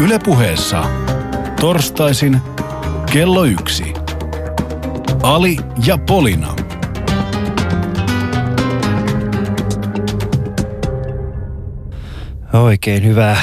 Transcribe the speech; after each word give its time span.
Ylepuheessa 0.00 0.84
torstaisin 1.60 2.40
kello 3.12 3.44
yksi. 3.44 3.84
Ali 5.22 5.56
ja 5.86 5.98
Polina. 5.98 6.54
Oikein 12.52 13.04
hyvää 13.04 13.36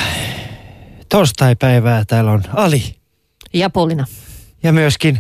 torstaipäivää. 1.10 2.06
Täällä 2.06 2.32
on 2.32 2.44
Ali 2.54 2.96
Ja 3.54 3.70
Polina. 3.70 4.06
ja 4.64 4.74
myöskin 4.74 5.20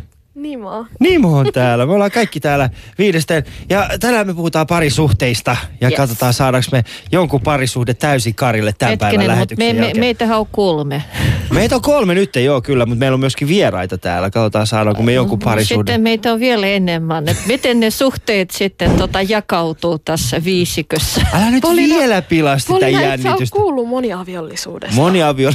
Nimo. 0.55 0.85
Nimo 0.99 1.37
on 1.37 1.47
täällä. 1.53 1.85
Me 1.85 1.93
ollaan 1.93 2.11
kaikki 2.11 2.39
täällä 2.39 2.69
viidestä. 2.97 3.43
Ja 3.69 3.89
tänään 3.99 4.27
me 4.27 4.33
puhutaan 4.33 4.67
parisuhteista 4.67 5.57
ja 5.81 5.87
Yes. 5.89 5.97
katsotaan 5.97 6.33
saadaanko 6.33 6.69
me 6.71 6.83
jonkun 7.11 7.41
parisuhde 7.41 7.93
täysin 7.93 8.35
karille 8.35 8.73
tämän 8.77 8.97
päivän 8.97 9.11
Hetkinen, 9.11 9.25
mutta 9.25 9.35
lähetyksen 9.35 9.67
me, 9.67 9.73
me, 9.73 9.85
jälkeen. 9.85 9.99
meitähän 9.99 10.39
on 10.39 10.47
kolme. 10.51 11.03
Meitä 11.51 11.75
on 11.75 11.81
kolme 11.81 12.13
nyt, 12.15 12.35
joo 12.35 12.61
kyllä, 12.61 12.85
mutta 12.85 12.99
meillä 12.99 13.13
on 13.13 13.19
myöskin 13.19 13.47
vieraita 13.47 13.97
täällä. 13.97 14.29
Katsotaan 14.29 14.67
saadaanko 14.67 15.03
me 15.03 15.13
jonkun 15.13 15.39
parisuhde. 15.39 15.79
Sitten 15.79 16.01
meitä 16.01 16.33
on 16.33 16.39
vielä 16.39 16.67
enemmän. 16.67 17.29
Et 17.29 17.37
miten 17.47 17.79
ne 17.79 17.89
suhteet 17.89 18.51
sitten 18.51 18.91
tota 18.91 19.21
jakautuu 19.21 19.99
tässä 19.99 20.43
viisikössä? 20.43 21.21
Älä 21.33 21.51
nyt 21.51 21.61
Polina- 21.61 21.95
vielä 21.95 22.21
pilaa 22.21 22.59
sitä 22.59 22.73
Polina, 22.73 22.87
et 22.87 22.93
sä 22.93 22.99
ole 22.99 23.07
jännitystä. 23.29 23.55
kuullut 23.55 23.87
moniaviollisuudesta. 23.87 24.95
Moniavio. 24.95 25.51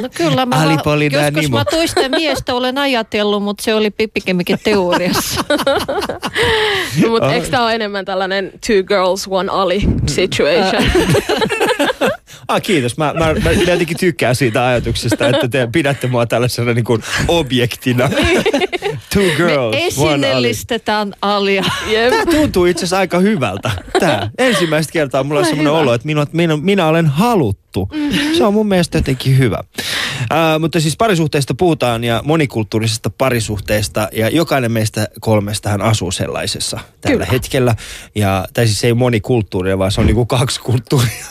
No 0.00 0.08
kyllä 0.16 0.46
mä, 0.46 0.62
Ali, 0.62 0.76
va- 0.76 0.82
Polina 0.82 1.18
ja 1.18 1.24
joskus 1.24 1.42
Nimo. 1.42 1.56
mä 1.58 1.64
toista 1.64 2.08
miestä 2.08 2.54
olen 2.54 2.78
ajatellut, 2.78 3.42
mutta 3.42 3.62
se 3.62 3.74
oli 3.74 3.90
pikemminkin 3.90 4.58
teoriassa. 4.64 5.44
Mutta 7.10 7.34
eikö 7.34 7.46
tämä 7.48 7.64
ole 7.64 7.74
enemmän 7.74 8.04
tällainen 8.04 8.52
two 8.66 8.82
girls, 8.88 9.26
one 9.30 9.52
Ali 9.52 9.82
situation? 10.06 10.82
Ah, 12.48 12.62
kiitos. 12.62 12.98
Mä, 12.98 13.14
mä, 13.18 13.34
mä 13.44 13.50
jotenkin 13.50 13.96
tykkään 13.96 14.36
siitä 14.36 14.66
ajatuksesta, 14.66 15.28
että 15.28 15.48
te 15.48 15.68
pidätte 15.72 16.06
mua 16.06 16.26
tällaisena 16.26 16.74
niin 16.74 16.84
kuin 16.84 17.02
objektina. 17.28 18.10
Two 19.14 19.22
girls, 19.36 19.46
Me 19.46 19.58
one 19.68 19.72
Ali. 19.72 19.86
esineellistetään 19.86 21.14
Alia. 21.22 21.64
Tämä 22.10 22.26
tuntuu 22.26 22.64
itse 22.64 22.80
asiassa 22.80 22.98
aika 22.98 23.18
hyvältä. 23.18 23.70
Tämä. 24.00 24.30
Ensimmäistä 24.38 24.92
kertaa 24.92 25.24
mulla 25.24 25.40
on 25.40 25.46
semmoinen 25.46 25.72
olo, 25.72 25.94
että 25.94 26.06
minä, 26.06 26.26
minä, 26.32 26.56
minä 26.56 26.86
olen 26.86 27.06
haluttu. 27.06 27.88
Mm-hmm. 27.92 28.34
Se 28.34 28.44
on 28.44 28.54
mun 28.54 28.68
mielestä 28.68 28.98
jotenkin 28.98 29.38
hyvä. 29.38 29.58
Äh, 30.32 30.60
mutta 30.60 30.80
siis 30.80 30.96
parisuhteista 30.96 31.54
puhutaan 31.54 32.04
ja 32.04 32.20
monikulttuurisesta 32.24 33.10
parisuhteesta 33.10 34.08
ja 34.12 34.28
jokainen 34.28 34.72
meistä 34.72 35.08
kolmestahan 35.20 35.82
asuu 35.82 36.10
sellaisessa 36.10 36.80
tällä 37.00 37.14
Kyllä. 37.14 37.26
hetkellä. 37.32 37.74
Ja, 38.14 38.44
tai 38.54 38.66
siis 38.66 38.80
se 38.80 38.86
ei 38.86 38.92
ole 38.92 38.98
monikulttuuria, 38.98 39.78
vaan 39.78 39.92
se 39.92 40.00
on 40.00 40.06
niinku 40.06 40.26
kaksi 40.26 40.60
kulttuuria. 40.60 41.24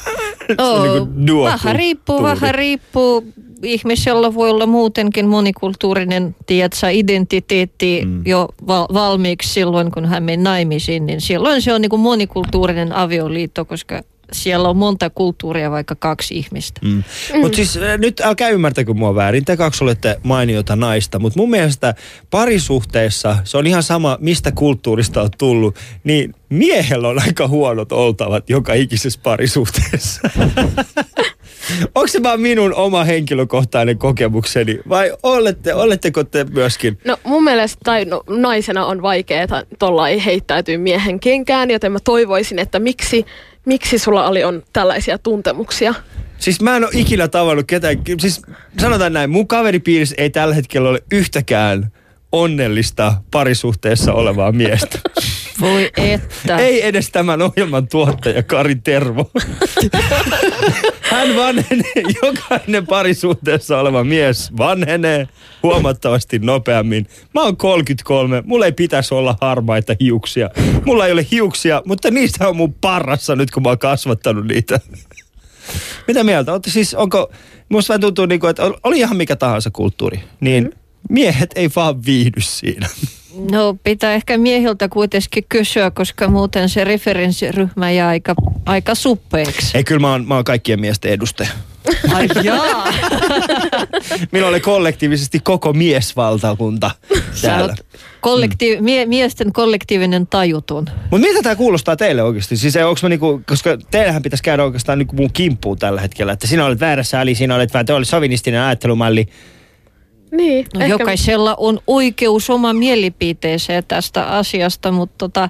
Niinku 0.48 1.28
duokulttuuri. 1.28 1.52
vähän 1.52 1.76
riippuu, 1.76 2.24
vähän 2.24 2.56
riippuu. 2.56 3.24
Ihmisellä 3.64 4.34
voi 4.34 4.50
olla 4.50 4.66
muutenkin 4.66 5.28
monikulttuurinen 5.28 6.36
tiedätkö, 6.46 6.90
identiteetti 6.92 8.02
mm. 8.06 8.22
jo 8.26 8.50
val- 8.68 8.88
valmiiksi 8.94 9.54
silloin, 9.54 9.92
kun 9.92 10.06
hän 10.06 10.24
menee 10.24 10.44
naimisiin. 10.44 11.06
Niin 11.06 11.22
silloin 11.22 11.62
se 11.62 11.74
on 11.74 11.82
niin 11.82 11.90
kuin 11.90 12.00
monikulttuurinen 12.00 12.94
avioliitto, 12.94 13.66
koska 13.66 14.02
siellä 14.34 14.70
on 14.70 14.78
monta 14.78 15.10
kulttuuria, 15.10 15.72
vaikka 15.72 15.96
kaksi 15.96 16.36
ihmistä. 16.36 16.82
Mm. 16.84 17.04
Mm. 17.34 17.40
Mutta 17.40 17.56
siis 17.56 17.78
äh, 17.78 17.98
nyt 17.98 18.20
älkää 18.20 18.50
ymmärtäkö 18.50 18.94
mua 18.94 19.16
väärin, 19.16 19.46
te 19.46 19.58
kaksi 19.58 19.84
olette 19.84 20.20
mainiota 20.24 20.76
naista, 20.76 21.20
mutta 21.20 21.40
mun 21.40 21.50
mielestä 21.50 21.96
parisuhteessa 22.30 23.38
se 23.44 23.58
on 23.58 23.68
ihan 23.68 23.84
sama, 23.84 24.18
mistä 24.22 24.52
kulttuurista 24.52 25.22
on 25.22 25.30
tullut, 25.38 25.76
niin 26.04 26.36
miehellä 26.50 27.08
on 27.08 27.22
aika 27.22 27.48
huonot 27.48 27.92
oltavat 27.92 28.50
joka 28.50 28.74
ikisessä 28.74 29.20
parisuhteessa. 29.24 30.22
Onko 31.96 32.08
se 32.08 32.24
vaan 32.24 32.42
minun 32.42 32.74
oma 32.74 33.04
henkilökohtainen 33.04 33.98
kokemukseni 33.98 34.80
vai 34.90 35.12
olette, 35.24 35.74
oletteko 35.74 36.24
te 36.24 36.44
myöskin? 36.44 36.98
No 37.06 37.18
mun 37.24 37.44
mielestä 37.44 37.78
tai 37.84 38.06
no, 38.06 38.24
naisena 38.30 38.86
on 38.86 39.02
vaikeaa 39.02 39.64
tuolla 39.80 40.10
ei 40.10 40.26
heittäytyy 40.26 40.78
miehen 40.78 41.20
kenkään, 41.20 41.72
joten 41.72 41.92
mä 41.92 42.00
toivoisin, 42.04 42.60
että 42.60 42.80
miksi, 42.80 43.26
miksi 43.66 43.98
sulla 43.98 44.28
oli 44.28 44.44
on 44.44 44.64
tällaisia 44.74 45.18
tuntemuksia? 45.18 45.94
Siis 46.38 46.62
mä 46.62 46.78
en 46.78 46.84
ole 46.84 46.92
ikinä 46.94 47.28
tavannut 47.28 47.68
ketään, 47.68 47.98
siis 48.20 48.42
sanotaan 48.80 49.14
näin, 49.14 49.30
mun 49.30 49.48
kaveripiirissä 49.48 50.16
ei 50.18 50.30
tällä 50.30 50.56
hetkellä 50.56 50.90
ole 50.90 51.04
yhtäkään 51.12 51.92
onnellista 52.32 53.14
parisuhteessa 53.32 54.14
olevaa 54.14 54.52
miestä. 54.52 55.00
Voi 55.60 55.92
että. 55.98 56.58
Ei 56.58 56.86
edes 56.86 57.10
tämän 57.10 57.42
ohjelman 57.42 57.88
tuottaja 57.88 58.44
Kari 58.44 58.76
Tervo. 58.76 59.32
Hän 61.02 61.36
vanhenee, 61.36 62.04
jokainen 62.24 62.88
parisuhteessa 62.88 63.80
oleva 63.80 64.04
mies 64.04 64.58
vanhenee 64.58 65.28
huomattavasti 65.64 66.40
nopeammin. 66.40 67.08
Mä 67.34 67.42
oon 67.42 67.58
33, 67.58 68.44
mulla 68.46 68.66
ei 68.66 68.72
pitäisi 68.72 69.14
olla 69.14 69.38
harmaita 69.42 69.96
hiuksia. 70.00 70.50
Mulla 70.86 71.06
ei 71.06 71.12
ole 71.12 71.26
hiuksia, 71.32 71.82
mutta 71.86 72.12
niistä 72.12 72.48
on 72.48 72.56
mun 72.56 72.74
parrassa 72.74 73.36
nyt, 73.36 73.52
kun 73.52 73.64
mä 73.64 73.70
oon 73.70 73.80
kasvattanut 73.80 74.48
niitä. 74.48 74.80
Mitä 76.08 76.24
mieltä? 76.24 76.52
Olette 76.52 76.72
siis, 76.72 76.94
onko, 76.94 77.32
musta 77.70 77.92
vähän 77.92 78.02
tuntuu 78.02 78.26
niin 78.26 78.40
kuin, 78.40 78.50
että 78.50 78.64
oli 78.84 79.00
ihan 79.00 79.18
mikä 79.18 79.36
tahansa 79.36 79.72
kulttuuri, 79.72 80.24
niin 80.40 80.72
miehet 81.10 81.50
ei 81.56 81.70
vaan 81.76 82.06
viihdy 82.06 82.42
siinä. 82.42 82.90
No 83.52 83.78
pitää 83.84 84.14
ehkä 84.14 84.38
miehiltä 84.38 84.90
kuitenkin 84.90 85.44
kysyä, 85.50 85.92
koska 85.92 86.28
muuten 86.28 86.70
se 86.70 86.84
referenssiryhmä 86.84 87.92
jää 87.92 88.08
aika, 88.08 88.36
aika 88.66 88.96
suppeeksi. 88.96 89.78
Ei, 89.78 89.84
kyllä 89.84 90.00
mä 90.02 90.12
oon, 90.12 90.28
mä 90.28 90.36
oon 90.36 90.44
kaikkien 90.44 90.80
miesten 90.82 91.12
edustaja. 91.12 91.50
Ai 92.14 92.28
jaa. 92.44 92.94
Minulla 94.32 94.50
oli 94.50 94.60
kollektiivisesti 94.60 95.40
koko 95.40 95.74
miesvaltakunta 95.74 96.92
täällä. 97.42 97.76
kollektiiv- 98.28 98.82
mie- 98.82 99.06
miesten 99.06 99.54
kollektiivinen 99.54 100.28
tajuton. 100.28 100.86
Mutta 101.12 101.28
miltä 101.28 101.42
tämä 101.44 101.56
kuulostaa 101.56 101.96
teille 101.96 102.24
oikeasti? 102.24 102.58
Siis 102.58 102.76
onko 102.76 103.00
mä 103.04 103.10
niinku, 103.10 103.42
koska 103.48 103.78
teillähän 103.92 104.22
pitäisi 104.22 104.44
käydä 104.44 104.64
oikeastaan 104.64 104.98
niinku 105.00 105.16
mun 105.16 105.34
kimppuun 105.34 105.78
tällä 105.78 106.02
hetkellä. 106.02 106.34
Että 106.34 106.48
sinä 106.48 106.66
olet 106.66 106.80
väärässä, 106.80 107.20
Ali, 107.20 107.36
sinä 107.36 107.56
olet 107.56 107.74
vähän, 107.74 107.86
te 107.86 107.94
olet 107.94 108.08
sovinistinen 108.08 108.62
ajattelumalli. 108.62 109.28
Niin, 110.32 110.66
No 110.74 110.86
jokaisella 110.86 111.56
on 111.58 111.80
oikeus 111.88 112.50
oma 112.50 112.74
mielipiteeseen 112.74 113.84
tästä 113.88 114.28
asiasta, 114.28 114.92
mutta 114.92 115.16
tota, 115.18 115.50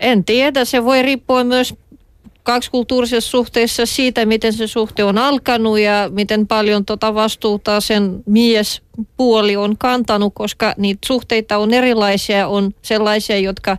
en 0.00 0.24
tiedä, 0.24 0.64
se 0.64 0.84
voi 0.84 1.02
riippua 1.02 1.44
myös 1.44 1.74
kaksikulttuurisessa 2.42 3.30
suhteessa 3.30 3.86
siitä, 3.86 4.26
miten 4.26 4.52
se 4.52 4.66
suhte 4.66 5.04
on 5.04 5.18
alkanut 5.18 5.78
ja 5.78 6.10
miten 6.12 6.46
paljon 6.46 6.84
tota 6.84 7.14
vastuuta 7.14 7.80
sen 7.80 8.22
miespuoli 8.26 9.56
on 9.56 9.78
kantanut, 9.78 10.32
koska 10.34 10.74
niitä 10.76 11.06
suhteita 11.06 11.58
on 11.58 11.74
erilaisia, 11.74 12.48
on 12.48 12.74
sellaisia, 12.82 13.38
jotka 13.38 13.76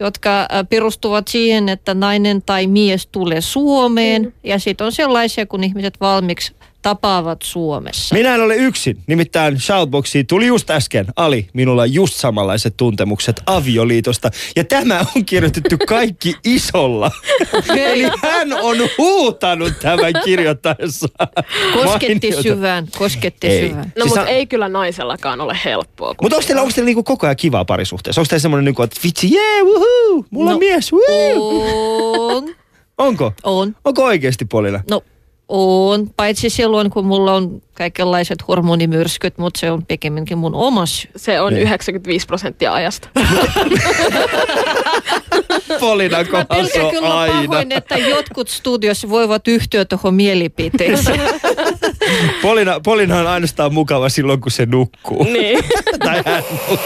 jotka 0.00 0.48
perustuvat 0.70 1.28
siihen, 1.28 1.68
että 1.68 1.94
nainen 1.94 2.42
tai 2.42 2.66
mies 2.66 3.06
tulee 3.06 3.40
Suomeen. 3.40 4.22
Mm. 4.22 4.32
Ja 4.44 4.58
sitten 4.58 4.84
on 4.84 4.92
sellaisia, 4.92 5.46
kun 5.46 5.64
ihmiset 5.64 6.00
valmiiksi 6.00 6.52
tapaavat 6.84 7.42
Suomessa. 7.42 8.14
Minä 8.14 8.34
en 8.34 8.40
ole 8.40 8.56
yksin. 8.56 8.98
Nimittäin 9.06 9.60
Shoutboxiin 9.60 10.26
tuli 10.26 10.46
just 10.46 10.70
äsken, 10.70 11.06
Ali, 11.16 11.48
minulla 11.52 11.82
on 11.82 11.92
just 11.94 12.14
samanlaiset 12.14 12.74
tuntemukset 12.76 13.42
avioliitosta. 13.46 14.30
Ja 14.56 14.64
tämä 14.64 15.04
on 15.16 15.24
kirjoitettu 15.24 15.76
kaikki 15.88 16.34
isolla. 16.44 17.10
Eli 17.76 18.04
hän 18.22 18.52
on 18.52 18.76
huutanut 18.98 19.72
tämän 19.82 20.12
kirjoittaessaan. 20.24 21.28
Kosketti 21.74 22.26
Mainiota. 22.26 22.42
syvään, 22.42 22.86
kosketti 22.98 23.46
Ei. 23.46 23.68
syvään. 23.68 23.84
No 23.96 24.02
Siis 24.02 24.06
mutta 24.06 24.20
on- 24.20 24.28
ei 24.28 24.46
kyllä 24.46 24.68
naisellakaan 24.68 25.40
ole 25.40 25.58
helppoa. 25.64 26.14
Mutta 26.22 26.36
onko 26.36 26.46
teillä, 26.46 26.62
onko 26.62 26.72
teillä 26.74 26.86
niinku 26.86 27.02
koko 27.02 27.26
ajan 27.26 27.36
kivaa 27.36 27.64
parisuhteessa? 27.64 28.20
Onko 28.20 28.28
teillä 28.28 28.42
semmoinen, 28.42 28.64
niinku, 28.64 28.82
että 28.82 29.00
vitsi, 29.04 29.34
jee, 29.34 29.62
wuhuu, 29.62 30.26
mulla 30.30 30.50
on 30.50 30.54
No, 30.54 30.58
mies, 30.58 30.92
wuu. 30.92 31.62
On, 32.28 32.54
Onko? 32.98 33.32
on. 33.42 33.76
Onko 33.84 34.04
oikeasti 34.04 34.44
Polina? 34.44 34.80
No 34.90 35.02
on, 35.56 36.06
paitsi 36.16 36.50
silloin 36.50 36.90
kun 36.90 37.04
mulla 37.04 37.32
on 37.32 37.62
kaikenlaiset 37.74 38.38
hormonimyrskyt, 38.48 39.38
mutta 39.38 39.60
se 39.60 39.70
on 39.70 39.86
pikemminkin 39.86 40.38
mun 40.38 40.54
oma 40.54 40.86
syy. 40.86 41.10
Se 41.16 41.40
on 41.40 41.52
Niin. 41.54 41.62
95 41.62 42.26
prosenttia 42.26 42.72
ajasta. 42.74 43.08
Polina 45.80 46.18
Mä 46.18 46.24
kohdassa 46.24 46.80
aina. 47.02 47.48
pahoin, 47.48 47.72
että 47.72 47.96
jotkut 47.98 48.48
studiossa 48.48 49.08
voivat 49.08 49.48
yhtyä 49.48 49.84
tuohon 49.84 50.14
mielipiteeseen. 50.14 51.20
Polina, 52.42 52.80
Polina 52.80 53.18
on 53.18 53.26
ainoastaan 53.26 53.74
mukava 53.74 54.08
silloin, 54.08 54.40
kun 54.40 54.52
se 54.52 54.66
nukkuu. 54.66 55.24
niin. 55.24 55.58
tai 56.04 56.22
hän 56.26 56.42
nukkuu. 56.50 56.78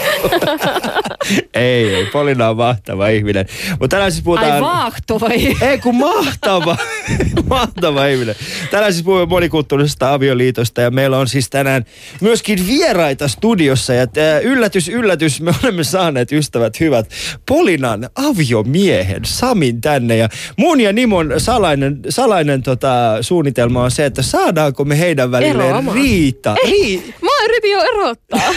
ei, 1.53 1.95
ei, 1.95 2.05
Polina 2.05 2.49
on 2.49 2.57
mahtava 2.57 3.07
ihminen. 3.07 3.45
Mutta 3.69 3.87
tänään 3.87 4.11
siis 4.11 4.23
puhutaan... 4.23 4.51
Ai 4.51 4.61
vaahto 4.61 5.19
vai? 5.19 5.55
Ei 5.61 5.79
kun 5.79 5.95
mahtava, 5.95 6.77
mahtava 7.49 8.05
ihminen. 8.05 8.35
Tänään 8.71 8.93
siis 8.93 9.05
puhumme 9.05 9.25
monikulttuurisesta 9.25 10.13
avioliitosta 10.13 10.81
ja 10.81 10.91
meillä 10.91 11.17
on 11.17 11.27
siis 11.27 11.49
tänään 11.49 11.85
myöskin 12.21 12.67
vieraita 12.67 13.27
studiossa. 13.27 13.93
Ja 13.93 14.07
tää, 14.07 14.39
yllätys, 14.39 14.89
yllätys, 14.89 15.41
me 15.41 15.53
olemme 15.63 15.83
saaneet 15.83 16.31
ystävät 16.31 16.79
hyvät 16.79 17.09
Polinan 17.47 18.09
aviomiehen 18.15 19.25
Samin 19.25 19.81
tänne. 19.81 20.17
Ja 20.17 20.29
mun 20.57 20.81
ja 20.81 20.93
Nimon 20.93 21.33
salainen, 21.37 21.99
salainen 22.09 22.63
tota, 22.63 23.17
suunnitelma 23.21 23.83
on 23.83 23.91
se, 23.91 24.05
että 24.05 24.21
saadaanko 24.21 24.85
me 24.85 24.99
teidän 25.09 25.31
välille 25.31 25.67
Eroamaan. 25.67 25.97
riita. 25.97 26.55
Rii... 26.65 27.13
Mä 27.21 27.28
yritin 27.59 27.71
jo 27.71 27.81
erottaa. 27.93 28.39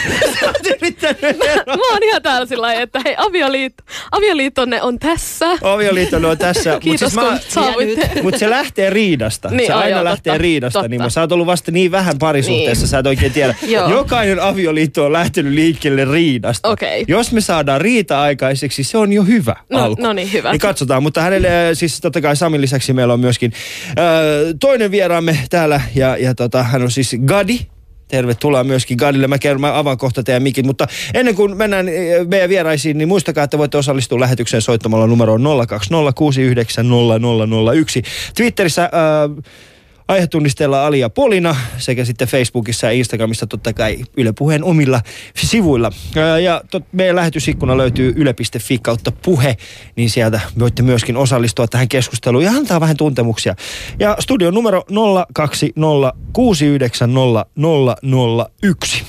Eroa. 1.43 1.77
Mä 1.77 1.93
oon 1.93 2.03
ihan 2.03 2.23
täällä 2.23 2.47
sillä 2.47 2.63
lailla, 2.67 2.83
että 2.83 3.01
hei, 3.05 3.15
avioliitto, 3.19 3.85
avioliittonne 4.11 4.83
on 4.83 4.99
tässä. 4.99 5.47
Avioliitto 5.63 6.17
on 6.17 6.39
tässä. 6.39 6.73
Mut 6.73 6.83
Kiitos, 6.83 7.13
siis 7.13 7.25
kun 7.55 7.65
mä. 7.65 8.23
Mutta 8.23 8.39
se 8.39 8.51
lähtee 8.51 8.91
riidasta. 8.91 9.49
Niin, 9.51 9.67
se 9.67 9.73
ai 9.73 9.83
aina 9.85 9.97
joo, 9.97 10.05
lähtee 10.05 10.31
totta, 10.33 10.43
riidasta. 10.43 10.79
totta. 10.79 10.89
Niin, 10.89 11.11
sä 11.11 11.21
oot 11.21 11.33
ollut 11.33 11.47
vasta 11.47 11.71
niin 11.73 11.91
vähän 11.91 12.19
parisuhteessa, 12.19 12.83
Niin. 12.83 12.89
sä 12.89 12.99
et 12.99 13.07
oikein 13.07 13.33
tiedä. 13.33 13.55
Jokainen 13.97 14.41
avioliitto 14.41 15.05
on 15.07 15.13
lähtenyt 15.13 15.53
liikkeelle 15.53 16.05
riidasta. 16.05 16.69
Okei. 16.69 17.05
Jos 17.09 17.33
me 17.33 17.41
saadaan 17.41 17.81
riita 17.81 18.21
aikaiseksi, 18.23 18.85
se 18.85 18.99
on 18.99 19.13
jo 19.13 19.23
hyvä 19.23 19.57
No- 19.71 19.85
alku. 19.85 20.03
no 20.03 20.13
niin, 20.13 20.33
hyvä. 20.33 20.51
Niin 20.53 20.61
katsotaan, 20.61 21.03
mutta 21.03 21.21
hänelle 21.23 21.49
äh, 21.49 21.71
siis 21.75 22.01
totta 22.01 22.21
kai 22.21 22.37
Samin 22.37 22.61
lisäksi 22.61 22.93
meillä 22.93 23.15
on 23.15 23.21
myöskin 23.21 23.53
äh, 23.89 23.95
toinen 24.61 24.91
vieraamme 24.91 25.39
täällä 25.51 25.81
ja, 25.95 26.17
ja 26.17 26.35
tota, 26.35 26.63
hän 26.63 26.83
on 26.83 26.91
siis 26.91 27.17
Gadi. 27.27 27.59
Tervetuloa 28.13 28.65
myöskin 28.65 28.97
Gadille. 28.97 29.27
Mä, 29.27 29.39
kerron, 29.39 29.61
mä 29.61 29.79
avaan 29.79 29.99
kohta 29.99 30.23
teidän 30.23 30.43
mikit, 30.43 30.67
mutta 30.67 30.87
ennen 31.15 31.35
kuin 31.35 31.57
mennään 31.57 31.89
eh, 31.89 32.27
meidän 32.27 32.49
vieraisiin, 32.49 32.99
niin 32.99 33.09
muistakaa, 33.09 33.45
että 33.45 33.59
voitte 33.59 33.79
osallistua 33.79 34.21
lähetykseen 34.21 34.63
soittamalla 34.63 35.07
numeroon 35.07 35.43
020690001. 35.43 35.47
Twitterissä 38.35 38.85
äh, 38.85 38.91
aihetunnisteella 40.09 40.87
Ali 40.87 41.01
ja 41.01 41.11
Polina 41.11 41.57
sekä 41.79 42.05
sitten 42.05 42.29
Facebookissa 42.29 42.87
ja 42.87 42.93
Instagramissa 42.93 43.47
totta 43.47 43.73
kai 43.73 43.99
Yle 44.17 44.33
Puheen 44.39 44.65
omilla 44.65 45.01
sivuilla. 45.37 45.91
Ja 46.43 46.63
tot, 46.71 46.85
meidän 46.93 47.17
lähetysikkuna 47.17 47.77
löytyy 47.77 48.13
yle.fi 48.17 48.79
kautta 48.79 49.13
puhe, 49.13 49.57
niin 49.97 50.11
sieltä 50.11 50.41
voitte 50.59 50.83
myöskin 50.83 51.17
osallistua 51.17 51.67
tähän 51.67 51.89
keskusteluun 51.89 52.45
ja 52.45 52.51
antaa 52.51 52.81
vähän 52.81 52.97
tuntemuksia. 52.97 53.55
Ja 53.99 54.17
studion 54.21 54.55
numero 54.55 54.85
020690001. 58.99 59.05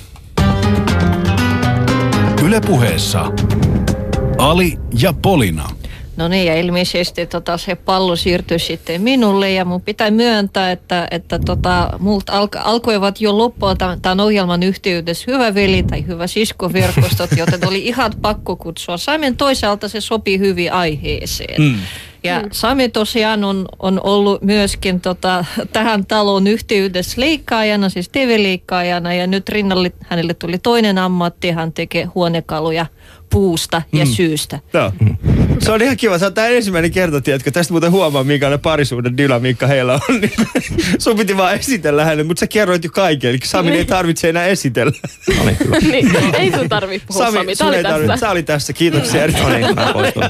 Yle 2.45 2.61
Puheessa 2.61 3.31
Ali 4.37 4.77
ja 4.99 5.13
Polina. 5.13 5.69
No 6.17 6.27
niin, 6.27 6.45
ja 6.45 6.59
ilmeisesti 6.59 7.25
tota, 7.25 7.57
se 7.57 7.75
pallo 7.75 8.15
siirtyi 8.15 8.59
sitten 8.59 9.01
minulle 9.01 9.51
ja 9.51 9.65
mun 9.65 9.81
pitää 9.81 10.11
myöntää, 10.11 10.71
että, 10.71 11.07
että 11.11 11.39
tota, 11.39 11.89
multa 11.99 12.33
alko, 12.33 12.59
alkoivat 12.59 13.21
jo 13.21 13.37
loppua 13.37 13.75
tämän, 13.75 14.01
tämän 14.01 14.19
ohjelman 14.19 14.63
yhteydessä 14.63 15.31
hyvä 15.31 15.53
veli 15.53 15.83
tai 15.83 16.07
hyvä 16.07 16.27
siskoverkostot, 16.27 17.29
joten 17.37 17.67
oli 17.67 17.85
ihan 17.85 18.11
pakko 18.21 18.55
kutsua. 18.55 18.97
Saimen 18.97 19.37
toisaalta 19.37 19.87
se 19.87 20.01
sopii 20.01 20.39
hyvin 20.39 20.73
aiheeseen. 20.73 21.61
Mm. 21.61 21.75
Ja 22.23 22.43
Sami 22.51 22.89
tosiaan 22.89 23.43
on, 23.43 23.65
on 23.79 24.01
ollut 24.03 24.41
myöskin 24.41 25.01
tota, 25.01 25.45
tähän 25.73 26.05
talon 26.05 26.47
yhteydessä 26.47 27.21
leikkaajana, 27.21 27.89
siis 27.89 28.09
TV-leikkaajana 28.09 29.13
ja 29.13 29.27
nyt 29.27 29.49
rinnalle 29.49 29.91
hänelle 30.07 30.33
tuli 30.33 30.57
toinen 30.57 30.97
ammatti, 30.97 31.51
hän 31.51 31.73
tekee 31.73 32.03
huonekaluja 32.03 32.85
puusta 33.29 33.81
ja 33.93 34.05
syystä. 34.05 34.59
Joo. 34.73 34.91
Se 35.59 35.71
on 35.71 35.81
ihan 35.81 35.97
kiva. 35.97 36.17
Se 36.17 36.25
on 36.25 36.33
tämä 36.33 36.47
ensimmäinen 36.47 36.91
kerta, 36.91 37.21
tiedätkö. 37.21 37.51
Tästä 37.51 37.73
muuten 37.73 37.91
huomaa, 37.91 38.23
minkälainen 38.23 38.59
parisuuden 38.59 39.17
dynamiikka 39.17 39.67
heillä 39.67 39.93
on. 39.93 40.21
Niin 40.21 40.33
Sun 40.99 41.17
piti 41.17 41.37
vaan 41.37 41.55
esitellä 41.55 42.05
hänet, 42.05 42.27
mutta 42.27 42.39
sä 42.39 42.47
kerroit 42.47 42.83
jo 42.83 42.89
kaiken. 42.89 43.29
Eli 43.29 43.39
Sami 43.43 43.71
ei 43.71 43.85
tarvitse 43.85 44.29
enää 44.29 44.45
esitellä. 44.45 44.91
Oli 45.43 45.57
hyvä. 45.65 45.77
niin, 45.91 46.11
ei 46.35 46.51
sun 46.51 46.69
tarvi 46.69 47.01
puhua 47.07 47.25
Sami, 47.31 47.55
Sami. 47.55 47.83
Tää 47.83 47.95
oli 47.95 48.07
tässä. 48.07 48.25
Sä 48.25 48.31
oli 48.31 48.43
tässä. 48.43 48.73
Kiitoksia. 48.73 49.27
No 49.27 49.49
niin, 49.49 49.75
mä 49.75 49.93
poistun. 49.93 50.23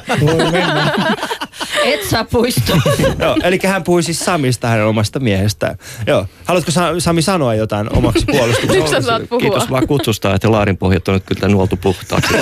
Et 1.84 2.04
sä 2.10 2.24
puistu. 2.32 2.72
Joo, 3.20 3.38
eli 3.44 3.60
hän 3.66 3.84
puhui 3.84 4.04
siis 4.04 4.20
Samista 4.20 4.68
hänen 4.68 4.86
omasta 4.86 5.20
miehestään. 5.20 5.78
Joo. 6.08 6.26
Haluatko 6.46 6.72
Sa- 6.72 7.00
Sami 7.00 7.22
sanoa 7.22 7.56
jotain 7.56 7.98
omaksi 7.98 8.26
puolustukseksi? 8.26 8.92
sä 8.92 9.02
saat 9.02 9.30
puhua. 9.30 9.42
Kiitos 9.42 9.70
vaan 9.72 9.88
kutsusta, 9.88 10.36
että 10.36 10.52
laarin 10.52 10.78
pohjat 10.78 11.08
on 11.08 11.14
nyt 11.14 11.24
kyllä 11.26 11.48
nuoltu 11.48 11.78
puhtaaksi 11.78 12.34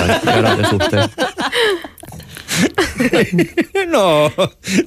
suhteen. 0.70 1.08
No, 3.86 4.30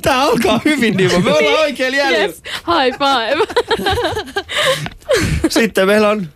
tää 0.01 0.21
alkaa 0.21 0.61
hyvin, 0.65 0.97
Nimo. 0.97 1.19
Me 1.19 1.33
ollaan 1.33 1.59
oikein 1.59 1.93
jäljellä. 1.93 2.25
Yes, 2.25 2.43
high 2.67 2.97
five. 2.97 3.65
Sitten 5.59 5.87
meillä 5.87 6.09
on 6.09 6.27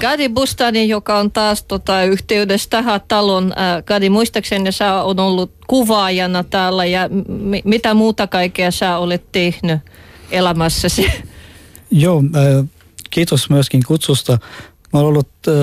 Gadi 0.00 0.28
Bustani, 0.28 0.88
joka 0.88 1.18
on 1.18 1.32
taas 1.32 1.62
tota, 1.62 2.02
yhteydessä 2.02 2.70
tähän 2.70 3.00
talon. 3.08 3.52
Äh, 3.58 3.84
Gadi, 3.84 4.10
muistaakseni 4.10 4.72
sä 4.72 5.02
on 5.02 5.20
ollut 5.20 5.52
kuvaajana 5.66 6.44
täällä 6.44 6.84
ja 6.84 7.08
m- 7.08 7.52
mitä 7.64 7.94
muuta 7.94 8.26
kaikkea 8.26 8.70
sä 8.70 8.98
olet 8.98 9.32
tehnyt 9.32 9.80
elämässäsi? 10.30 11.06
Joo, 11.90 12.22
äh, 12.36 12.68
kiitos 13.10 13.50
myöskin 13.50 13.82
kutsusta. 13.86 14.38
Mä 14.92 14.98
olen 15.00 15.08
ollut 15.08 15.28
äh, 15.48 15.54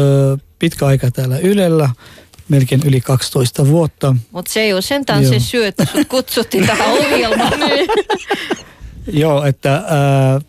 pitkä 0.59 0.85
aika 0.85 1.11
täällä 1.11 1.37
Ylellä, 1.37 1.89
melkein 2.49 2.81
yli 2.85 3.01
12 3.01 3.67
vuotta. 3.67 4.15
Mutta 4.31 4.51
se 4.51 4.61
ei 4.61 4.73
ole 4.73 4.81
sentään 4.81 5.23
Joo. 5.23 5.33
se 5.33 5.39
syy, 5.39 5.65
että 5.65 5.85
sut 5.85 6.07
kutsuttiin 6.15 6.67
tähän 6.67 6.91
ohjelmaan. 6.91 7.59
niin. 7.59 7.89
Joo, 9.07 9.43
että 9.43 9.75
äh, 9.75 10.45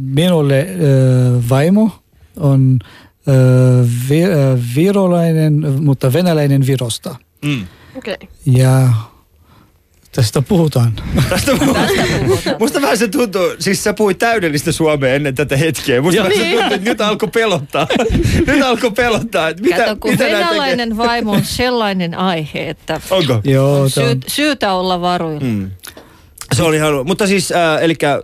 minulle 0.00 0.60
äh, 0.60 1.48
vaimo 1.48 1.90
on 2.36 2.78
äh, 2.82 3.88
vi, 4.08 4.24
äh, 4.24 4.30
virolainen, 4.76 5.82
mutta 5.82 6.12
venäläinen 6.12 6.66
Virosta. 6.66 7.16
Mm. 7.44 7.66
Okei. 7.96 8.14
Okay. 8.14 8.28
Ja 8.46 8.88
tästä 10.12 10.42
puhutaan. 10.42 10.92
Tästä 11.28 11.52
Musta 12.58 12.82
vähän 12.82 12.98
se 12.98 13.08
tuntuu, 13.08 13.42
siis 13.58 13.84
sä 13.84 13.92
puhuit 13.94 14.18
täydellistä 14.18 14.72
suomea 14.72 15.14
ennen 15.14 15.34
tätä 15.34 15.56
hetkeä. 15.56 16.02
Musta 16.02 16.22
vähän 16.22 16.36
se 16.36 16.42
Niin. 16.42 16.58
tuntuu, 16.58 16.74
että 16.74 16.90
nyt 16.90 17.00
alkoi 17.00 17.28
pelottaa. 17.28 17.86
nyt 18.46 18.62
alkoi 18.62 18.90
pelottaa. 18.90 19.48
Että 19.48 19.62
mitä, 19.62 19.76
Kato, 19.76 19.96
kun 19.96 20.10
mitä 20.10 20.24
venäläinen 20.24 20.96
vaimo 20.96 21.32
on 21.32 21.44
sellainen 21.44 22.14
aihe, 22.14 22.68
että? 22.70 23.00
Onko? 23.10 23.40
Joo, 23.44 23.80
on, 23.80 23.90
syy, 23.90 24.18
syytä 24.26 24.72
olla 24.72 25.00
varuilla. 25.00 25.40
Mm. 25.40 25.70
Se 26.52 26.62
oli 26.62 26.76
ihan, 26.76 27.06
mutta 27.06 27.26
siis, 27.26 27.52
äh, 27.52 27.82
eli 27.82 27.94
äh, 28.04 28.18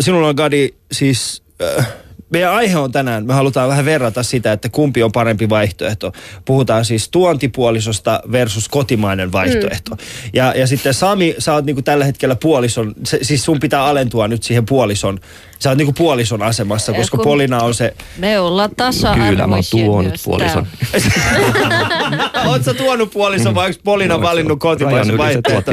sinulla 0.00 0.28
on 0.28 0.34
Gadi, 0.34 0.68
siis 0.92 1.42
äh, 1.78 1.86
meidän 2.30 2.52
aihe 2.52 2.78
on 2.78 2.92
tänään, 2.92 3.26
me 3.26 3.34
halutaan 3.34 3.68
vähän 3.68 3.84
verrata 3.84 4.22
sitä, 4.22 4.52
että 4.52 4.68
kumpi 4.68 5.02
on 5.02 5.12
parempi 5.12 5.48
vaihtoehto. 5.48 6.12
Puhutaan 6.44 6.84
siis 6.84 7.08
tuontipuolisosta 7.08 8.20
versus 8.32 8.68
kotimainen 8.68 9.32
vaihtoehto. 9.32 9.94
Mm. 9.94 10.00
Ja, 10.32 10.54
ja 10.56 10.66
sitten 10.66 10.94
Sami, 10.94 11.34
sä 11.38 11.54
oot 11.54 11.64
niinku 11.64 11.82
tällä 11.82 12.04
hetkellä 12.04 12.36
puolison, 12.36 12.94
se, 13.04 13.18
siis 13.22 13.44
sun 13.44 13.60
pitää 13.60 13.84
alentua 13.84 14.28
nyt 14.28 14.42
siihen 14.42 14.66
puolison, 14.66 15.20
sä 15.62 15.68
oot 15.68 15.78
niinku 15.78 15.92
puolison 15.92 16.42
asemassa, 16.42 16.92
koska 16.92 17.16
kun- 17.16 17.24
Polina 17.24 17.58
on 17.62 17.74
se, 17.74 17.94
Me 18.18 18.40
ollaan 18.40 18.70
tasa 18.76 19.14
Kyllä 19.14 19.46
mä 19.46 19.54
oon 19.54 19.64
tuonut 19.70 20.14
puolison. 20.24 20.66
Oot 22.46 22.64
sä 22.64 22.74
tuonut 22.74 23.10
puolison 23.10 23.54
vai 23.54 23.66
onko 23.66 23.80
Polina 23.84 24.14
No, 24.14 24.22
valinnut 24.22 24.58
kotimaisen 24.60 25.18
vaihtoehto? 25.18 25.72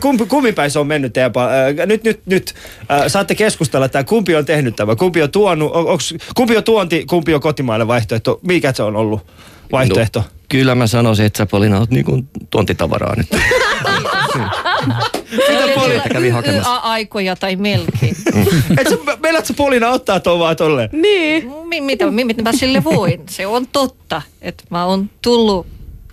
kumpi, 0.00 0.26
kumpi 0.26 0.52
päin 0.52 0.70
se 0.70 0.78
on 0.78 0.86
mennyt 0.86 1.12
teidän 1.12 1.32
äh, 1.80 1.86
Nyt, 1.86 2.04
nyt, 2.04 2.20
nyt 2.26 2.54
äh, 2.90 3.02
saatte 3.06 3.34
keskustella, 3.34 3.86
että 3.86 4.04
kumpi 4.04 4.36
on 4.36 4.44
tehnyt 4.44 4.76
tämä. 4.76 4.96
Kumpi 4.96 5.22
on 5.22 5.30
tuonut, 5.30 5.72
on, 5.74 5.86
onks, 5.86 6.14
kumpi 6.34 6.56
on 6.56 6.64
tuonti, 6.64 7.04
kumpi 7.06 7.34
on 7.34 7.40
kotimainen 7.40 7.88
vaihtoehto. 7.88 8.40
Mikä 8.46 8.72
se 8.72 8.82
on 8.82 8.96
ollut 8.96 9.26
vaihtoehto? 9.72 10.18
No, 10.18 10.24
kyllä 10.48 10.74
mä 10.74 10.86
sanoisin, 10.86 11.26
että 11.26 11.38
sä 11.38 11.46
Polina 11.46 11.78
oot 11.78 11.90
niin 11.90 12.04
kuin 12.04 12.28
tuontitavaraa 12.50 13.14
nyt. 13.16 13.28
Mitä 15.32 15.80
Polina? 15.80 16.02
Kävi 16.12 16.28
hakemassa. 16.28 16.76
aikoja 16.76 17.36
tai 17.36 17.56
melkein. 17.56 18.16
Et 18.80 18.88
sä, 18.88 18.96
meillä 19.20 19.44
sä 19.44 19.54
Polina 19.54 19.90
ottaa 19.90 20.20
tuon 20.20 20.38
vaan 20.38 20.56
tolleen? 20.56 20.88
Niin. 20.92 21.50
Mi- 21.64 21.80
mitä, 21.80 22.10
mi- 22.10 22.24
mitä 22.24 22.42
mä 22.42 22.52
sille 22.52 22.84
voin? 22.84 23.20
Se 23.30 23.46
on 23.46 23.66
totta, 23.66 24.22
että 24.42 24.64
mä 24.70 24.84
oon 24.84 25.10
tullut 25.22 25.66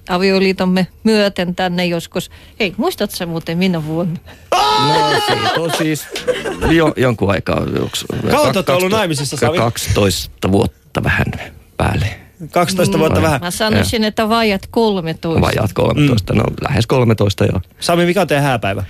avioliitomme 0.09 0.87
myöten 1.03 1.55
tänne 1.55 1.85
joskus. 1.85 2.31
Hei, 2.59 2.73
muistatko 2.77 3.15
sä 3.15 3.25
muuten 3.25 3.57
minä 3.57 3.85
vuonna? 3.85 4.19
No 4.51 5.21
siitä 5.27 5.51
on 5.61 5.71
siis 5.77 6.03
jo, 6.71 6.93
jonkun 6.97 7.31
aikaa. 7.31 7.65
Kauan 8.31 8.57
ootte 8.57 8.71
ollut 8.71 8.91
naimisissa, 8.91 9.37
Sami? 9.37 9.57
12 9.57 10.51
vuotta 10.51 11.03
vähän 11.03 11.25
päälle. 11.77 12.19
12 12.51 12.99
vuotta 12.99 13.19
Mm. 13.19 13.23
vähän. 13.23 13.39
Mä 13.41 13.51
sanoisin, 13.51 14.03
että 14.03 14.29
vajat 14.29 14.61
13. 14.71 15.41
Vajaat 15.41 15.73
13, 15.73 16.33
no 16.33 16.43
lähes 16.69 16.87
13 16.87 17.45
joo. 17.45 17.61
Sami, 17.79 18.05
mikä 18.05 18.21
on 18.21 18.27
teidän 18.27 18.43
hääpäivä? 18.43 18.83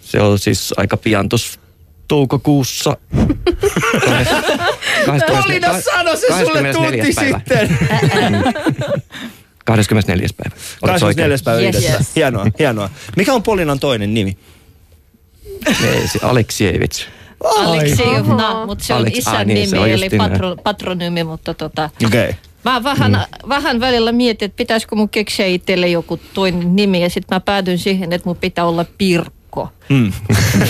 Se 0.00 0.20
on 0.20 0.38
siis 0.38 0.74
aika 0.76 0.96
pian 0.96 1.28
tuossa 1.28 1.58
toukokuussa. 2.08 2.96
Polina 5.42 5.80
sano 5.80 6.16
se 6.16 6.26
sulle 6.44 6.72
tunti 6.72 7.12
sitten. 7.12 7.78
24. 9.64 10.28
päivä. 10.36 10.56
Oliko 10.82 10.98
se 10.98 11.04
24. 11.04 11.06
oikein? 11.06 11.44
päivä 11.44 11.60
Yes. 11.60 11.76
yhdessä. 11.76 11.92
Yes. 11.96 12.16
Hienoa, 12.16 12.46
hienoa. 12.58 12.90
Mikä 13.16 13.34
on 13.34 13.42
Polinan 13.42 13.80
toinen 13.80 14.14
nimi? 14.14 14.36
Ei, 15.66 16.08
se 16.08 16.18
Aleksievits. 16.22 17.06
Aleksejevna, 17.44 18.50
Oho. 18.50 18.66
mutta 18.66 18.84
se 18.84 18.94
on 18.94 19.02
Aleks- 19.06 19.18
isän 19.18 19.36
ai 19.36 19.44
niin, 19.44 19.54
nimi, 19.54 19.66
se 19.66 19.78
on 19.78 19.88
eli 19.88 20.10
patro, 20.18 20.56
patronymi, 20.56 21.24
mutta 21.24 21.54
tota, 21.54 21.90
Okei. 22.06 22.28
Okay. 22.28 22.34
Mä 22.70 22.84
vähän, 22.84 23.12
mm. 23.12 23.48
vähän 23.48 23.80
välillä 23.80 24.12
mietin, 24.12 24.46
että 24.46 24.56
pitäisikö 24.56 24.96
mun 24.96 25.08
keksiä 25.08 25.46
itselle 25.46 25.88
joku 25.88 26.20
toinen 26.34 26.76
nimi, 26.76 27.02
ja 27.02 27.10
sitten 27.10 27.36
mä 27.36 27.40
päädyin 27.40 27.78
siihen, 27.78 28.12
että 28.12 28.28
mun 28.28 28.36
pitää 28.36 28.64
olla 28.64 28.84
Pirkko. 28.98 29.68
Mm. 29.88 30.12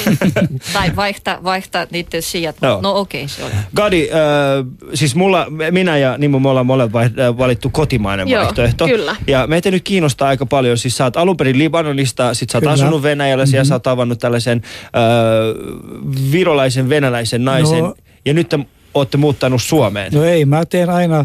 tai 0.72 0.96
vaihtaa, 0.96 1.44
vaihtaa 1.44 1.86
niiden 1.90 2.22
sijat. 2.22 2.56
Joo. 2.62 2.80
No 2.82 2.98
okei, 2.98 3.24
okay, 3.24 3.36
se 3.36 3.44
oli. 3.44 3.52
Gadi, 3.76 4.08
äh, 4.12 4.90
siis 4.94 5.14
mulla, 5.14 5.46
minä 5.70 5.98
ja 5.98 6.18
Nimo, 6.18 6.38
me 6.38 6.48
ollaan 6.48 6.66
molemmat 6.66 7.04
äh, 7.04 7.38
valittu 7.38 7.70
kotimainen 7.70 8.28
Joo, 8.28 8.42
vaihtoehto. 8.42 8.86
kyllä. 8.86 9.16
Ja 9.26 9.46
meitä 9.46 9.70
nyt 9.70 9.82
kiinnostaa 9.82 10.28
aika 10.28 10.46
paljon. 10.46 10.78
Siis 10.78 10.96
sä 10.96 11.04
oot 11.04 11.16
alun 11.16 11.36
perin 11.36 11.58
Libanonista, 11.58 12.34
sit 12.34 12.50
sä 12.50 12.58
oot 12.58 12.62
Kyllä. 12.62 12.72
asunut 12.72 13.02
Venäjällä, 13.02 13.44
mm-hmm. 13.44 13.50
siellä 13.50 13.64
sä 13.64 13.74
oot 13.74 13.82
tavannut 13.82 14.18
tällaisen 14.18 14.62
äh, 14.86 16.32
virolaisen 16.32 16.88
venäläisen 16.88 17.44
naisen. 17.44 17.84
No. 17.84 17.94
Ja 18.24 18.34
nyt 18.34 18.48
te 18.48 18.58
ootte 18.94 19.16
muuttanut 19.16 19.62
Suomeen. 19.62 20.12
No 20.12 20.24
ei, 20.24 20.44
mä 20.44 20.64
teen 20.64 20.90
aina 20.90 21.24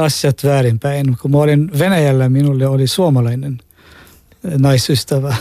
asiat 0.00 0.44
väärinpäin. 0.44 1.16
Kun 1.22 1.30
mä 1.30 1.38
olin 1.38 1.70
Venäjällä, 1.78 2.28
minulle 2.28 2.66
oli 2.66 2.86
suomalainen 2.86 3.58
naisystävä. 4.58 5.36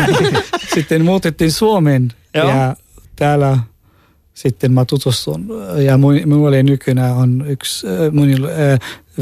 sitten 0.74 1.04
muutettiin 1.04 1.52
Suomeen 1.52 2.12
Joo. 2.34 2.48
ja 2.48 2.76
täällä 3.16 3.58
sitten 4.34 4.72
mä 4.72 4.84
tutustun. 4.84 5.48
Ja 5.84 5.98
minulla 5.98 6.62
nykyään 6.62 7.12
on 7.12 7.44
yksi 7.48 7.86
ä, 7.86 7.90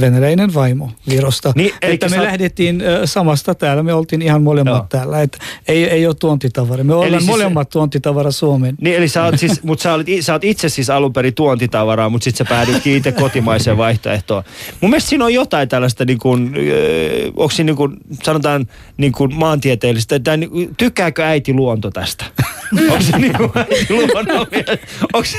venäläinen 0.00 0.54
vaimo 0.54 0.90
Virosta. 1.08 1.52
Niin, 1.56 1.72
että 1.82 2.08
me 2.08 2.16
sä- 2.16 2.22
lähdettiin 2.22 2.82
samasta 3.04 3.54
täällä, 3.54 3.82
me 3.82 3.94
oltiin 3.94 4.22
ihan 4.22 4.42
molemmat 4.42 4.74
Joo. 4.74 4.86
täällä. 4.88 5.22
Et 5.22 5.38
ei, 5.68 5.84
ei 5.84 6.06
ole 6.06 6.14
tuontitavara. 6.14 6.84
Me 6.84 6.94
ollaan 6.94 7.12
siis- 7.12 7.26
molemmat 7.26 7.68
tuontitavara 7.68 8.30
Suomeen. 8.30 8.74
Niin, 8.80 8.96
eli 8.96 9.08
sä 9.08 9.24
oot, 9.24 9.38
siis, 9.38 9.62
mut 9.62 9.80
sä, 9.80 9.94
olit, 9.94 10.06
sä 10.20 10.32
oot 10.32 10.44
itse 10.44 10.68
siis 10.68 10.90
alun 10.90 11.12
perin 11.12 11.34
tuontitavaraa, 11.34 12.08
mutta 12.08 12.24
sitten 12.24 12.46
sä 12.46 12.54
päädyitkin 12.54 12.96
itse 12.96 13.12
kotimaiseen 13.12 13.76
vaihtoehtoon. 13.76 14.44
Mun 14.80 14.90
mielestä 14.90 15.08
siinä 15.10 15.24
on 15.24 15.34
jotain 15.34 15.68
tällaista, 15.68 16.04
niin 16.04 16.18
kuin, 16.18 16.54
öö, 16.56 17.26
onko 17.26 17.50
siinä 17.50 17.66
niin 17.66 17.76
kuin, 17.76 17.96
sanotaan 18.22 18.66
niin 18.96 19.12
kuin 19.12 19.34
maantieteellistä, 19.34 20.16
että 20.16 20.36
niin, 20.36 20.50
kuin, 20.50 20.74
tykkääkö 20.76 21.24
äiti 21.24 21.52
luonto 21.52 21.90
tästä? 21.90 22.24
onko 22.90 23.00
se 23.00 23.18
niin 23.18 23.36
kuin 23.36 23.50
äiti 23.56 23.86
luonnollinen? 23.90 24.78
Onko 25.12 25.24
se, 25.24 25.38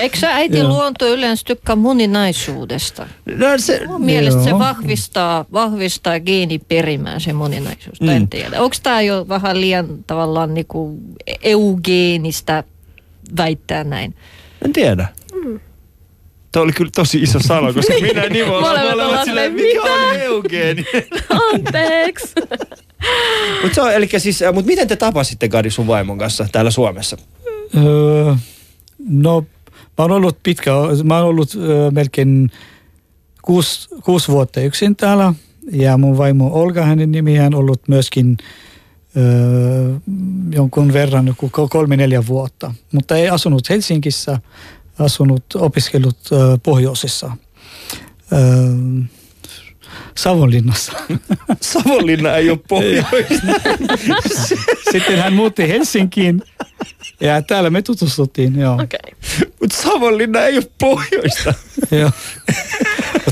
Eikö 0.00 0.16
sä 0.18 0.34
äiti 0.34 0.62
luonto 0.64 1.08
yleensä 1.08 1.42
tykkää 1.46 1.76
moninaisuudesta? 1.76 3.06
no 3.36 3.46
se, 3.56 3.81
mielestä 3.98 4.44
se 4.44 4.52
vahvistaa, 4.52 5.44
vahvistaa 5.52 6.20
geeniperimää 6.20 7.18
se 7.18 7.32
moninaisuus. 7.32 8.00
Mm. 8.00 8.06
Mm. 8.06 8.16
En 8.16 8.28
tiedä. 8.28 8.60
Onko 8.60 8.76
tämä 8.82 9.02
jo 9.02 9.28
vähän 9.28 9.60
liian 9.60 10.04
tavallaan 10.06 10.54
niinku 10.54 10.98
eugeenistä 11.42 12.64
väittää 13.36 13.84
näin? 13.84 14.14
en 14.64 14.72
tiedä. 14.72 15.08
Tuo 16.52 16.62
oli 16.62 16.72
kyllä 16.72 16.90
tosi 16.94 17.18
iso 17.18 17.38
sana, 17.40 17.72
koska 17.72 17.94
minä 18.00 18.22
ja 18.22 18.30
Nimo 18.30 18.60
Molemmat 18.60 19.24
silleen, 19.24 19.52
mikä 19.52 19.82
on 19.82 20.20
eugeeni? 20.20 20.84
Anteeksi. 21.52 22.34
Mutta 23.62 23.74
se 23.74 23.82
on, 23.82 23.92
eli 23.92 24.08
siis, 24.18 24.42
äh, 24.42 24.54
mut 24.54 24.66
miten 24.66 24.88
te 24.88 24.96
tapasitte 24.96 25.48
Gadi 25.48 25.70
sun 25.70 25.86
vaimon 25.86 26.18
kanssa 26.18 26.46
täällä 26.52 26.70
Suomessa? 26.70 27.16
Öö, 27.76 28.34
no, 29.08 29.40
mä 29.98 30.04
oon 30.04 30.10
ollut 30.10 30.38
pitkä, 30.42 30.70
mä 31.04 31.18
oon 31.18 31.26
ollut 31.26 31.54
öö, 31.54 31.90
melkein 31.90 32.50
kuusi, 33.42 33.88
kuusi 34.04 34.28
vuotta 34.28 34.60
yksin 34.60 34.96
täällä. 34.96 35.34
Ja 35.72 35.98
mun 35.98 36.18
vaimo 36.18 36.50
Olga, 36.52 36.84
hänen 36.84 37.12
nimi, 37.12 37.36
hän 37.36 37.54
on 37.54 37.60
ollut 37.60 37.88
myöskin 37.88 38.36
öö, 39.16 39.94
jonkun 40.50 40.92
verran, 40.92 41.26
joku 41.26 41.46
ko- 41.46 41.68
kolme 41.70 41.96
neljä 41.96 42.26
vuotta. 42.26 42.74
Mutta 42.92 43.16
ei 43.16 43.28
asunut 43.28 43.68
Helsingissä, 43.68 44.38
asunut, 44.98 45.44
opiskellut 45.54 46.18
öö, 46.32 46.56
pohjoisessa. 46.62 47.36
Öö, 48.32 48.40
Savonlinnassa. 50.16 50.92
Savonlinna 51.60 52.36
ei 52.36 52.50
ole 52.50 52.58
pohjoista. 52.68 53.46
Sitten 54.92 55.18
hän 55.18 55.32
muutti 55.32 55.68
Helsinkiin 55.68 56.42
ja 57.20 57.42
täällä 57.42 57.70
me 57.70 57.82
tutustuttiin, 57.82 58.60
joo. 58.60 58.74
Okei. 58.74 58.84
Okay. 58.84 59.50
Mutta 59.60 59.76
Savonlinna 59.76 60.40
ei 60.40 60.56
ole 60.56 60.66
pohjoista. 60.80 61.54
Joo. 62.00 62.10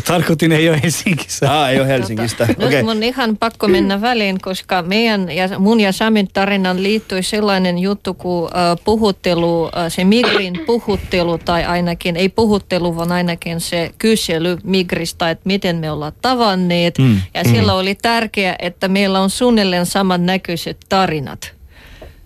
Tarkoitin 0.07 0.53
ei 0.53 0.69
ole 0.69 0.81
Helsingissä. 0.83 1.61
Ah, 1.61 1.71
ei 1.71 1.81
ole 1.81 1.89
Helsingistä. 1.89 2.47
Nyt 2.47 2.57
Okei. 2.57 2.69
okay. 2.69 2.83
mun 2.83 3.03
ihan 3.03 3.37
pakko 3.37 3.69
mennä 3.69 4.01
väliin, 4.01 4.41
koska 4.41 4.83
meidän 4.83 5.31
ja 5.31 5.59
mun 5.59 5.81
ja 5.81 5.93
Samin 5.93 6.29
tarinan 6.33 6.83
liittyi 6.83 7.23
sellainen 7.23 7.79
juttu 7.79 8.15
kuin 8.15 8.51
äh, 8.57 8.85
puhuttelu, 8.85 9.65
äh, 9.67 9.73
se 9.89 10.05
Migrin 10.05 10.61
puhuttelu 10.67 11.39
tai 11.39 11.65
ainakin, 11.65 12.17
ei 12.17 12.29
puhuttelu, 12.29 12.97
vaan 12.97 13.13
ainakin 13.13 13.61
se 13.61 13.91
kysely 13.99 14.59
Migristä, 14.65 15.31
että 15.31 15.43
miten 15.45 15.77
me 15.77 15.91
ollaan 15.91 16.13
tavanneet. 16.23 16.70
Mm, 16.99 17.05
Mm. 17.05 17.21
Ja 17.35 17.45
siellä 17.45 17.75
oli 17.75 17.95
tärkeää, 17.95 18.57
että 18.59 18.89
meillä 18.89 19.21
on 19.21 19.31
suunnilleen 19.31 19.87
samannäköiset 19.87 20.77
tarinat. 20.89 21.53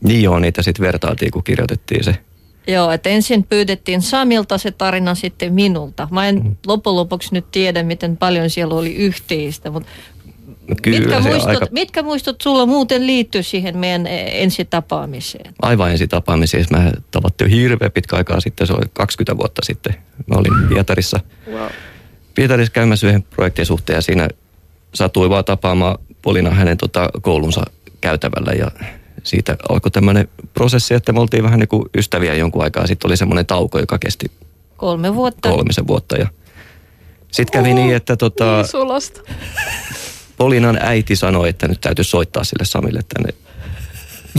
Niin 0.05 0.23
joo, 0.23 0.39
niitä 0.39 0.63
sitten 0.63 0.87
vertailtiin, 0.87 1.31
kun 1.31 1.45
kirjoitettiin 1.45 2.05
se. 2.05 2.15
Joo, 2.67 2.91
että 2.91 3.09
ensin 3.11 3.43
pyydettiin 3.43 4.03
Samilta 4.03 4.59
se 4.59 4.71
tarina, 4.71 5.15
sitten 5.15 5.55
minulta. 5.55 6.09
Mä 6.11 6.29
en 6.29 6.35
Mm. 6.45 6.57
loppujen 6.67 6.97
lopuksi 6.97 7.29
nyt 7.33 7.45
tiedä, 7.53 7.83
miten 7.83 8.17
paljon 8.17 8.51
siellä 8.51 8.75
oli 8.75 8.95
yhteistä, 8.95 9.71
mutta 9.71 9.89
No 10.69 10.75
Kyllä 10.83 10.99
mitkä, 10.99 11.21
muistot, 11.21 11.49
aika, 11.49 11.67
mitkä 11.71 12.03
muistot 12.03 12.41
sulla 12.41 12.67
muuten 12.67 13.07
liittyy 13.07 13.43
siihen 13.43 13.79
meidän 13.79 14.07
ensitapaamiseen? 14.33 15.55
aivan 15.63 15.91
ensi 15.91 16.09
tapaamisiin. 16.09 16.67
Mä 16.71 16.93
tavattiin 17.11 17.51
jo 17.51 17.57
hirveän 17.57 17.93
pitkä 17.93 18.17
aikaa 18.17 18.41
sitten, 18.41 18.67
se 18.67 18.73
oli 18.73 18.85
20 18.93 19.37
vuotta 19.37 19.63
sitten. 19.65 19.95
Mä 20.27 20.37
olin 20.37 20.69
Pietarissa, 20.69 21.21
Wow. 21.53 21.69
Pietarissa 22.35 22.73
käymässä 22.73 23.07
yhden 23.07 23.23
projektin 23.23 23.67
suhteen 23.67 23.97
ja 23.97 24.03
siinä 24.03 24.29
satui 24.95 25.31
vaan 25.31 25.45
tapaamaan 25.45 25.99
Polina 26.23 26.51
hänen 26.51 26.77
tota, 26.79 27.09
koulunsa 27.23 27.63
käytävällä 28.01 28.53
ja 28.53 28.71
siitä 29.23 29.57
alkoi 29.69 29.91
tämmöinen 29.91 30.29
prosessi, 30.55 30.95
että 30.95 31.13
me 31.13 31.21
oltiin 31.21 31.45
vähän 31.45 31.59
niin 31.61 31.69
kuin 31.69 31.85
ystäviä 31.97 32.35
jonkun 32.35 32.63
aikaa. 32.65 32.87
Sitten 32.87 33.09
oli 33.09 33.17
semmoinen 33.17 33.47
tauko, 33.47 33.79
joka 33.79 33.99
kesti 33.99 34.31
Kolme 34.77 35.15
vuotta. 35.15 35.51
kolmisen 35.51 35.87
vuotta 35.87 36.17
ja 36.17 36.27
sitten 37.31 37.63
kävi 37.63 37.75
niin, 37.75 37.95
että 37.97 38.17
tota, 38.17 38.45
Niin. 38.45 38.67
Polinan 40.37 40.79
äiti 40.83 41.17
sanoi, 41.17 41.49
että 41.49 41.69
nyt 41.69 41.81
täytyy 41.81 42.05
soittaa 42.05 42.45
sille 42.45 42.65
Samille 42.65 43.01
tänne, 43.15 43.35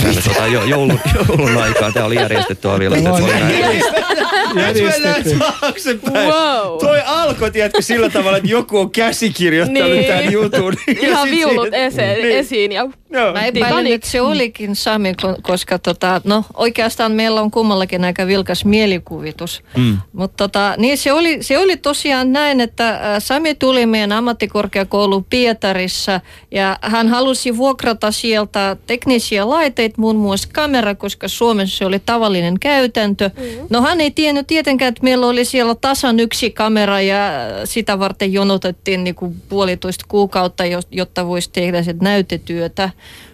tänne 0.04 0.22
tota, 0.22 0.48
jo, 0.48 0.64
joulun, 0.64 1.00
joulun 1.28 1.58
aikaan. 1.58 1.94
Tämä 1.94 2.06
oli 2.06 2.16
järjestetty 2.16 2.70
avioliitto. 2.72 3.10
No, 3.10 4.62
Järjestetty. 4.62 5.40
taaksepäin. 5.62 6.30
Wow. 6.30 6.78
Toi 6.80 7.02
alkoi, 7.06 7.52
tiedätkö, 7.52 7.82
sillä 7.82 8.10
tavalla, 8.10 8.38
että 8.38 8.50
joku 8.50 8.80
on 8.80 8.92
käsikirjoittanut 8.92 9.90
Niin. 9.92 10.06
tämän 10.06 10.32
jutun. 10.32 10.74
Ihan 11.02 11.30
viulut 11.32 11.68
ese- 11.68 12.02
Niin. 12.22 12.38
esiin 12.38 12.72
ja 12.72 12.88
Joo. 13.10 13.34
Mä 13.34 13.46
epäilen, 13.46 13.88
että 13.94 14.08
se 14.10 14.22
olikin 14.22 14.76
Sami, 14.76 15.12
ko- 15.12 15.42
koska 15.42 15.80
tota, 15.80 16.22
no, 16.24 16.46
oikeastaan 16.54 17.12
meillä 17.12 17.42
on 17.42 17.52
kummallakin 17.52 18.04
aika 18.06 18.28
vilkas 18.28 18.66
mielikuvitus. 18.66 19.64
Mm. 19.78 19.98
Mutta 20.14 20.38
tota, 20.38 20.74
niin 20.78 20.98
se, 20.98 21.12
oli, 21.14 21.38
se 21.44 21.58
oli 21.58 21.78
tosiaan 21.78 22.34
näin, 22.34 22.62
että 22.62 22.90
äh, 22.90 23.00
Sami 23.20 23.56
tuli 23.56 23.86
meidän 23.86 24.12
ammattikorkeakoulu 24.12 25.26
Pietarissa 25.30 26.22
ja 26.52 26.78
hän 26.82 27.08
halusi 27.08 27.58
vuokrata 27.58 28.12
sieltä 28.12 28.78
teknisiä 28.88 29.50
laitteita, 29.50 29.85
muun 29.98 30.16
muassa 30.16 30.50
kamera, 30.54 30.96
koska 30.96 31.28
Suomessa 31.28 31.78
se 31.78 31.86
oli 31.86 32.00
tavallinen 32.00 32.60
käytäntö. 32.60 33.30
Mm-hmm. 33.38 33.68
No 33.70 33.82
hän 33.82 34.02
ei 34.02 34.12
tiennyt 34.12 34.48
tietenkään, 34.48 34.90
että 34.90 35.04
meillä 35.04 35.28
oli 35.28 35.46
siellä 35.46 35.76
tasan 35.76 36.20
yksi 36.20 36.52
kamera 36.52 37.02
ja 37.02 37.20
sitä 37.66 38.00
varten 38.00 38.34
jonotettiin 38.34 39.04
niinku 39.04 39.36
puolitoista 39.50 40.06
kuukautta, 40.08 40.64
jotta 40.92 41.28
voisi 41.28 41.50
tehdä 41.54 41.84
sit 41.84 42.02
näytetyötä. 42.02 42.90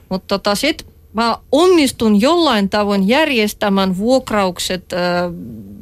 Mutta 0.09 0.27
tota, 0.27 0.55
sitten 0.55 0.87
mä 1.13 1.37
onnistun 1.51 2.21
jollain 2.21 2.69
tavoin 2.69 3.07
järjestämään 3.07 3.97
vuokraukset 3.97 4.93
äh, 4.93 4.99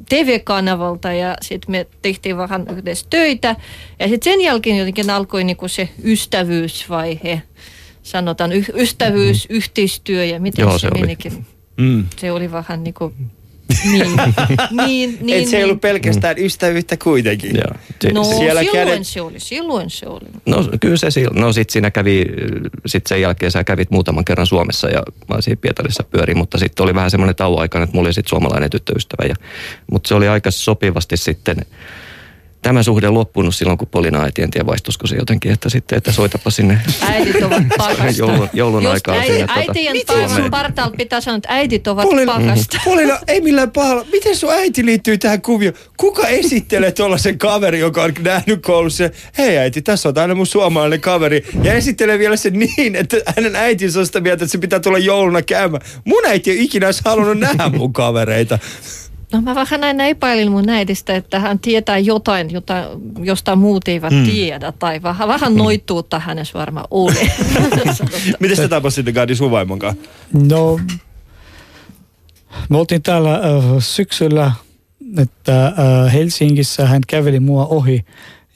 TV-kanavalta 0.10 1.14
ja 1.14 1.36
sitten 1.42 1.72
me 1.72 1.88
tehtiin 2.02 2.38
vähän 2.38 2.66
yhdessä 2.78 3.08
töitä. 3.10 3.56
Ja 4.00 4.08
sitten 4.08 4.34
sen 4.34 4.42
jälkeen 4.42 4.78
jotenkin 4.78 5.10
alkoi 5.10 5.44
niinku 5.44 5.68
se 5.68 5.90
ystävyysvaihe, 6.04 7.42
sanotaan 8.10 8.52
y- 8.52 8.64
ystävyys, 8.74 9.46
yhteistyö 9.50 10.26
ja 10.26 10.40
miten 10.40 10.64
Joo, 10.64 10.72
se, 10.72 10.80
se 10.80 10.88
oli. 10.92 11.02
menikin. 11.02 11.46
Mm. 11.78 12.06
Se 12.18 12.32
oli 12.32 12.52
vähän 12.52 12.84
niinku, 12.84 13.14
niin, 13.92 14.12
niin, 14.86 15.18
niin. 15.22 15.44
Et 15.44 15.48
se 15.50 15.56
ei 15.58 15.62
niin. 15.62 15.64
ollut 15.66 15.82
pelkästään 15.82 16.36
ystävyyttä 16.40 16.98
kuitenkin. 16.98 17.56
Joo. 17.56 17.76
Se- 18.02 18.12
No 18.14 18.24
Siellä 18.24 18.62
silloin 18.62 18.88
kädet- 18.88 19.04
se 19.04 19.22
oli, 19.22 19.40
silloin 19.40 19.90
se 19.90 20.08
oli. 20.08 20.26
No 20.46 20.70
kyllä 20.82 20.98
se 20.98 21.12
silloin. 21.12 21.42
No 21.42 21.54
sit 21.54 21.70
siinä 21.70 21.92
kävi, 21.92 22.26
sit 22.86 23.08
sen 23.08 23.22
jälkeen 23.22 23.52
sä 23.52 23.64
kävit 23.64 23.92
muutaman 23.92 24.26
kerran 24.26 24.48
Suomessa 24.48 24.90
ja 24.90 25.04
mä 25.30 25.42
siinä 25.42 25.60
Pietarissa 25.62 26.04
pyörin, 26.04 26.38
mutta 26.38 26.58
sitten 26.58 26.84
oli 26.84 26.96
vähän 26.96 27.12
semmoinen 27.12 27.36
tauon 27.36 27.62
aikana, 27.62 27.84
että 27.84 27.96
mulla 27.96 28.08
oli 28.08 28.14
sitten 28.14 28.30
suomalainen 28.30 28.70
tyttöystävä. 28.70 29.28
Ja, 29.28 29.36
mutta 29.92 30.08
se 30.08 30.16
oli 30.16 30.28
aika 30.28 30.52
sopivasti 30.52 31.18
sitten 31.18 31.58
tämä 32.62 32.84
suhde 32.84 33.10
loppunut 33.10 33.56
silloin, 33.56 33.78
kun 33.78 33.88
Polina 33.88 34.24
äiti, 34.24 34.42
en 34.42 34.52
tiedä 34.52 34.68
se 35.06 35.16
jotenkin, 35.16 35.52
että 35.52 35.70
sitten, 35.70 35.98
että 35.98 36.12
soitapa 36.12 36.50
sinne 36.50 36.82
Äidit 37.02 37.44
ovat 37.44 37.64
pakasta. 37.78 38.12
joulun, 38.18 38.50
joulun 38.54 38.84
Just 38.84 38.94
aikaan 38.94 39.18
äi, 39.20 39.26
sinne. 39.28 39.40
tota, 39.48 39.60
äitien 39.60 39.96
Suomeen. 40.30 40.52
partaalla 40.52 40.96
pitää 40.98 41.22
sanoa, 41.22 41.38
että 41.38 41.54
äidit 41.54 41.88
ovat 41.88 42.04
Polina, 42.10 42.34
pakasta. 42.34 42.78
Polina, 42.86 43.20
ei 43.28 43.42
millään 43.42 43.72
pahalla. 43.72 44.06
Miten 44.12 44.36
sun 44.36 44.52
äiti 44.52 44.86
liittyy 44.86 45.18
tähän 45.18 45.42
kuvioon? 45.42 45.76
Kuka 45.98 46.28
esittelee 46.28 46.92
tuollaisen 46.92 47.38
kaveri, 47.38 47.80
joka 47.80 48.04
on 48.04 48.14
nähnyt 48.24 48.62
koulussa? 48.62 49.10
Hei 49.38 49.58
äiti, 49.58 49.82
tässä 49.82 50.10
on 50.10 50.18
aina 50.18 50.36
mun 50.36 50.48
suomalainen 50.48 51.02
kaveri. 51.02 51.46
Ja 51.64 51.74
esittelee 51.74 52.20
vielä 52.20 52.36
sen 52.38 52.54
niin, 52.60 52.96
että 52.96 53.18
hänen 53.36 53.56
äitinsä 53.56 54.00
on 54.00 54.06
sitä 54.06 54.20
mieltä, 54.22 54.44
että 54.44 54.52
se 54.52 54.58
pitää 54.58 54.80
tulla 54.80 54.98
jouluna 54.98 55.42
käymään. 55.42 55.82
Mun 56.06 56.26
äiti 56.26 56.52
ei 56.52 56.64
ikinä 56.64 56.86
olisi 56.86 57.02
halunnut 57.06 57.40
nähdä 57.40 57.70
mun 57.70 57.94
kavereita. 57.94 58.60
No 59.34 59.42
mä 59.42 59.56
vähän 59.56 59.82
näin 59.82 60.00
epäilin 60.02 60.52
mun 60.52 60.70
äidistä, 60.70 61.16
että 61.16 61.40
hän 61.40 61.60
tietää 61.60 61.98
jotain, 61.98 62.52
jota, 62.52 62.90
josta 63.20 63.56
muut 63.56 63.88
eivät 63.88 64.12
Hmm. 64.14 64.20
mm. 64.20 64.26
tiedä. 64.26 64.72
Tai 64.72 65.04
vähän, 65.04 65.28
vähän 65.28 65.56
noituutta 65.56 66.20
hänessä 66.20 66.60
varmaan 66.60 66.88
oli. 66.92 67.14
Miten 68.40 68.56
sitä 68.56 68.68
tapasitte 68.70 69.12
Gadi 69.12 69.36
sun 69.36 69.52
vaimon 69.52 69.80
kanssa? 69.80 70.02
No, 70.50 70.80
me 72.70 72.78
oltiin 72.78 73.04
täällä 73.04 73.36
äh, 73.36 73.42
syksyllä, 73.80 74.52
että 75.18 75.66
äh, 75.66 76.14
Helsingissä 76.14 76.88
hän 76.88 77.02
käveli 77.08 77.40
mua 77.40 77.66
ohi. 77.66 78.06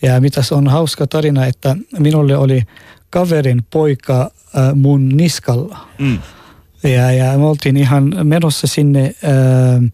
Ja 0.02 0.22
mitäs 0.22 0.52
on 0.52 0.68
hauska 0.68 1.08
tarina, 1.08 1.46
että 1.46 1.76
minulle 2.00 2.38
oli 2.38 2.64
kaverin 3.10 3.64
poika 3.74 4.22
äh, 4.58 4.76
mun 4.76 5.10
niskalla. 5.10 5.78
Mm. 5.98 6.20
Ja, 6.84 7.12
ja 7.12 7.38
me 7.38 7.46
oltiin 7.46 7.78
ihan 7.78 8.16
menossa 8.24 8.68
sinne 8.68 9.04
äh, 9.06 9.92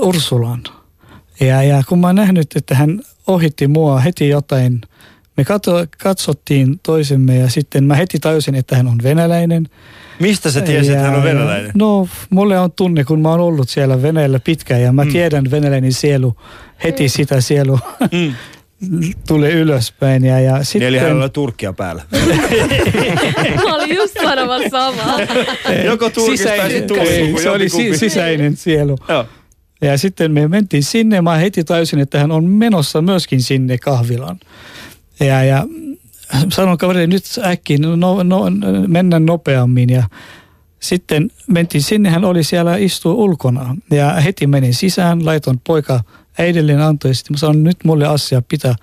Ursulaan. 0.00 0.62
Ja, 1.40 1.62
ja 1.62 1.82
kun 1.88 1.98
mä 2.00 2.06
oon 2.06 2.16
nähnyt, 2.16 2.56
että 2.56 2.74
hän 2.74 3.00
ohitti 3.26 3.68
mua 3.68 4.00
heti 4.00 4.28
jotain, 4.28 4.80
me 5.36 5.44
katso, 5.44 5.72
katsottiin 6.02 6.80
toisemme 6.82 7.36
ja 7.36 7.50
sitten 7.50 7.84
mä 7.84 7.94
heti 7.94 8.18
tajusin, 8.18 8.54
että 8.54 8.76
hän 8.76 8.86
on 8.86 8.98
venäläinen. 9.02 9.68
Mistä 10.20 10.50
sä 10.50 10.60
tiesit, 10.60 10.92
että 10.92 11.04
hän 11.06 11.14
on 11.16 11.22
venäläinen? 11.24 11.70
No, 11.74 12.08
mulle 12.30 12.58
on 12.58 12.72
tunne, 12.72 13.04
kun 13.04 13.20
mä 13.20 13.28
oon 13.30 13.40
ollut 13.40 13.68
siellä 13.68 14.02
Venäjällä 14.02 14.40
pitkään 14.44 14.82
ja 14.82 14.92
mä 14.92 15.04
Mm. 15.04 15.12
tiedän 15.12 15.50
venäläinen 15.50 15.92
sielu, 15.92 16.36
heti 16.84 17.08
sitä 17.08 17.40
sielu 17.40 17.78
Mm. 18.12 18.34
tulee 19.28 19.52
ylöspäin. 19.52 20.24
Ja, 20.24 20.40
ja 20.40 20.54
Niin 20.56 20.64
sitten, 20.64 20.88
eli 20.88 20.98
hänellä 20.98 21.24
on 21.24 21.30
Turkkia 21.30 21.72
päällä. 21.72 22.02
Mä 23.64 23.74
olin 23.74 23.96
just 23.96 24.14
sanomassa 24.22 24.68
samaa. 24.70 25.18
Joko 25.84 26.10
Turkista 26.10 26.48
tai 26.48 26.56
sisäinen, 26.58 26.86
Turkista. 26.88 27.42
se 27.42 27.50
oli 27.50 27.68
si- 27.68 27.98
sisäinen 27.98 28.56
sielu. 28.56 28.98
Joo. 29.08 29.24
Ja 29.80 29.98
sitten 29.98 30.32
me 30.32 30.48
mentiin 30.48 30.84
sinne, 30.84 31.20
mä 31.20 31.36
heti 31.36 31.64
tajusin, 31.64 31.98
että 31.98 32.18
hän 32.18 32.32
on 32.32 32.44
menossa 32.44 33.02
myöskin 33.02 33.42
sinne 33.42 33.78
kahvilaan. 33.78 34.40
Ja, 35.20 35.44
ja 35.44 35.66
sanon 36.48 36.78
kaverille, 36.78 37.06
nyt 37.06 37.24
äkkiä, 37.44 37.78
no, 37.78 38.22
no, 38.22 38.44
mennään 38.86 39.26
nopeammin. 39.26 39.90
Ja 39.90 40.04
sitten 40.80 41.30
mentiin 41.46 41.82
sinne, 41.82 42.10
hän 42.10 42.24
oli 42.24 42.44
siellä 42.44 42.76
istuu 42.76 43.24
ulkona. 43.24 43.76
Ja 43.90 44.12
heti 44.12 44.46
menin 44.46 44.74
sisään, 44.74 45.26
laitoin 45.26 45.60
poika 45.66 46.00
äidilleen 46.38 46.80
antoi. 46.80 47.14
Sitten 47.14 47.34
mä 47.34 47.38
sanoin, 47.38 47.64
nyt 47.64 47.76
mulle 47.84 48.06
asia 48.06 48.42
pitää 48.42 48.74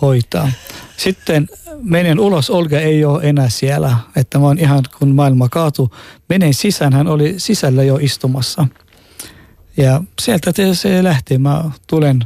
hoitaa. 0.00 0.50
Sitten 0.96 1.48
menen 1.82 2.20
ulos, 2.20 2.50
Olga 2.50 2.80
ei 2.80 3.04
ole 3.04 3.22
enää 3.22 3.48
siellä. 3.48 3.96
Että 4.16 4.38
mä 4.38 4.46
oon 4.46 4.58
ihan, 4.58 4.84
kun 4.98 5.14
maailma 5.14 5.48
kaatui. 5.48 5.88
Menen 6.28 6.54
sisään, 6.54 6.92
hän 6.92 7.06
oli 7.06 7.34
sisällä 7.36 7.82
jo 7.82 7.96
istumassa. 7.96 8.66
Ja 9.78 10.00
sieltä 10.20 10.52
te- 10.52 10.74
se 10.74 11.04
lähti. 11.04 11.38
Mä 11.38 11.64
tulen 11.86 12.20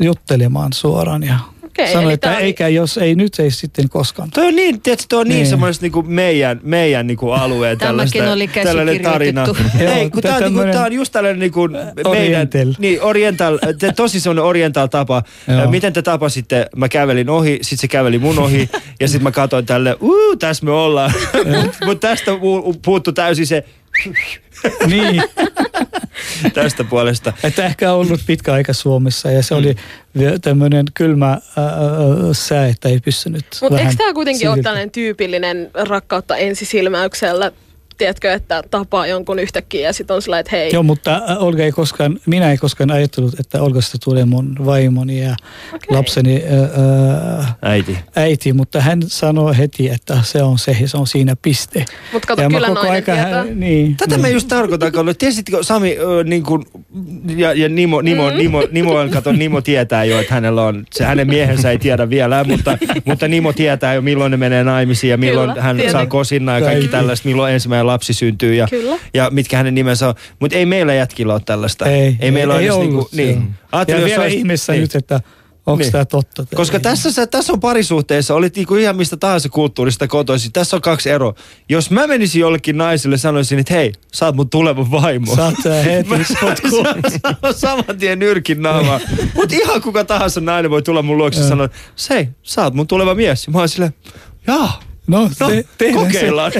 juttelemaan 0.00 0.72
suoraan 0.72 1.22
ja 1.22 1.38
Okei, 1.64 1.92
sanoin, 1.92 2.14
että 2.14 2.28
tää 2.28 2.36
oli- 2.36 2.44
eikä 2.44 2.68
jos 2.68 2.98
ei 2.98 3.14
nyt, 3.14 3.38
ei 3.38 3.50
sitten 3.50 3.88
koskaan. 3.88 4.30
Toi 4.30 4.46
on 4.46 4.56
niin, 4.56 4.80
tiedätkö, 4.80 5.06
toi 5.08 5.20
on 5.20 5.26
niin, 5.28 5.36
Niin. 5.36 5.46
semmoista 5.46 5.82
niinku 5.84 6.02
meidän, 6.02 6.60
meidän 6.62 7.06
niinku 7.06 7.30
alueen 7.30 7.78
Tämäkin 7.78 8.12
tällaista, 8.12 8.32
oli 8.32 8.48
tällainen 8.48 9.02
tarina. 9.02 9.44
Ei, 9.80 10.10
kun 10.10 10.22
tää, 10.22 10.36
on, 10.36 10.42
niinku, 10.42 10.60
tää 10.72 10.84
on 10.84 10.92
just 10.92 11.12
tällainen 11.12 11.38
niinku 11.40 11.68
meidän, 11.68 12.06
Oriental. 12.06 12.74
niin 12.78 13.02
oriental, 13.02 13.58
te, 13.78 13.92
tosi 13.92 14.20
semmoinen 14.20 14.44
oriental 14.44 14.86
tapa. 14.86 15.22
Miten 15.70 15.92
te 15.92 16.02
tapasitte? 16.02 16.66
Mä 16.76 16.88
kävelin 16.88 17.30
ohi, 17.30 17.58
sit 17.62 17.80
se 17.80 17.88
käveli 17.88 18.18
mun 18.18 18.38
ohi 18.38 18.68
ja 19.00 19.08
sit 19.08 19.22
mä 19.22 19.30
katsoin 19.30 19.66
tälle, 19.66 19.96
uu, 20.00 20.36
tässä 20.36 20.64
me 20.64 20.70
ollaan. 20.72 21.12
Mutta 21.86 22.08
tästä 22.08 22.30
pu- 22.32 22.78
puuttu 22.84 23.12
täysin 23.12 23.46
se 23.46 23.64
niin, 24.90 25.22
tästä 26.54 26.84
puolesta. 26.84 27.32
että 27.44 27.64
ehkä 27.64 27.92
on 27.92 28.00
ollut 28.00 28.20
pitkä 28.26 28.52
aika 28.52 28.72
Suomessa 28.72 29.30
ja 29.30 29.42
se 29.42 29.54
oli 29.54 29.74
tämmöinen 30.42 30.86
kylmä 30.94 31.26
ää, 31.26 31.38
ää, 31.56 31.72
sää, 32.32 32.66
että 32.66 32.88
ei 32.88 33.00
pystynyt 33.00 33.44
Mutta 33.62 33.80
eikö 33.80 33.92
tämä 33.98 34.14
kuitenkin 34.14 34.48
ole 34.48 34.56
silti. 34.56 34.64
tällainen 34.64 34.90
tyypillinen 34.90 35.70
rakkautta 35.74 36.36
ensisilmäyksellä? 36.36 37.52
Tiedätkö, 38.00 38.32
että 38.32 38.62
tapaa 38.70 39.06
jonkun 39.06 39.38
yhtäkkiä 39.38 39.80
ja 39.80 39.92
sitten 39.92 40.14
on 40.16 40.22
sellainen, 40.22 40.40
että 40.40 40.56
hei, 40.56 40.70
Joo, 40.72 40.82
mutta 40.82 41.22
ä, 41.28 41.38
Olga 41.38 41.62
ei 41.62 41.72
koskaan, 41.72 42.18
minä 42.26 42.50
ei 42.50 42.58
koskaan 42.58 42.90
ajatellut, 42.90 43.40
että 43.40 43.62
Olgasta 43.62 43.98
tulee 44.04 44.24
mun 44.24 44.56
vaimoni 44.66 45.20
ja 45.24 45.36
Okei. 45.74 45.96
lapseni 45.96 46.42
ää, 46.50 46.58
ää, 46.60 47.54
Äiti. 47.62 47.98
äiti, 48.16 48.52
mutta 48.52 48.80
hän 48.80 49.00
sanoi 49.06 49.58
heti, 49.58 49.88
että 49.90 50.18
se 50.22 50.42
on 50.42 50.58
se, 50.58 50.76
se 50.86 50.96
on 50.96 51.06
siinä 51.06 51.36
piste. 51.42 51.84
mutta 52.12 52.26
kato, 52.28 52.42
ja 52.42 52.48
kyllä 52.48 52.66
koko 52.66 52.74
nainen 52.80 52.92
aika 52.94 53.12
tietää. 53.12 53.34
hän, 53.44 53.60
niin, 53.60 53.96
Tätä 53.96 54.14
niin. 54.14 54.20
mä 54.20 54.28
just 54.28 54.48
tarkoitan, 54.48 54.92
kun 54.92 55.14
tiesitkö 55.18 55.62
Sami 55.62 55.96
ö, 55.98 56.24
niin 56.24 56.42
kuin, 56.42 56.64
ja, 57.36 57.52
ja 57.52 57.68
Nimo, 57.68 58.00
Nimo, 58.02 58.30
Mm. 58.30 58.36
Nimo, 58.36 58.62
Nimo, 58.70 58.94
on, 58.94 59.10
kato, 59.10 59.32
Nimo 59.32 59.60
tietää 59.60 60.04
jo, 60.04 60.20
että 60.20 60.34
hänellä 60.34 60.62
on, 60.62 60.84
se 60.92 61.04
hänen 61.04 61.26
miehensä 61.28 61.70
ei 61.70 61.78
tiedä 61.78 62.10
vielä, 62.10 62.44
mutta, 62.44 62.78
mutta 63.04 63.28
Nimo 63.28 63.52
tietää 63.52 63.94
jo 63.94 64.02
milloin 64.02 64.30
ne 64.30 64.36
menee 64.36 64.64
naimisiin 64.64 65.10
ja 65.10 65.16
milloin 65.16 65.50
Kyllä, 65.50 65.62
hän 65.62 65.76
tietenkin. 65.76 65.92
saa 65.92 66.06
kosinna 66.06 66.54
ja 66.54 66.60
kaikki 66.60 66.74
Kaikki. 66.80 66.96
tällaista, 66.96 67.28
milloin 67.28 67.54
ensimmäinen 67.54 67.86
lapsi 67.90 68.14
syntyy 68.14 68.54
ja, 68.54 68.66
Kyllä. 68.70 68.96
ja 69.14 69.28
mitkä 69.30 69.56
hänen 69.56 69.74
nimensä 69.74 70.08
on. 70.08 70.14
Mutta 70.40 70.56
ei 70.56 70.66
meillä 70.66 70.94
jätkillä 70.94 71.32
ole 71.32 71.42
tällaista. 71.46 71.84
Ei, 71.86 72.16
ei 72.20 72.30
meillä 72.30 72.54
ole 72.54 72.60
ei 72.60 72.66
edes 72.66 72.76
ollut, 72.76 73.12
niinku, 73.12 73.40
niin. 73.40 73.54
Ajattelin, 73.72 74.00
Ja 74.00 74.06
vielä 74.06 74.22
olisi- 74.22 74.36
ihmeessä 74.36 74.72
niin. 74.72 74.80
nyt, 74.82 74.94
että 74.94 75.20
onko 75.66 75.82
Niin. 75.82 75.92
tämä 75.92 76.04
totta. 76.04 76.44
tai 76.44 76.56
Koska 76.56 76.76
ei. 76.76 76.82
tässä, 76.82 77.12
sä- 77.12 77.26
tässä 77.26 77.52
on 77.52 77.60
parisuhteessa, 77.60 78.34
olit 78.34 78.56
niinku 78.56 78.74
ihan 78.76 78.96
mistä 78.96 79.16
tahansa 79.16 79.48
kulttuurista 79.48 80.08
kotoisin. 80.08 80.52
Tässä 80.52 80.76
on 80.76 80.82
kaksi 80.82 81.10
eroa. 81.10 81.34
Jos 81.68 81.90
mä 81.90 82.06
menisin 82.06 82.40
jollekin 82.40 82.78
naiselle 82.78 83.18
sanoisin, 83.18 83.58
että 83.58 83.74
hei, 83.74 83.92
sä 84.14 84.26
oot 84.26 84.36
mun 84.36 84.50
tuleva 84.50 84.90
vaimo. 84.90 85.36
Saat 85.36 85.66
ää, 85.66 85.82
heti 85.92 86.08
Mä 86.08 86.18
sotkuun. 86.40 86.86
saan 87.22 87.54
saman 87.54 87.98
tien 87.98 88.18
nyrkin 88.18 88.62
naamaan. 88.62 89.00
Mutta 89.34 89.54
ihan 89.54 89.82
kuka 89.82 90.04
tahansa 90.04 90.40
nainen 90.40 90.70
voi 90.70 90.82
tulla 90.82 91.02
mun 91.02 91.18
luokse 91.18 91.40
ja 91.40 91.48
sanoa, 91.48 91.68
sei, 91.96 92.28
sä 92.42 92.62
oot 92.64 92.74
mun 92.74 92.86
tuleva 92.86 93.14
mies. 93.14 93.46
Ja 93.46 93.52
mä 93.52 93.58
oon 93.58 93.68
silleen, 93.68 93.94
jaa, 94.46 94.80
No, 95.10 95.30
no 95.40 95.50
te, 95.78 95.92
kokeillaan. 95.92 96.52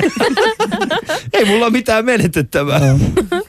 Ei 1.32 1.44
mulla 1.44 1.64
ole 1.66 1.72
mitään 1.72 2.04
menetettävää. 2.04 2.78
Se. 2.78 2.86
Joo. 2.86 2.96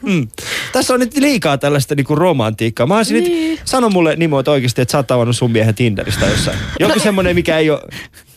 Mm. 0.01 0.27
Tässä 0.71 0.93
on 0.93 0.99
nyt 0.99 1.17
liikaa 1.17 1.57
tällaista 1.57 1.95
niinku 1.95 2.15
romantiikkaa. 2.15 2.87
Mä 2.87 2.97
olisin 2.97 3.23
Niin. 3.23 3.51
nyt, 3.51 3.61
sano 3.65 3.89
mulle 3.89 4.15
Nimo, 4.15 4.39
että 4.39 4.51
oikeasti, 4.51 4.81
että 4.81 4.91
sä 4.91 4.97
oot 4.97 5.07
tavannut 5.07 5.35
sun 5.37 5.51
miehen 5.51 5.75
Tinderistä 5.75 6.25
jossain. 6.25 6.57
Joku 6.79 6.99
semmonen, 6.99 7.35
mikä 7.35 7.57
ei 7.57 7.69
ole... 7.69 7.81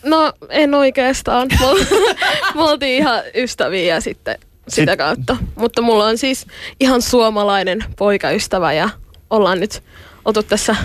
No 0.03 0.33
en 0.49 0.73
oikeastaan. 0.73 1.47
Me 1.59 1.65
ol- 1.67 1.83
me 2.55 2.61
oltiin 2.63 2.97
ihan 2.97 3.21
ystäviä 3.35 3.95
ja 3.95 4.01
sitten 4.01 4.37
sitä 4.67 4.91
Sit- 4.91 4.97
kautta. 4.97 5.37
Mutta 5.55 5.81
mulla 5.81 6.05
on 6.05 6.17
siis 6.17 6.45
ihan 6.79 7.01
suomalainen 7.01 7.83
poikaystävä 7.97 8.73
ja 8.73 8.89
ollaan 9.29 9.59
nyt 9.59 9.83
oltu 10.25 10.43
tässä, 10.43 10.75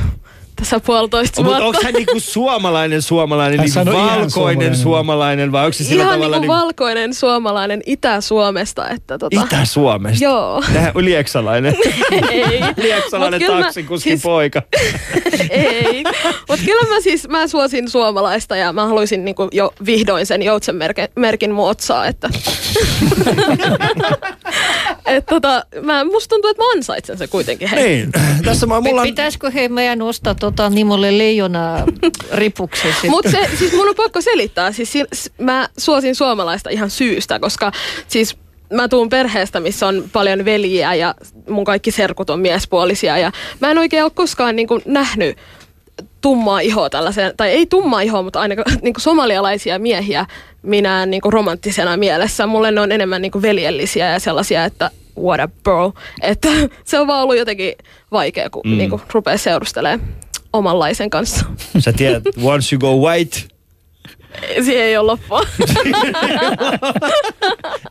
tässä 0.61 0.81
puolitoista 0.81 1.43
Mutta 1.43 1.61
vuotta. 1.63 1.67
onko 1.67 1.81
hän 1.85 1.95
niinku 1.95 2.21
suomalainen 2.21 3.03
suomalainen, 3.03 3.59
Hän 3.59 3.65
niinku 3.67 3.85
valkoinen 3.93 4.31
suomalainen. 4.31 4.77
suomalainen 4.77 5.53
vai 5.53 5.65
onko 5.65 5.73
se 5.73 5.85
sillä 5.85 6.03
Ihan 6.03 6.15
tavalla 6.15 6.37
niinku 6.37 6.53
niinku 6.53 6.65
valkoinen 6.67 7.15
suomalainen 7.15 7.83
Itä-Suomesta. 7.87 8.89
Että 8.89 9.19
tota, 9.19 9.43
Itä-Suomesta? 9.43 10.25
Joo. 10.25 10.63
Tähän 10.73 10.93
on 10.95 11.05
lieksalainen. 11.05 11.77
Ei. 12.31 12.61
Lieksalainen 12.77 13.43
taksikuskin 13.47 14.13
siis- 14.13 14.23
poika. 14.23 14.63
Ei. 15.51 16.05
Mutta 16.49 16.65
kyllä 16.65 16.95
mä 16.95 17.01
siis, 17.01 17.29
mä 17.29 17.47
suosin 17.47 17.91
suomalaista 17.91 18.57
ja 18.57 18.73
mä 18.73 18.87
haluaisin 18.87 19.25
niinku 19.25 19.49
jo 19.53 19.75
vihdoin 19.87 20.27
sen 20.27 20.43
joutsenmerkin 20.43 21.53
mun 21.53 21.71
otsaa, 21.71 22.07
että... 22.07 22.29
Et 25.07 25.27
tota, 25.27 25.65
mä, 25.83 26.05
musta 26.05 26.29
tuntuu, 26.29 26.51
että 26.51 26.63
mä 26.63 26.71
ansaitsen 26.77 27.19
se 27.19 27.27
kuitenkin. 27.27 27.69
Hei. 27.69 27.83
Niin. 27.89 28.13
Tässä 28.45 28.67
mä, 28.67 28.81
mulla. 28.81 29.03
Pitäisikö 29.03 29.51
he 29.51 29.69
meidän 29.69 30.03
ostaa 30.03 30.35
tota 30.57 30.71
Nimolle 30.71 31.19
leijona 31.19 31.87
ripuksen 32.33 32.93
sitten? 32.93 33.11
Mutta 33.11 33.31
se, 33.31 33.49
siis 33.59 33.73
mun 33.73 33.89
on 33.89 33.95
pakko 33.95 34.21
selittää. 34.21 34.73
Siis 34.73 34.93
si- 34.93 35.05
s- 35.15 35.31
mä 35.39 35.69
suosin 35.79 36.15
suomalaista 36.15 36.71
ihan 36.71 36.91
syystä, 36.91 37.39
koska 37.39 37.73
siis 38.09 38.37
mä 38.73 38.89
tuun 38.89 39.09
perheestä, 39.09 39.61
missä 39.61 39.87
on 39.87 40.05
paljon 40.13 40.45
veljiä 40.45 40.95
ja 40.95 41.15
mun 41.49 41.65
kaikki 41.65 41.91
serkut 41.91 42.31
on 42.31 42.41
miespuolisia. 42.41 43.19
Ja 43.19 43.33
mä 43.61 43.71
en 43.71 43.79
oikein 43.79 44.03
ole 44.05 44.11
koskaan 44.15 44.57
niin 44.57 44.69
kuin 44.69 44.83
nähnyt 44.85 45.37
tummaa 46.21 46.61
ihoa 46.61 46.91
tällaisen, 46.91 47.33
tai 47.37 47.49
ei 47.51 47.67
tummaa 47.67 48.01
ihoa, 48.01 48.23
mutta 48.23 48.41
ainakaan 48.41 48.77
niin 48.83 48.95
kuin 48.95 49.03
somalialaisia 49.03 49.79
miehiä 49.79 50.27
minä 50.63 51.07
niin 51.07 51.21
kuin 51.21 51.33
romanttisena 51.33 51.97
mielessä. 51.97 52.47
Mulle 52.47 52.71
ne 52.71 52.81
on 52.81 52.93
enemmän 52.93 53.23
niin 53.23 53.33
kuin 53.33 53.43
veljellisiä 53.43 54.11
ja 54.11 54.19
sellaisia, 54.19 54.65
että 54.65 54.91
what 55.19 55.41
a 55.41 55.49
bro. 55.63 55.93
Että 56.23 56.49
se 56.85 56.99
on 56.99 57.07
vaan 57.07 57.23
ollut 57.23 57.37
jotenkin 57.37 57.73
vaikea, 58.13 58.51
kun 58.51 58.63
mm. 58.65 58.79
niin 58.79 58.91
kuin 58.91 59.03
rupeaa 59.13 59.37
seurustelemaan. 59.37 60.01
Omanlaisen 60.53 61.11
kanssa. 61.11 61.45
Sä 61.79 61.93
tiedät, 61.93 62.23
once 62.43 62.75
you 62.75 62.81
go 62.81 63.09
white, 63.09 63.37
Siihen 64.65 64.85
ei 64.85 64.97
ole 64.97 65.07
loppua. 65.07 65.43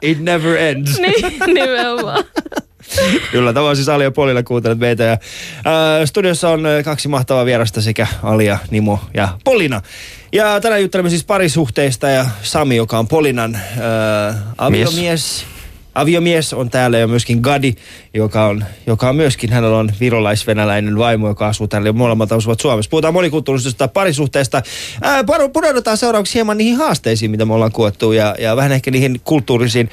it 0.01 0.19
never 0.19 0.57
ends. 0.57 0.99
niin, 0.99 1.39
nimenomaan. 1.47 2.23
Kyllä, 3.31 3.53
tämä 3.53 3.69
on 3.69 3.75
siis 3.75 3.89
Ali 3.89 4.03
ja 4.03 4.11
Polina 4.11 4.43
kuuntelet 4.43 4.79
meitä. 4.79 5.03
Ja, 5.03 5.17
ää, 5.65 6.05
studiossa 6.05 6.49
on 6.49 6.63
kaksi 6.85 7.07
mahtavaa 7.07 7.45
vierasta 7.45 7.81
sekä 7.81 8.07
Alia, 8.23 8.57
Nimo 8.71 8.99
ja 9.13 9.29
Polina. 9.43 9.81
Ja 10.33 10.61
tänään 10.61 10.81
juttelemme 10.81 11.09
siis 11.09 11.23
parisuhteista 11.25 12.09
ja 12.09 12.25
Sami, 12.43 12.75
joka 12.75 12.99
on 12.99 13.07
Polinan 13.07 13.55
ää, 13.55 14.53
aviomies. 14.57 15.45
Aviomies 15.99 16.53
on 16.53 16.69
täällä 16.69 16.97
ja 16.97 17.07
myöskin 17.07 17.39
Gadi, 17.39 17.75
joka 18.13 18.45
on, 18.45 18.65
joka 18.87 19.09
on 19.09 19.15
myöskin, 19.15 19.49
hänellä 19.49 19.77
on 19.77 19.91
virolais-venäläinen 19.99 20.97
vaimo, 20.97 21.27
joka 21.27 21.47
asuu 21.47 21.67
täällä 21.67 21.89
ja 21.89 21.93
molemmat 21.93 22.31
asuvat 22.31 22.59
Suomessa. 22.59 22.89
Puhutaan 22.89 23.13
monikulttuurisesta 23.13 23.87
parisuhteesta. 23.87 24.61
Ää, 25.01 25.23
pudoudutaan 25.53 25.97
seuraavaksi 25.97 26.33
hieman 26.33 26.57
niihin 26.57 26.77
haasteisiin, 26.77 27.31
mitä 27.31 27.45
me 27.45 27.53
ollaan 27.53 27.71
kuettu 27.71 28.11
ja, 28.11 28.35
ja 28.39 28.55
vähän 28.55 28.71
ehkä 28.71 28.91
niihin 28.91 29.21
kulttuurisiin 29.23 29.89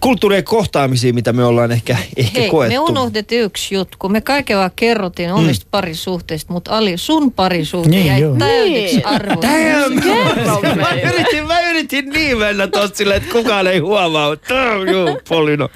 kulttuurien 0.00 0.44
kohtaamisiin, 0.44 1.14
mitä 1.14 1.32
me 1.32 1.44
ollaan 1.44 1.72
ehkä, 1.72 1.96
ehkä 2.16 2.40
Hei, 2.40 2.50
koettu. 2.50 2.72
me 2.74 2.78
unohdettiin 2.78 3.42
yksi 3.42 3.74
juttu, 3.74 3.96
kun 3.98 4.12
me 4.12 4.20
kaiken 4.20 4.56
vaan 4.58 4.70
kerrottiin 4.76 5.32
omista 5.32 5.66
parisuhteista, 5.70 6.52
mutta 6.52 6.76
Ali, 6.76 6.96
sun 6.96 7.32
parisuhte 7.32 7.88
Niin, 7.90 8.06
jäi 8.06 8.20
joo. 8.20 8.36
täydeksi 8.36 8.96
Niin. 8.96 10.02
Kerro 10.02 10.60
mä, 10.76 10.90
yritin, 11.12 11.46
mä 11.46 11.60
yritin 11.70 12.08
niin 12.10 12.38
mennä 12.38 12.66
tosta 12.66 12.96
silleen, 12.96 13.22
että 13.22 13.32
kukaan 13.32 13.66
ei 13.66 13.78
huomaa. 13.78 14.30
mutta 14.30 14.54
Juu, 14.92 15.20
Polino. 15.28 15.68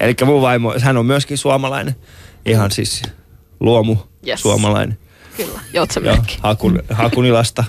Eli 0.00 0.14
mun 0.24 0.42
vaimo, 0.42 0.74
hän 0.80 0.96
on 0.96 1.06
myöskin 1.06 1.38
suomalainen. 1.38 1.96
Ihan 2.46 2.70
siis 2.70 3.02
luomu 3.60 3.96
Yes. 4.28 4.40
suomalainen. 4.40 4.98
Kyllä, 5.36 5.48
Joo, 5.52 5.60
Joutsenmerkki. 5.72 6.38
Hakun, 6.42 6.82
Hakunilasta. 6.90 7.64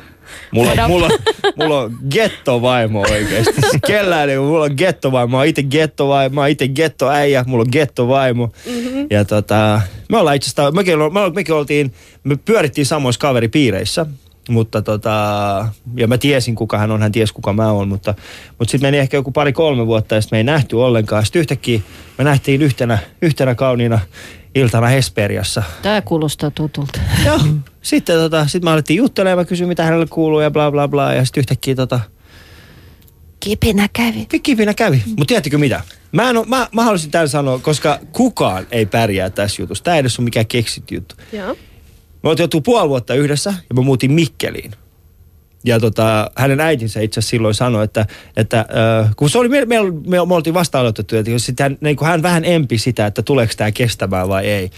Mulla, 0.52 0.88
mulla, 0.88 1.10
mulla 1.56 1.80
on 1.80 1.98
gettovaimo 2.10 3.02
oikeesti. 3.12 3.62
Siis 3.62 3.82
Kellään 3.88 4.30
ei, 4.30 4.38
mulla 4.38 4.66
on 4.66 4.74
gettovaimo. 4.78 5.32
Mä 5.32 5.38
oon 5.38 5.48
ite 5.48 5.64
gettovaimo, 5.64 6.36
mä 6.36 6.42
oon 6.42 6.50
ite 6.50 6.68
gettoäijä, 6.68 7.44
mulla 7.48 7.62
on 7.62 7.70
gettovaimo. 7.72 8.52
Mm-hmm. 8.66 9.08
Ja 9.10 9.26
tota, 9.26 9.82
me 10.10 10.18
ollaan 10.18 10.36
itse 10.36 10.48
asiassa, 10.48 10.72
mekin, 10.72 11.00
me, 11.00 11.30
mekin 11.36 11.56
oltiin, 11.56 11.94
me 12.24 12.36
pyörittiin 12.46 12.86
samoissa 12.86 13.20
kaveripiireissä. 13.20 14.06
Mutta 14.50 14.82
tota, 14.82 15.68
ja 15.96 16.08
mä 16.08 16.18
tiesin 16.18 16.56
kuka 16.56 16.78
hän 16.78 16.92
on, 16.92 17.02
hän 17.02 17.12
ties 17.12 17.32
kuka 17.32 17.54
mä 17.54 17.72
oon, 17.72 17.88
mutta, 17.88 18.14
mutta 18.60 18.72
sitten 18.72 18.88
meni 18.88 18.98
ehkä 18.98 19.18
joku 19.18 19.32
pari-kolme 19.32 19.88
vuotta 19.88 20.16
ja 20.16 20.22
sitten 20.22 20.38
me 20.38 20.40
ei 20.40 20.44
nähty 20.44 20.76
ollenkaan. 20.76 21.26
Sitten 21.26 21.40
yhtäkkiä 21.40 21.80
me 22.18 22.24
nähtiin 22.24 22.62
yhtenä, 22.62 22.98
yhtenä 23.22 23.56
kauniina 23.56 24.00
iltana 24.58 24.88
Hesperiassa 24.88 25.64
Tämä 25.82 26.02
kuulostaa 26.02 26.52
tutulta. 26.52 27.00
Joo. 27.26 27.40
Sitten 27.82 28.16
tota, 28.16 28.48
sit 28.48 28.64
mä 28.64 28.74
alettiin 28.74 28.98
juttelemaan, 28.98 29.38
mä 29.38 29.46
kysyin 29.50 29.68
mitä 29.68 29.84
hänelle 29.84 30.06
kuuluu 30.10 30.40
ja 30.40 30.52
bla 30.52 30.72
bla 30.72 30.88
bla. 30.88 31.14
Ja 31.14 31.26
sitten 31.26 31.42
yhtäkkiä 31.42 31.76
tota, 31.76 32.00
Kipinä 33.40 33.90
kävi. 33.94 34.28
kipinä 34.44 34.74
kävi. 34.74 35.04
Mutta 35.06 35.26
tiedättekö 35.26 35.58
mitä? 35.58 35.82
Mä, 36.12 36.30
en 36.30 36.38
oo, 36.38 36.44
mä, 36.44 36.68
mä 36.74 36.84
haluaisin 36.84 37.12
tämän 37.12 37.30
sanoa, 37.30 37.60
koska 37.60 38.00
kukaan 38.12 38.68
ei 38.72 38.86
pärjää 38.86 39.30
tässä 39.30 39.62
jutussa. 39.62 39.84
Tämä 39.84 39.96
ei 39.96 40.00
edes 40.00 40.20
ole 40.20 40.24
mikään 40.24 40.46
keksitty 40.48 40.96
juttu. 40.96 41.16
Joo. 41.34 41.56
Me 42.24 42.30
oltiin 42.30 42.50
jo 42.54 42.62
puoli 42.62 42.90
vuotta 42.90 43.14
yhdessä 43.14 43.50
ja 43.70 43.76
me 43.76 43.82
muutin 43.82 44.12
Mikkeliin. 44.12 44.72
Ja 45.68 45.80
tota, 45.80 46.32
hänen 46.36 46.60
äitinsä 46.60 47.02
itse 47.02 47.20
asiassa 47.20 47.30
silloin 47.30 47.54
sanoi, 47.54 47.84
että, 47.84 48.06
että 48.38 48.60
äh, 48.60 49.12
kun 49.16 49.30
se 49.30 49.38
oli, 49.38 49.50
me, 49.50 49.66
me, 49.66 49.76
me, 49.82 50.26
me 50.28 50.34
oltiin 50.34 50.54
vasta 50.54 50.80
aloitettu, 50.80 51.16
että 51.16 51.32
jos 51.32 51.46
sit 51.46 51.60
hän, 51.60 51.78
niin 51.82 51.98
hän 52.02 52.24
vähän 52.24 52.46
empi 52.46 52.78
sitä, 52.78 53.06
että 53.06 53.22
tuleeko 53.22 53.54
tämä 53.58 53.72
kestämään 53.72 54.30
vai 54.30 54.46
ei. 54.46 54.70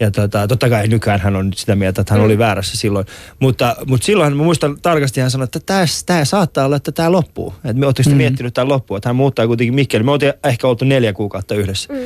Ja 0.00 0.10
tota, 0.10 0.46
totta 0.46 0.68
kai 0.68 0.88
nykyään 0.88 1.20
hän 1.20 1.36
on 1.36 1.52
sitä 1.56 1.76
mieltä, 1.76 2.00
että 2.00 2.14
hän 2.14 2.22
oli 2.22 2.38
väärässä 2.38 2.76
silloin. 2.76 3.06
Mutta, 3.40 3.76
mutta 3.86 4.06
silloin 4.06 4.36
mä 4.36 4.42
muistan 4.42 4.76
tarkasti, 4.82 5.20
hän 5.20 5.30
sanoi, 5.30 5.44
että 5.44 5.60
tämä 6.06 6.24
saattaa 6.24 6.64
olla, 6.64 6.76
että 6.76 6.92
tämä 6.92 7.12
loppuu. 7.12 7.54
Että 7.56 7.80
me 7.80 7.86
oltiin 7.86 8.08
mm. 8.08 8.16
miettinyt 8.16 8.54
tämän 8.54 8.68
loppuun, 8.68 8.98
että 8.98 9.08
hän 9.08 9.16
muuttaa 9.16 9.46
kuitenkin 9.46 9.74
Mikkeliin. 9.74 10.06
Me 10.06 10.12
oltiin 10.12 10.32
ehkä 10.44 10.68
oltu 10.68 10.84
neljä 10.84 11.12
kuukautta 11.12 11.54
yhdessä. 11.54 11.92
Mm. 11.92 11.98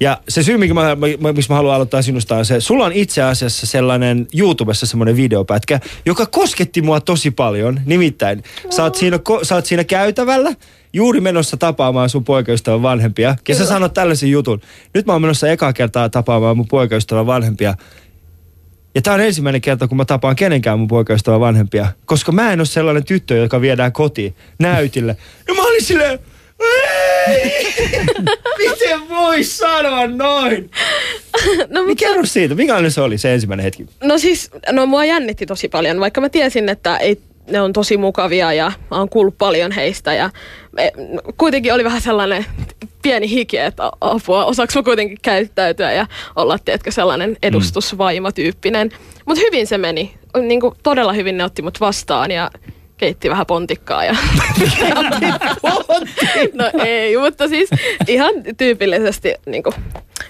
Ja 0.00 0.18
se 0.28 0.42
syy, 0.42 0.56
mikä 0.56 0.74
mä, 0.74 0.96
mä, 1.20 1.32
missä 1.32 1.52
mä 1.52 1.56
haluan 1.56 1.74
aloittaa 1.74 2.02
sinusta 2.02 2.36
on 2.36 2.44
se, 2.44 2.60
sulla 2.60 2.84
on 2.84 2.92
itse 2.92 3.22
asiassa 3.22 3.66
sellainen 3.66 4.26
YouTubessa 4.38 4.86
semmoinen 4.86 5.16
videopätkä, 5.16 5.80
joka 6.06 6.26
kosketti 6.26 6.82
mua 6.82 7.00
tosi 7.00 7.30
paljon. 7.30 7.80
Nimittäin, 7.84 8.42
sä 8.70 8.82
oot 8.82 8.94
siinä, 8.94 9.16
ko- 9.16 9.44
sä 9.44 9.54
oot 9.54 9.66
siinä 9.66 9.84
käytävällä, 9.84 10.54
juuri 10.92 11.20
menossa 11.20 11.56
tapaamaan 11.56 12.08
sun 12.08 12.24
poikaystävän 12.24 12.82
vanhempia. 12.82 13.36
Ja 13.48 13.54
sä 13.54 13.66
sanot 13.66 13.94
tällaisen 13.94 14.30
jutun. 14.30 14.60
Nyt 14.94 15.06
mä 15.06 15.12
oon 15.12 15.22
menossa 15.22 15.48
ekaa 15.48 15.72
kertaa 15.72 16.08
tapaamaan 16.08 16.56
mun 16.56 16.68
poikaystävän 16.68 17.26
vanhempia. 17.26 17.74
Ja 18.94 19.02
tää 19.02 19.14
on 19.14 19.20
ensimmäinen 19.20 19.60
kerta, 19.60 19.88
kun 19.88 19.96
mä 19.96 20.04
tapaan 20.04 20.36
kenenkään 20.36 20.78
mun 20.78 20.88
poikaystävän 20.88 21.40
vanhempia. 21.40 21.86
Koska 22.04 22.32
mä 22.32 22.52
en 22.52 22.60
ole 22.60 22.66
sellainen 22.66 23.04
tyttö, 23.04 23.36
joka 23.36 23.60
viedään 23.60 23.92
kotiin 23.92 24.34
näytille. 24.58 25.16
Ja 25.48 25.54
mä 25.54 25.62
olin 25.62 25.84
silleen, 25.84 26.18
ei! 26.60 27.74
Miten 28.58 29.08
voi 29.08 29.44
sanoa 29.44 30.06
noin? 30.06 30.70
No, 31.68 31.82
mutta, 31.86 32.04
kerro 32.06 32.26
siitä, 32.26 32.54
mikä 32.54 32.90
se 32.90 33.00
oli 33.00 33.18
se 33.18 33.34
ensimmäinen 33.34 33.64
hetki? 33.64 33.86
no 34.02 34.18
siis, 34.18 34.50
no 34.72 34.86
mua 34.86 35.04
jännitti 35.04 35.46
tosi 35.46 35.68
paljon, 35.68 36.00
vaikka 36.00 36.20
mä 36.20 36.28
tiesin, 36.28 36.68
että 36.68 36.96
ei, 36.96 37.20
ne 37.50 37.60
on 37.60 37.72
tosi 37.72 37.96
mukavia 37.96 38.52
ja 38.52 38.72
mä 38.90 38.98
oon 38.98 39.08
kuullut 39.08 39.38
paljon 39.38 39.72
heistä 39.72 40.14
ja 40.14 40.30
me, 40.72 40.92
kuitenkin 41.36 41.74
oli 41.74 41.84
vähän 41.84 42.00
sellainen 42.00 42.46
pieni 43.02 43.30
hiki, 43.30 43.58
että 43.58 43.90
apua, 44.00 44.44
osaako 44.44 44.72
mä 44.76 44.82
kuitenkin 44.82 45.18
käyttäytyä 45.22 45.92
ja 45.92 46.06
olla, 46.36 46.58
tiedätkö, 46.58 46.90
sellainen 46.90 47.36
edustusvaimotyyppinen. 47.42 48.90
Mutta 49.26 49.40
hyvin 49.46 49.66
se 49.66 49.78
meni, 49.78 50.14
niin 50.42 50.60
kuin, 50.60 50.74
todella 50.82 51.12
hyvin 51.12 51.36
ne 51.36 51.44
otti 51.44 51.62
mut 51.62 51.80
vastaan 51.80 52.30
ja 52.30 52.50
keitti 52.96 53.30
vähän 53.30 53.46
pontikkaa 53.46 54.04
ja 54.04 54.16
No 56.54 56.70
ei, 56.84 57.16
mutta 57.16 57.48
siis 57.48 57.70
ihan 58.08 58.34
tyypillisesti, 58.56 59.34
niin 59.46 59.62
kuin, 59.62 59.74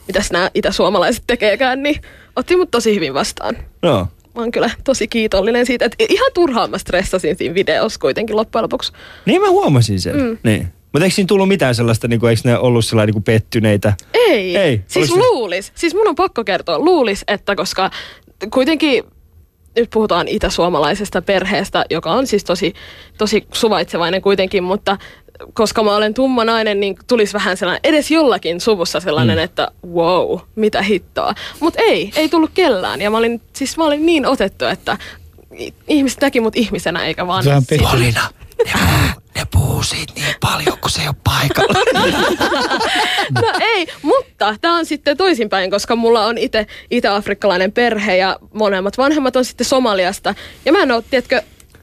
mitäs 0.06 0.30
nämä 0.30 0.50
itäsuomalaiset 0.54 1.24
tekeekään, 1.26 1.82
niin 1.82 2.00
otti 2.36 2.56
mut 2.56 2.70
tosi 2.70 2.94
hyvin 2.94 3.14
vastaan. 3.14 3.56
No. 3.82 4.08
Mä 4.34 4.40
oon 4.40 4.50
kyllä 4.50 4.70
tosi 4.84 5.08
kiitollinen 5.08 5.66
siitä, 5.66 5.84
että 5.84 6.04
ihan 6.08 6.30
turhaan 6.34 6.70
mä 6.70 6.78
stressasin 6.78 7.36
siinä 7.36 7.54
videossa 7.54 8.00
kuitenkin 8.00 8.36
loppujen 8.36 8.62
lopuksi. 8.62 8.92
Niin 9.26 9.40
mä 9.40 9.50
huomasin 9.50 10.00
sen. 10.00 10.16
Mm. 10.16 10.38
Niin. 10.42 10.68
Mutta 10.92 11.04
eikö 11.04 11.14
siinä 11.14 11.26
tullut 11.26 11.48
mitään 11.48 11.74
sellaista, 11.74 12.08
niin 12.08 12.20
kuin, 12.20 12.30
eikö 12.30 12.42
ne 12.44 12.58
ollut 12.58 12.84
sellainen 12.84 13.06
niin 13.06 13.22
kuin 13.22 13.24
pettyneitä? 13.24 13.92
Ei, 14.14 14.56
Ei, 14.56 14.82
siis 14.86 15.10
oliko 15.10 15.24
se- 15.24 15.30
luulis, 15.30 15.72
siis 15.74 15.94
mun 15.94 16.08
on 16.08 16.14
pakko 16.14 16.44
kertoa, 16.44 16.78
luulis, 16.78 17.24
että 17.28 17.56
koska 17.56 17.90
kuitenkin 18.52 19.04
nyt 19.76 19.90
puhutaan 19.90 20.28
itäsuomalaisesta 20.28 21.22
perheestä, 21.22 21.84
joka 21.90 22.12
on 22.12 22.26
siis 22.26 22.44
tosi, 22.44 22.74
tosi 23.18 23.46
suvaitsevainen 23.52 24.22
kuitenkin, 24.22 24.62
mutta 24.64 24.98
koska 25.52 25.82
mä 25.82 25.96
olen 25.96 26.14
tumma 26.14 26.44
nainen, 26.44 26.80
niin 26.80 26.96
tulisi 27.08 27.32
vähän 27.32 27.56
sellainen, 27.56 27.80
edes 27.84 28.10
jollakin 28.10 28.60
suvussa 28.60 29.00
sellainen, 29.00 29.36
mm. 29.36 29.44
että 29.44 29.68
wow, 29.92 30.38
mitä 30.54 30.82
hittoa. 30.82 31.34
Mutta 31.60 31.82
ei, 31.82 32.12
ei 32.16 32.28
tullut 32.28 32.50
kellään. 32.54 33.00
Ja 33.00 33.10
mä 33.10 33.16
olin, 33.16 33.40
siis 33.52 33.76
mä 33.76 33.84
olin 33.84 34.06
niin 34.06 34.26
otettu, 34.26 34.64
että 34.64 34.98
ihmiset 35.88 36.20
näki 36.20 36.40
mut 36.40 36.56
ihmisenä 36.56 37.04
eikä 37.04 37.26
vaan... 37.26 37.44
Vähän 37.44 37.66
pettynyt. 37.68 37.92
Polina, 37.92 38.28
ne 39.34 39.46
puhuu, 39.50 39.82
siitä 39.82 40.12
niin 40.16 40.34
paljon, 40.40 40.78
kun 40.80 40.90
se 40.90 41.00
ei 41.02 41.08
ole 41.08 41.16
paikalla. 41.24 41.78
No 43.42 43.52
ei, 43.60 43.86
mutta 44.02 44.56
tämä 44.60 44.76
on 44.76 44.86
sitten 44.86 45.16
toisinpäin, 45.16 45.70
koska 45.70 45.96
mulla 45.96 46.26
on 46.26 46.38
itse 46.38 46.66
itä-afrikkalainen 46.90 47.72
perhe 47.72 48.16
ja 48.16 48.36
molemmat 48.54 48.98
vanhemmat 48.98 49.36
on 49.36 49.44
sitten 49.44 49.64
Somaliasta. 49.64 50.34
Ja 50.64 50.72
mä 50.72 50.82
en 50.82 50.92
ole, 50.92 51.04
tiedätkö, 51.10 51.42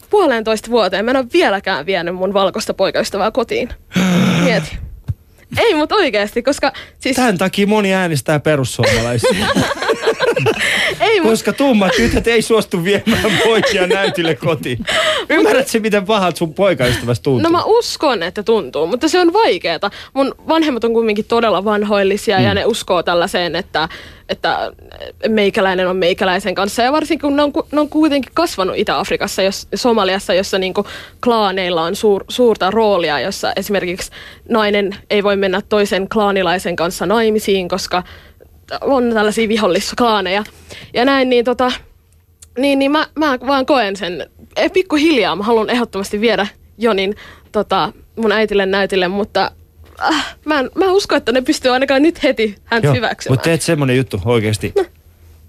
puolentoista 0.10 0.70
vuoteen, 0.70 1.06
mä 1.06 1.12
en 1.12 1.18
ole 1.18 1.26
vieläkään 1.34 1.86
vienyt 1.86 2.16
mun 2.16 2.34
valkoista 2.34 2.74
poikaystävää 2.74 3.32
kotiin. 3.32 3.70
Mieti. 4.44 4.78
Ei, 5.58 5.76
mutta 5.76 5.96
oikeasti, 5.96 6.42
koska 6.44 6.72
siis... 7.00 7.16
Tämän 7.16 7.38
takia 7.38 7.68
moni 7.68 7.94
äänestää 7.94 8.40
perussuomalaisia. 8.40 9.48
ei, 11.00 11.22
Koska 11.22 11.54
tummat 11.54 11.92
tytöt 11.96 12.28
ei 12.28 12.42
suostu 12.42 12.84
viemään 12.84 13.40
poikia 13.44 13.88
näytille 13.88 14.36
kotiin. 14.36 14.86
Ymmärrätkö, 15.30 15.80
miten 15.80 16.06
pahat 16.06 16.38
sun 16.38 16.54
poikaystävästä 16.54 17.24
tuntuu? 17.24 17.44
No 17.44 17.50
mä 17.50 17.64
uskon, 17.64 18.24
että 18.24 18.44
tuntuu, 18.44 18.88
mutta 18.88 19.08
se 19.08 19.20
on 19.20 19.34
vaikeeta. 19.34 19.92
Mun 20.14 20.36
vanhemmat 20.48 20.84
on 20.84 20.94
kuitenkin 20.94 21.26
todella 21.26 21.66
vanhoillisia 21.66 22.38
mm. 22.38 22.44
ja 22.44 22.54
ne 22.54 22.66
uskoo 22.66 23.04
tällaiseen, 23.04 23.56
että, 23.56 23.90
että 24.30 24.72
meikäläinen 25.28 25.88
on 25.88 25.98
meikäläisen 25.98 26.56
kanssa. 26.56 26.82
Ja 26.82 26.92
varsinkin 26.92 27.22
kun 27.22 27.36
ne 27.36 27.44
on, 27.44 27.54
ne 27.72 27.80
on 27.80 27.90
kuitenkin 27.90 28.32
kasvanut 28.34 28.78
Itä-Afrikassa, 28.78 29.42
jos, 29.42 29.68
Somaliassa, 29.76 30.34
jossa 30.34 30.60
niinku 30.60 30.86
klaaneilla 31.24 31.82
on 31.82 31.96
suur, 31.96 32.24
suurta 32.28 32.72
roolia, 32.72 33.20
jossa 33.20 33.54
esimerkiksi 33.56 34.12
nainen 34.50 34.96
ei 35.10 35.24
voi 35.24 35.36
mennä 35.36 35.62
toisen 35.70 36.10
klaanilaisen 36.10 36.76
kanssa 36.76 37.06
naimisiin, 37.06 37.68
koska 37.68 38.04
on 38.82 39.12
tällaisia 39.14 39.50
vihollisklaaneja. 39.50 40.44
Ja 40.94 41.06
näin, 41.06 41.30
niin 41.30 41.46
tota, 41.46 41.72
niin, 42.58 42.80
niin 42.80 42.92
mä, 42.92 43.08
mä 43.16 43.38
vaan 43.48 43.66
koen 43.66 43.96
sen. 43.96 44.30
Eh, 44.58 44.72
Pikkuhiljaa 44.72 45.36
mä 45.36 45.44
haluan 45.44 45.70
ehdottomasti 45.70 46.22
viedä 46.22 46.48
Jonin 46.78 47.16
tota, 47.52 47.94
mun 48.16 48.32
äitille 48.32 48.66
näytille, 48.66 49.08
mutta 49.08 49.52
äh, 50.02 50.38
mä, 50.46 50.60
en, 50.60 50.70
mä 50.76 50.86
en 50.86 50.92
usko, 50.92 51.16
että 51.16 51.32
ne 51.32 51.42
pystyy 51.42 51.72
ainakaan 51.72 52.02
nyt 52.02 52.24
heti 52.24 52.56
häntä 52.66 52.92
hyväksymään. 52.92 53.34
mutta 53.34 53.44
teet 53.44 53.62
semmonen 53.62 53.98
juttu 53.98 54.22
oikeasti. 54.26 54.74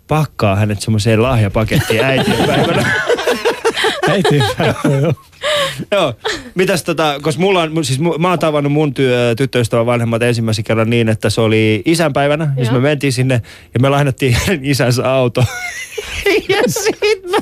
Pakkaa 0.08 0.56
hänet 0.56 0.80
semmoiseen 0.80 1.22
lahjapakettiin 1.22 2.04
äitienpäivänä. 2.04 2.92
Äiti, 4.10 4.36
joo. 4.36 5.14
Joo. 5.92 6.14
Mitäs 6.54 6.84
tota, 6.84 7.18
koska 7.22 7.40
mulla 7.40 7.62
on, 7.62 7.84
siis 7.84 8.00
mä 8.18 8.28
oon 8.28 8.38
tavannut 8.38 8.72
mun 8.72 8.94
työ, 8.94 9.34
tyttöystävän 9.34 9.86
vanhemmat 9.86 10.22
ensimmäisen 10.22 10.64
kerran 10.64 10.90
niin, 10.90 11.08
että 11.08 11.30
se 11.30 11.40
oli 11.40 11.82
isänpäivänä, 11.84 12.52
ja 12.56 12.64
Joo. 12.64 12.72
me 12.72 12.80
mentiin 12.80 13.12
sinne 13.12 13.42
ja 13.74 13.80
me 13.80 13.88
lainattiin 13.88 14.36
hänen 14.46 14.64
isänsä 14.64 15.12
auto. 15.12 15.44
ja 16.48 16.62
sit 16.66 17.30
mä, 17.30 17.38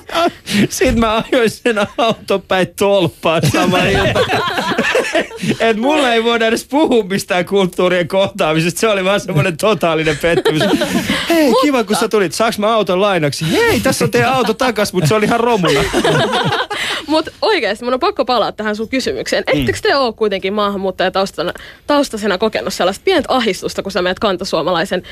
sit 0.69 0.97
mä 0.97 1.23
ajoin 1.33 1.51
sen 1.51 1.77
auton 1.99 2.43
päin 2.43 2.67
tolppaan 2.79 3.43
sama 3.53 3.79
ilta. 3.79 4.21
Et 5.61 5.77
mulla 5.77 6.13
ei 6.13 6.25
voida 6.25 6.47
edes 6.47 6.65
puhua 6.65 7.05
mistään 7.05 7.45
kulttuurien 7.45 8.09
kohtaamisesta. 8.09 8.81
Se 8.81 8.89
oli 8.89 9.05
vaan 9.05 9.21
semmoinen 9.21 9.57
totaalinen 9.57 10.19
pettymys. 10.19 10.63
Hei, 11.29 11.53
kiva 11.63 11.85
kun 11.85 11.97
sä 11.97 12.09
tulit. 12.09 12.33
Saaks 12.33 12.59
mä 12.59 12.75
auton 12.75 13.01
lainaksi? 13.01 13.53
Hei, 13.53 13.81
tässä 13.81 14.05
on 14.05 14.11
teidän 14.11 14.33
auto 14.33 14.55
takas, 14.55 14.93
mutta 14.93 15.09
se 15.09 15.15
oli 15.15 15.25
ihan 15.25 15.41
romuna. 15.41 15.85
Mutta 17.07 17.31
oikeasti 17.43 17.85
mun 17.85 17.95
on 17.95 18.01
pakko 18.01 18.25
palata 18.25 18.57
tähän 18.57 18.77
sun 18.77 18.89
kysymykseen. 18.89 19.45
Ettekö 19.47 19.79
te 19.83 19.97
ole 19.97 20.13
kuitenkin 20.13 20.55
maahanmuuttajataustana 20.55 21.53
taustasena 21.87 22.39
kokenut 22.39 22.75
sellaista 22.75 23.03
pientä 23.05 23.35
ahdistusta, 23.35 23.83
kun 23.83 23.93
sä 23.93 24.03
menet 24.03 24.19
kantasuomalaisen 24.19 25.03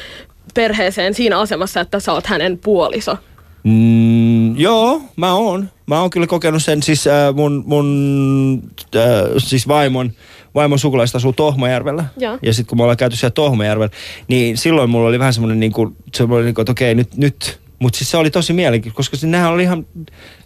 perheeseen 0.54 1.14
siinä 1.14 1.38
asemassa, 1.38 1.80
että 1.80 2.00
sä 2.00 2.12
oot 2.12 2.26
hänen 2.26 2.58
puoliso? 2.58 3.16
Mm, 3.66 4.56
joo, 4.56 5.00
mä 5.16 5.34
oon. 5.34 5.70
Mä 5.86 6.00
oon 6.00 6.10
kyllä 6.10 6.26
kokenut 6.26 6.62
sen, 6.62 6.82
siis 6.82 7.06
äh, 7.06 7.34
mun, 7.34 7.64
mun 7.66 8.62
äh, 8.96 9.02
siis 9.38 9.68
vaimon, 9.68 10.12
vaimon 10.54 10.78
sukulaiset 10.78 11.16
asuu 11.16 11.32
Tohmajärvellä. 11.32 12.04
Joo. 12.18 12.38
Ja 12.42 12.52
sitten 12.54 12.68
kun 12.68 12.78
me 12.78 12.82
ollaan 12.82 12.96
käyty 12.96 13.16
siellä 13.16 13.32
Tohmajärvellä, 13.34 13.94
niin 14.28 14.56
silloin 14.56 14.90
mulla 14.90 15.08
oli 15.08 15.18
vähän 15.18 15.34
semmoinen 15.34 15.60
niin 15.60 15.72
kuin, 15.72 15.96
semmoinen 16.14 16.44
niin 16.44 16.54
kuin, 16.54 16.62
että 16.62 16.72
okei, 16.72 16.94
nyt, 16.94 17.16
nyt. 17.16 17.60
Mutta 17.78 17.96
siis 17.98 18.10
se 18.10 18.16
oli 18.16 18.30
tosi 18.30 18.52
mielenkiintoista, 18.52 18.96
koska 18.96 19.16
se, 19.16 19.26
nehän 19.26 19.52
oli 19.52 19.62
ihan, 19.62 19.86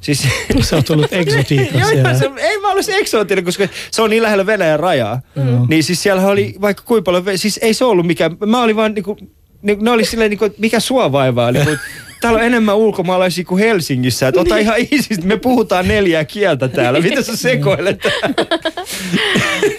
siis... 0.00 0.28
Se 0.60 0.76
on 0.76 0.84
tullut 0.84 1.12
eksotiikka 1.12 1.78
Joo, 1.78 1.88
siellä. 1.88 2.14
se, 2.14 2.30
ei 2.36 2.60
mä 2.60 2.72
olisi 2.72 2.94
eksoottinen, 2.94 3.44
koska 3.44 3.68
se 3.90 4.02
on 4.02 4.10
niin 4.10 4.22
lähellä 4.22 4.46
Venäjän 4.46 4.80
rajaa. 4.80 5.20
Mm. 5.36 5.66
Niin 5.68 5.84
siis 5.84 6.02
siellä 6.02 6.26
oli 6.26 6.54
vaikka 6.60 6.82
kuinka 6.86 7.04
paljon, 7.12 7.38
siis 7.38 7.58
ei 7.62 7.74
se 7.74 7.84
ollut 7.84 8.06
mikään, 8.06 8.36
mä 8.46 8.62
olin 8.62 8.76
vaan 8.76 8.94
niinku, 8.94 9.16
ni- 9.62 9.78
ne 9.80 9.90
oli 9.90 10.04
silleen 10.04 10.30
niinku, 10.30 10.48
mikä 10.58 10.80
sua 10.80 11.12
vaivaa, 11.12 11.52
niinku, 11.52 11.70
täällä 12.20 12.38
on 12.38 12.44
enemmän 12.44 12.76
ulkomaalaisia 12.76 13.44
kuin 13.44 13.58
Helsingissä, 13.58 14.28
että 14.28 14.40
ota 14.40 14.56
ihan 14.56 14.76
easy, 14.78 15.22
me 15.24 15.36
puhutaan 15.36 15.88
neljää 15.88 16.24
kieltä 16.24 16.68
täällä, 16.68 17.00
mitä 17.08 17.22
sä 17.22 17.36
sekoilet? 17.36 18.00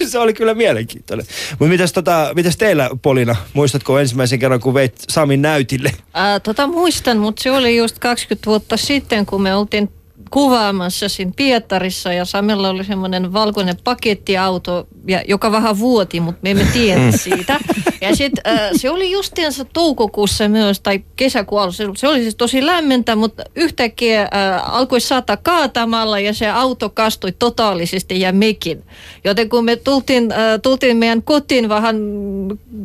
Se 0.07 0.19
oli 0.19 0.33
kyllä 0.33 0.53
mielenkiintoinen. 0.53 1.25
Mutta 1.49 1.65
mitäs, 1.65 1.93
tota, 1.93 2.31
mitäs 2.35 2.57
teillä, 2.57 2.89
Polina, 3.01 3.35
muistatko 3.53 3.99
ensimmäisen 3.99 4.39
kerran, 4.39 4.59
kun 4.59 4.73
veit 4.73 4.93
Samin 5.09 5.41
näytille? 5.41 5.91
Ää, 6.13 6.39
tota 6.39 6.67
muistan, 6.67 7.17
mutta 7.17 7.43
se 7.43 7.51
oli 7.51 7.77
just 7.77 7.99
20 7.99 8.45
vuotta 8.45 8.77
sitten, 8.77 9.25
kun 9.25 9.41
me 9.41 9.55
oltiin 9.55 9.89
kuvaamassa 10.31 11.09
siinä 11.09 11.31
Pietarissa 11.35 12.13
ja 12.13 12.25
Samella 12.25 12.69
oli 12.69 12.83
semmoinen 12.83 13.33
valkoinen 13.33 13.75
pakettiauto, 13.83 14.87
ja, 15.07 15.21
joka 15.27 15.51
vähän 15.51 15.79
vuoti, 15.79 16.19
mutta 16.19 16.39
me 16.43 16.51
emme 16.51 16.67
tiedä 16.73 17.11
siitä. 17.11 17.59
Ja 18.01 18.15
sitten 18.15 18.53
äh, 18.53 18.69
se 18.75 18.89
oli 18.89 19.11
justiinsa 19.11 19.65
toukokuussa 19.65 20.47
myös, 20.47 20.79
tai 20.79 21.03
kesäkuun 21.15 21.61
alussa. 21.61 21.83
Se 21.95 22.07
oli 22.07 22.21
siis 22.21 22.35
tosi 22.35 22.65
lämmintä, 22.65 23.15
mutta 23.15 23.43
yhtäkkiä 23.55 24.21
äh, 24.21 24.29
alkoi 24.75 25.01
saata 25.01 25.37
kaatamalla 25.37 26.19
ja 26.19 26.33
se 26.33 26.49
auto 26.49 26.89
kastui 26.89 27.31
totaalisesti 27.31 28.19
ja 28.19 28.33
mekin. 28.33 28.83
Joten 29.23 29.49
kun 29.49 29.65
me 29.65 29.75
tultiin, 29.75 30.31
äh, 30.31 30.37
tultiin 30.61 30.97
meidän 30.97 31.23
kotiin 31.23 31.69
vähän 31.69 31.95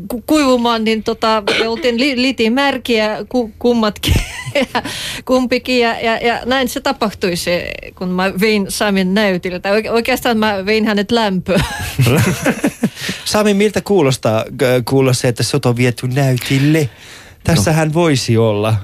ku- 0.09 0.22
kuivumaan, 0.26 0.85
niin 0.85 1.02
tota, 1.02 1.42
me 1.59 1.68
oltiin 1.68 2.00
li, 2.00 2.22
litimärkiä 2.22 3.18
ku, 3.28 3.50
kummatkin, 3.59 4.14
ja 4.54 4.82
kumpikin. 5.24 5.80
Ja, 5.80 6.00
ja, 6.00 6.16
ja, 6.16 6.40
näin 6.44 6.68
se 6.68 6.80
tapahtui 6.80 7.36
se, 7.37 7.70
kun 7.94 8.09
mä 8.09 8.33
vein 8.40 8.66
Samin 8.68 9.14
näytille. 9.14 9.61
Tai 9.61 9.72
oike- 9.83 9.90
oikeastaan 9.90 10.38
mä 10.38 10.66
vein 10.66 10.85
hänet 10.87 11.11
lämpöön. 11.11 11.61
Sami, 13.25 13.55
miltä 13.55 13.81
kuulostaa 13.81 14.44
kuulla 14.85 15.12
se, 15.12 15.29
että 15.29 15.42
sut 15.42 15.66
on 15.66 15.77
viety 15.77 16.09
näytille? 16.09 16.88
Tässähän 17.44 17.94
voisi 17.94 18.37
olla. 18.37 18.77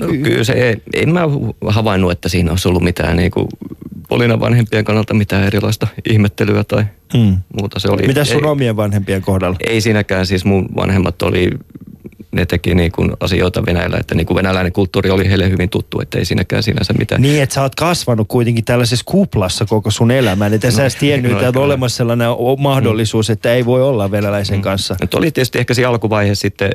No, 0.00 0.06
kyllä 0.06 0.44
se, 0.44 0.52
ei, 0.52 0.76
en 0.94 1.12
mä 1.12 1.20
havainnut, 1.68 2.12
että 2.12 2.28
siinä 2.28 2.50
olisi 2.50 2.68
ollut 2.68 2.82
mitään 2.82 3.16
niin 3.16 3.30
kuin 3.30 3.48
Polinan 4.08 4.40
vanhempien 4.40 4.84
kannalta 4.84 5.14
mitään 5.14 5.44
erilaista 5.44 5.86
ihmettelyä 6.10 6.64
tai 6.64 6.84
Hmm. 7.16 7.36
muuta. 7.60 7.78
Se 7.80 7.88
oli, 7.88 8.06
Mitä 8.06 8.24
sun 8.24 8.44
ei, 8.44 8.50
omien 8.50 8.76
vanhempien 8.76 9.22
kohdalla? 9.22 9.56
ei 9.68 9.80
siinäkään, 9.80 10.26
siis 10.26 10.44
mun 10.44 10.68
vanhemmat 10.76 11.22
oli, 11.22 11.50
ne 12.32 12.46
teki 12.46 12.74
niin 12.74 12.92
kuin 12.92 13.12
asioita 13.20 13.66
Venäjällä, 13.66 13.96
että 13.96 14.14
niin 14.14 14.26
kuin 14.26 14.34
venäläinen 14.34 14.72
kulttuuri 14.72 15.10
oli 15.10 15.28
heille 15.28 15.50
hyvin 15.50 15.70
tuttu, 15.70 16.00
että 16.00 16.18
ei 16.18 16.24
siinäkään 16.24 16.62
sinänsä 16.62 16.92
mitään. 16.92 17.22
Niin, 17.22 17.42
että 17.42 17.54
sä 17.54 17.62
oot 17.62 17.74
kasvanut 17.74 18.28
kuitenkin 18.28 18.64
tällaisessa 18.64 19.04
kuplassa 19.06 19.64
koko 19.64 19.90
sun 19.90 20.10
elämän. 20.10 20.54
Että 20.54 20.70
sä 20.70 20.82
edes 20.82 20.96
tiennyt, 20.96 21.32
no 21.32 21.38
että 21.38 21.48
on 21.48 21.64
olemassa 21.64 21.96
sellainen 21.96 22.28
mahdollisuus, 22.58 23.30
että 23.30 23.54
ei 23.54 23.66
voi 23.66 23.82
olla 23.82 24.10
venäläisen 24.10 24.62
kanssa. 24.62 24.96
Nyt 25.00 25.14
oli 25.14 25.30
tietysti 25.30 25.58
ehkä 25.58 25.74
siinä 25.74 25.88
alkuvaihe 25.88 26.34
sitten 26.34 26.70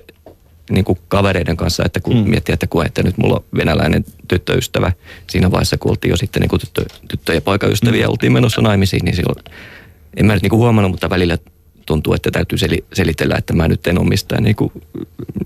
niin 0.69 0.85
kuin 0.85 0.99
kavereiden 1.07 1.57
kanssa, 1.57 1.83
että 1.85 1.99
kun 1.99 2.17
mm. 2.17 2.29
miettii, 2.29 2.53
että 2.53 2.67
koe, 2.67 2.85
että 2.85 3.03
nyt 3.03 3.17
mulla 3.17 3.35
on 3.35 3.43
venäläinen 3.55 4.05
tyttöystävä. 4.27 4.91
Siinä 5.27 5.51
vaiheessa, 5.51 5.77
kun 5.77 5.91
oltiin 5.91 6.09
jo 6.09 6.17
sitten 6.17 6.41
niin 6.41 6.49
kuin 6.49 6.59
tyttö, 6.59 6.85
tyttö- 7.07 7.33
ja 7.33 7.41
poikaystäviä 7.41 8.01
ja 8.01 8.09
oltiin 8.09 8.33
menossa 8.33 8.61
naimisiin, 8.61 9.05
niin 9.05 9.15
silloin 9.15 9.43
en 10.17 10.25
mä 10.25 10.33
nyt 10.33 10.43
niin 10.43 10.49
kuin 10.49 10.59
huomannut, 10.59 10.91
mutta 10.91 11.09
välillä 11.09 11.37
tuntuu, 11.87 12.13
että 12.13 12.31
täytyy 12.31 12.57
seli, 12.57 12.85
selitellä, 12.93 13.35
että 13.35 13.53
mä 13.53 13.67
nyt 13.67 13.87
en 13.87 13.99
ole 13.99 14.07
mistään 14.07 14.43
niin 14.43 14.55
kuin 14.55 14.71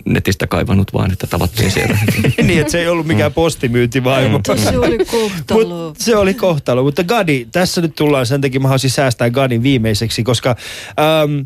netistä 0.05 0.47
kaivannut, 0.47 0.93
vaan 0.93 1.11
että 1.11 1.27
tavattiin 1.27 1.71
siellä. 1.71 1.97
niin, 2.47 2.59
että 2.59 2.71
se 2.71 2.79
ei 2.79 2.87
ollut 2.87 3.07
mikään 3.07 3.33
postimyyntivaimo. 3.33 4.39
se 4.55 4.77
oli 4.77 4.97
kohtalo. 4.97 5.87
Mut 5.87 5.97
se 5.99 6.15
oli 6.15 6.33
kohtalo. 6.33 6.83
Mutta 6.83 7.03
Gadi, 7.03 7.47
tässä 7.51 7.81
nyt 7.81 7.95
tullaan, 7.95 8.25
sen 8.25 8.41
takia 8.41 8.59
mä 8.59 8.67
haluaisin 8.67 8.89
säästää 8.89 9.29
Gadin 9.29 9.63
viimeiseksi, 9.63 10.23
koska 10.23 10.55
ähm, 10.99 11.39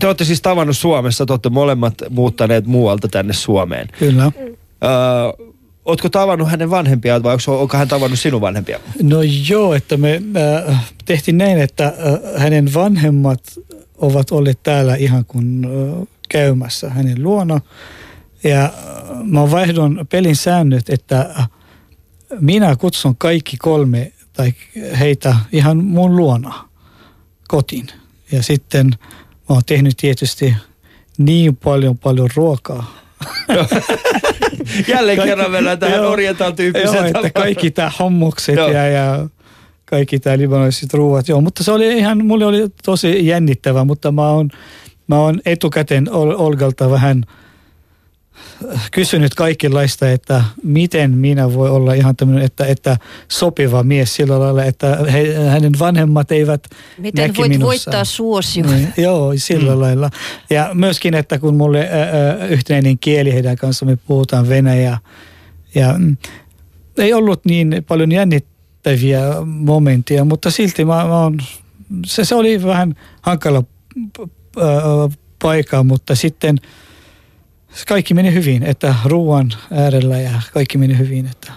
te 0.00 0.06
olette 0.06 0.24
siis 0.24 0.42
tavannut 0.42 0.76
Suomessa, 0.76 1.26
te 1.26 1.32
olette 1.32 1.48
molemmat 1.48 1.94
muuttaneet 2.10 2.66
muualta 2.66 3.08
tänne 3.08 3.32
Suomeen. 3.32 3.88
Kyllä. 3.98 4.24
Äh, 4.24 4.32
Ootko 5.84 6.08
tavannut 6.08 6.50
hänen 6.50 6.70
vanhempiaan 6.70 7.22
vai 7.22 7.32
onko, 7.34 7.60
onko 7.62 7.76
hän 7.76 7.88
tavannut 7.88 8.18
sinun 8.18 8.40
vanhempia? 8.40 8.80
No 9.02 9.18
joo, 9.48 9.74
että 9.74 9.96
me 9.96 10.22
äh, 10.68 10.84
tehtiin 11.04 11.38
näin, 11.38 11.58
että 11.58 11.86
äh, 11.86 12.42
hänen 12.42 12.74
vanhemmat 12.74 13.40
ovat 13.98 14.30
olleet 14.30 14.62
täällä 14.62 14.94
ihan 14.94 15.24
kun 15.24 15.64
äh, 15.64 16.08
käymässä 16.28 16.90
hänen 16.90 17.22
luona. 17.22 17.60
Ja 18.44 18.64
äh, 18.64 18.70
mä 19.24 19.50
vaihdon 19.50 20.06
pelin 20.10 20.36
säännöt, 20.36 20.90
että 20.90 21.20
äh, 21.38 21.48
minä 22.40 22.76
kutsun 22.76 23.16
kaikki 23.16 23.56
kolme 23.56 24.12
tai 24.32 24.54
heitä 24.98 25.36
ihan 25.52 25.84
mun 25.84 26.16
luona. 26.16 26.68
kotiin. 27.48 27.86
Ja 28.32 28.42
sitten 28.42 28.86
mä 28.86 28.98
oon 29.48 29.62
tehnyt 29.66 29.96
tietysti 29.96 30.54
niin 31.18 31.56
paljon 31.56 31.98
paljon 31.98 32.30
ruokaa. 32.36 33.01
Jälleen 34.88 35.16
Kaikki- 35.18 35.30
kerran 35.30 35.50
mennään 35.50 35.78
tähän 35.78 35.96
Joo. 35.98 36.10
oriental-tyyppiseen 36.12 36.94
Joo, 36.94 37.04
että 37.04 37.30
kaikki 37.40 37.70
tämä 37.70 37.92
hommokset 37.98 38.56
Joo. 38.56 38.68
ja, 38.68 38.86
ja 38.88 39.28
kaikki 39.84 40.20
tämä 40.20 40.38
libanoniset 40.38 40.94
ruuat. 40.94 41.28
Joo, 41.28 41.40
mutta 41.40 41.64
se 41.64 41.72
oli 41.72 41.98
ihan, 41.98 42.26
mulle 42.26 42.46
oli 42.46 42.68
tosi 42.84 43.26
jännittävä, 43.26 43.84
mutta 43.84 44.12
mä 44.12 44.30
oon, 44.30 44.50
mä 45.06 45.18
oon 45.18 45.40
etukäteen 45.46 46.12
Ol- 46.12 46.34
Olgalta 46.38 46.90
vähän 46.90 47.24
kysynyt 48.92 49.34
kaikenlaista, 49.34 50.10
että 50.10 50.44
miten 50.62 51.10
minä 51.10 51.54
voi 51.54 51.70
olla 51.70 51.94
ihan 51.94 52.16
tämmöinen, 52.16 52.44
että, 52.44 52.66
että 52.66 52.96
sopiva 53.28 53.82
mies 53.82 54.14
sillä 54.14 54.40
lailla, 54.40 54.64
että 54.64 54.98
he, 55.12 55.34
hänen 55.48 55.78
vanhemmat 55.78 56.32
eivät 56.32 56.68
Miten 56.98 57.22
näki 57.26 57.38
voit 57.38 57.48
minussa. 57.48 57.66
voittaa 57.66 58.04
suosion? 58.04 58.66
Niin, 58.66 58.92
joo, 58.96 59.32
sillä 59.36 59.74
mm. 59.74 59.80
lailla. 59.80 60.10
Ja 60.50 60.70
myöskin, 60.74 61.14
että 61.14 61.38
kun 61.38 61.56
mulle 61.56 61.88
ää, 61.90 62.46
yhteinen 62.46 62.98
kieli 62.98 63.32
heidän 63.32 63.56
kanssa, 63.56 63.86
me 63.86 63.96
puhutaan 63.96 64.48
venäjää. 64.48 64.98
Ja 65.74 65.94
mm, 65.98 66.16
ei 66.98 67.12
ollut 67.14 67.44
niin 67.44 67.84
paljon 67.88 68.12
jännittäviä 68.12 69.20
momentteja, 69.44 70.24
mutta 70.24 70.50
silti 70.50 70.84
mä, 70.84 71.04
mä 71.04 71.18
on, 71.18 71.38
se, 72.06 72.24
se 72.24 72.34
oli 72.34 72.62
vähän 72.62 72.94
hankala 73.22 73.64
paikka, 75.42 75.82
mutta 75.82 76.14
sitten 76.14 76.58
kaikki 77.88 78.14
meni 78.14 78.34
hyvin, 78.34 78.62
että 78.62 78.94
ruoan 79.04 79.50
äärellä 79.70 80.20
ja 80.20 80.42
kaikki 80.52 80.78
meni 80.78 80.98
hyvin. 80.98 81.26
Että. 81.26 81.52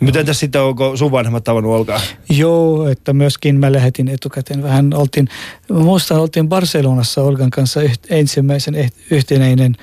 Mutta 0.00 0.20
entäs 0.20 0.40
sitten, 0.40 0.62
onko 0.62 0.96
sun 0.96 1.12
vanhemmat 1.12 1.44
tavannut 1.44 1.72
Olkaa? 1.72 2.00
Joo, 2.28 2.88
että 2.88 3.12
myöskin 3.12 3.56
mä 3.56 3.72
lähetin 3.72 4.08
etukäteen 4.08 4.62
vähän, 4.62 4.94
oltiin, 4.94 5.28
muistan, 5.70 6.18
oltiin 6.18 6.48
Barcelonassa 6.48 7.22
Olgan 7.22 7.50
kanssa 7.50 7.82
yht, 7.82 8.06
ensimmäisen 8.10 8.74
eht, 8.74 8.94
yhtenäinen 9.10 9.76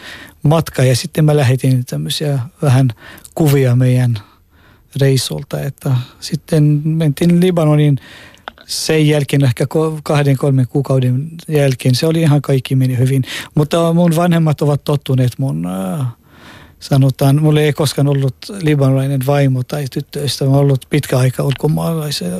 matka 0.43 0.83
ja 0.83 0.95
sitten 0.95 1.25
mä 1.25 1.37
lähetin 1.37 1.85
tämmöisiä 1.85 2.39
vähän 2.61 2.89
kuvia 3.35 3.75
meidän 3.75 4.17
reisulta, 5.01 5.61
että 5.61 5.91
sitten 6.19 6.81
mentiin 6.83 7.41
Libanonin 7.41 7.99
sen 8.67 9.07
jälkeen, 9.07 9.43
ehkä 9.43 9.65
kahden, 10.03 10.37
kolmen 10.37 10.67
kuukauden 10.67 11.27
jälkeen, 11.47 11.95
se 11.95 12.07
oli 12.07 12.21
ihan 12.21 12.41
kaikki 12.41 12.75
meni 12.75 12.97
hyvin. 12.97 13.23
Mutta 13.55 13.93
mun 13.93 14.15
vanhemmat 14.15 14.61
ovat 14.61 14.83
tottuneet 14.83 15.31
mun, 15.37 15.65
äh, 15.65 16.07
sanotaan, 16.79 17.41
mulla 17.41 17.61
ei 17.61 17.73
koskaan 17.73 18.07
ollut 18.07 18.35
libanolainen 18.61 19.21
vaimo 19.27 19.63
tai 19.63 19.85
tyttöystävä, 19.91 20.49
mä 20.49 20.57
ollut 20.57 20.85
pitkä 20.89 21.17
aika 21.17 21.43
ulkomaalaisen, 21.43 22.31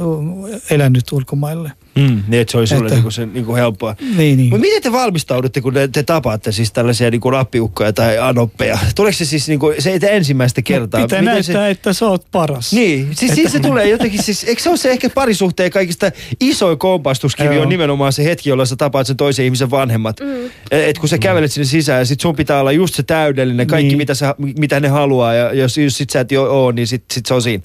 elänyt 0.69 1.11
ulkomaille. 1.11 1.71
Mm, 1.97 2.23
niin, 2.27 2.41
että 2.41 2.51
se 2.51 2.57
oli 2.57 2.67
sulle 2.67 2.81
Että- 2.81 2.95
niinku 2.95 3.11
se, 3.11 3.25
niinku 3.25 3.55
helppoa. 3.55 3.95
Niin, 4.17 4.37
niin. 4.37 4.49
Mutta 4.49 4.61
miten 4.61 4.81
te 4.81 4.91
valmistaudutte, 4.91 5.61
kun 5.61 5.73
te, 5.73 5.87
te 5.87 6.03
tapaatte 6.03 6.51
siis 6.51 6.71
tällaisia 6.71 7.11
niinku 7.11 7.31
rappiukkoja 7.31 7.93
tai 7.93 8.17
anoppeja? 8.17 8.77
Tuleeko 8.95 9.17
se 9.17 9.25
siis 9.25 9.47
niinku, 9.47 9.73
se 9.79 9.91
ei 9.91 9.99
te 9.99 10.15
ensimmäistä 10.17 10.61
kertaa? 10.61 11.01
Pitää 11.01 11.19
Miten 11.21 11.33
näyttää, 11.33 11.65
se, 11.65 11.69
että 11.69 11.93
sä 11.93 12.05
oot 12.07 12.25
paras. 12.31 12.73
niin, 12.73 13.09
siis 13.15 13.31
siinä 13.35 13.49
se 13.49 13.59
tulee 13.59 13.89
jotenkin, 13.89 14.23
siis, 14.23 14.43
eikö 14.43 14.61
se 14.61 14.69
ole 14.69 14.77
se 14.77 14.91
ehkä 14.91 15.09
parisuhteen 15.09 15.71
kaikista 15.71 16.11
isoin 16.39 16.77
kompastuskivi 16.77 17.53
Joo. 17.55 17.63
on 17.63 17.69
nimenomaan 17.69 18.13
se 18.13 18.23
hetki, 18.23 18.49
jolloin 18.49 18.67
sä 18.67 18.75
tapaat 18.75 19.07
sen 19.07 19.17
toisen 19.17 19.45
ihmisen 19.45 19.71
vanhemmat. 19.71 20.19
Mm. 20.19 20.49
Et 20.71 20.97
kun 20.99 21.09
sä 21.09 21.17
kävelet 21.17 21.51
sinne 21.51 21.65
sisään 21.65 21.99
ja 21.99 22.05
sit 22.05 22.19
sun 22.19 22.35
pitää 22.35 22.59
olla 22.59 22.71
just 22.71 22.95
se 22.95 23.03
täydellinen, 23.03 23.67
kaikki 23.67 23.87
Niin. 23.87 23.97
mitä, 23.97 24.13
sä, 24.13 24.35
mitä 24.59 24.79
ne 24.79 24.87
haluaa 24.87 25.33
ja 25.33 25.53
jos, 25.53 25.77
jos 25.77 25.97
sit 25.97 26.09
sä 26.09 26.19
et 26.19 26.31
jo 26.31 26.43
oo, 26.43 26.71
niin 26.71 26.87
sit, 26.87 27.03
sit 27.13 27.25
se 27.25 27.33
on 27.33 27.41
siinä. 27.41 27.63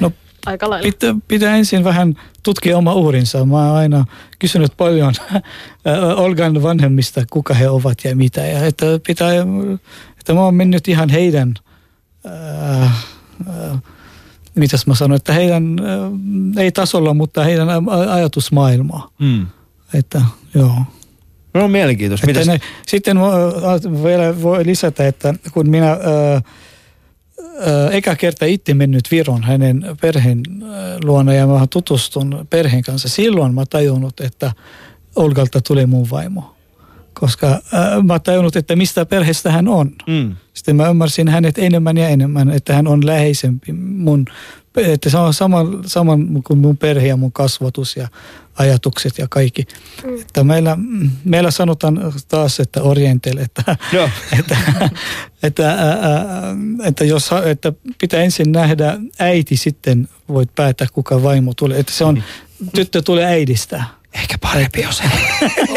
No, 0.00 0.12
Aika 0.46 0.70
lailla. 0.70 0.86
pitää, 0.92 1.14
pitää 1.28 1.56
ensin 1.56 1.84
vähän 1.84 2.14
tutkia 2.42 2.78
oma 2.78 2.94
uurinsa. 2.94 3.44
Mä 3.44 3.56
oon 3.56 3.76
aina 3.76 4.04
kysynyt 4.38 4.72
paljon 4.76 5.14
äh, 5.34 5.42
Olgan 6.16 6.62
vanhemmista, 6.62 7.24
kuka 7.30 7.54
he 7.54 7.68
ovat 7.68 8.04
ja 8.04 8.16
mitä. 8.16 8.40
Ja 8.46 8.66
että, 8.66 8.86
pitää, 9.06 9.30
että 10.20 10.34
mä 10.34 10.40
oon 10.40 10.54
mennyt 10.54 10.88
ihan 10.88 11.08
heidän, 11.08 11.54
äh, 12.26 12.82
äh, 12.82 13.78
mitäs 14.54 14.86
mä 14.86 14.94
sanoin, 14.94 15.16
että 15.16 15.32
heidän, 15.32 15.76
äh, 15.78 16.62
ei 16.62 16.72
tasolla, 16.72 17.14
mutta 17.14 17.44
heidän 17.44 17.68
ajatusmaailmaa. 18.10 19.08
Mm. 19.18 19.46
Että 19.94 20.22
joo. 20.54 20.76
No 21.54 21.68
mielenkiintoista. 21.68 22.26
Mitäs? 22.26 22.46
ne, 22.46 22.60
sitten 22.86 23.16
mä- 23.16 24.02
vielä 24.02 24.42
voi 24.42 24.66
lisätä, 24.66 25.06
että 25.06 25.34
kun 25.52 25.70
minä 25.70 25.90
ää, 25.90 25.98
eka 27.90 28.16
kerta 28.16 28.44
itse 28.44 28.74
mennyt 28.74 29.10
Viron 29.10 29.42
hänen 29.42 29.84
perheen 30.00 30.42
luona 31.04 31.34
ja 31.34 31.46
mä 31.46 31.66
tutustun 31.70 32.46
perheen 32.50 32.82
kanssa, 32.82 33.08
silloin 33.08 33.54
mä 33.54 33.66
tajunnut, 33.66 34.20
että 34.20 34.52
Olgalta 35.16 35.60
tulee 35.60 35.86
mun 35.86 36.10
vaimo. 36.10 36.54
Koska 37.12 37.60
ää, 37.72 38.02
mä 38.02 38.18
tajunnut, 38.18 38.56
että 38.56 38.76
mistä 38.76 39.06
perheestä 39.06 39.52
hän 39.52 39.68
on. 39.68 39.92
Mm. 40.06 40.36
Sitten 40.54 40.76
mä 40.76 40.88
ymmärsin 40.88 41.28
hänet 41.28 41.58
enemmän 41.58 41.96
ja 41.96 42.08
enemmän, 42.08 42.50
että 42.50 42.74
hän 42.74 42.86
on 42.86 43.06
läheisempi 43.06 43.72
mun, 43.72 44.24
että 44.76 45.10
se 45.10 45.18
on 45.18 45.34
saman, 45.34 45.82
saman 45.86 46.42
kuin 46.42 46.58
mun 46.58 46.76
perhe 46.76 47.06
ja 47.06 47.16
mun 47.16 47.32
kasvatus 47.32 47.96
ja 47.96 48.08
ajatukset 48.58 49.18
ja 49.18 49.26
kaikki. 49.30 49.66
Mm. 50.04 50.20
Että 50.20 50.44
meillä, 50.44 50.78
meillä 51.24 51.50
sanotaan 51.50 52.12
taas, 52.28 52.60
että 52.60 52.82
orientel, 52.82 53.36
että, 53.38 53.76
Joo. 53.92 54.10
että, 54.38 54.56
että, 55.42 55.70
ää, 55.70 55.78
ää, 55.78 56.56
että, 56.84 57.04
jos, 57.04 57.30
että 57.44 57.72
pitää 58.00 58.22
ensin 58.22 58.52
nähdä 58.52 58.98
äiti, 59.18 59.56
sitten 59.56 60.08
voit 60.28 60.54
päättää, 60.54 60.86
kuka 60.92 61.22
vaimo 61.22 61.52
tulee. 61.56 61.78
Että 61.78 61.92
se 61.92 62.04
on, 62.04 62.22
tyttö 62.74 63.02
tulee 63.02 63.24
äidistä. 63.24 63.84
Ehkä 64.14 64.34
parempi 64.40 64.82
jos 64.82 65.02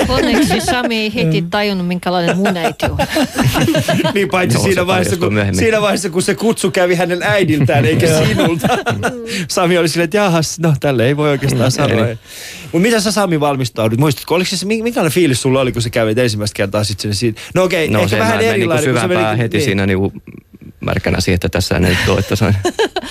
Onneksi 0.10 0.62
Sami 0.62 0.96
ei 0.98 1.14
heti 1.16 1.42
tajunnut, 1.42 1.88
minkälainen 1.88 2.38
mun 2.38 2.58
äiti 2.58 2.86
on. 2.86 2.98
Niin 4.14 4.30
paitsi 4.30 4.58
Joo, 4.58 4.64
siinä, 4.64 4.82
se 4.82 4.88
vaiheessa, 4.88 5.18
kun, 5.18 5.34
myöhemmin. 5.34 5.60
siinä 5.60 5.82
vaiheessa, 5.82 6.10
kun 6.10 6.22
se 6.22 6.36
kutsu 6.36 6.72
kävi 6.72 6.96
hänen 6.96 7.24
äidiltään 7.24 7.86
eikä 7.86 8.08
sinulta. 8.28 8.68
Sami 9.48 9.78
oli 9.78 9.90
silleen, 9.90 10.04
että 10.06 10.18
jahas, 10.18 10.60
no 10.60 10.74
tälle 10.80 11.08
ei 11.08 11.18
voi 11.18 11.30
oikeastaan 11.30 11.72
sanoa. 11.72 12.06
niin. 12.06 12.20
Mutta 12.64 12.80
mitä 12.80 13.00
sä 13.00 13.12
Sami 13.12 13.40
valmistaudut? 13.40 14.00
Muistatko, 14.00 14.36
oliko 14.36 14.50
se, 14.56 14.66
minkälainen 14.66 15.12
fiilis 15.14 15.42
sulla 15.42 15.62
oli, 15.62 15.72
kun 15.72 15.82
sä 15.82 15.90
kävit 15.90 16.18
ensimmäistä 16.18 16.56
kertaa 16.58 16.84
sitten 16.84 17.02
sinne 17.02 17.14
siitä? 17.16 17.42
No 17.56 17.64
okei, 17.64 17.90
No 17.90 18.00
ehkä 18.00 18.10
se 18.10 18.20
vähän 18.20 18.32
mä, 18.32 18.36
mä 18.36 18.42
niinku 18.42 18.54
erilainen. 18.56 18.86
kun 18.86 18.96
sä 18.96 19.02
syvämpää 19.02 19.34
menit- 19.34 19.38
heti 19.38 19.58
niin. 19.58 19.66
siinä 19.66 19.86
niinku 19.86 20.14
märkänä 20.88 21.22
siihen, 21.22 21.36
että 21.36 21.50
tässä 21.50 21.76
ei 21.76 21.82
nyt 21.82 21.98
ole, 22.10 22.20
että 22.20 22.36
sain, 22.36 22.56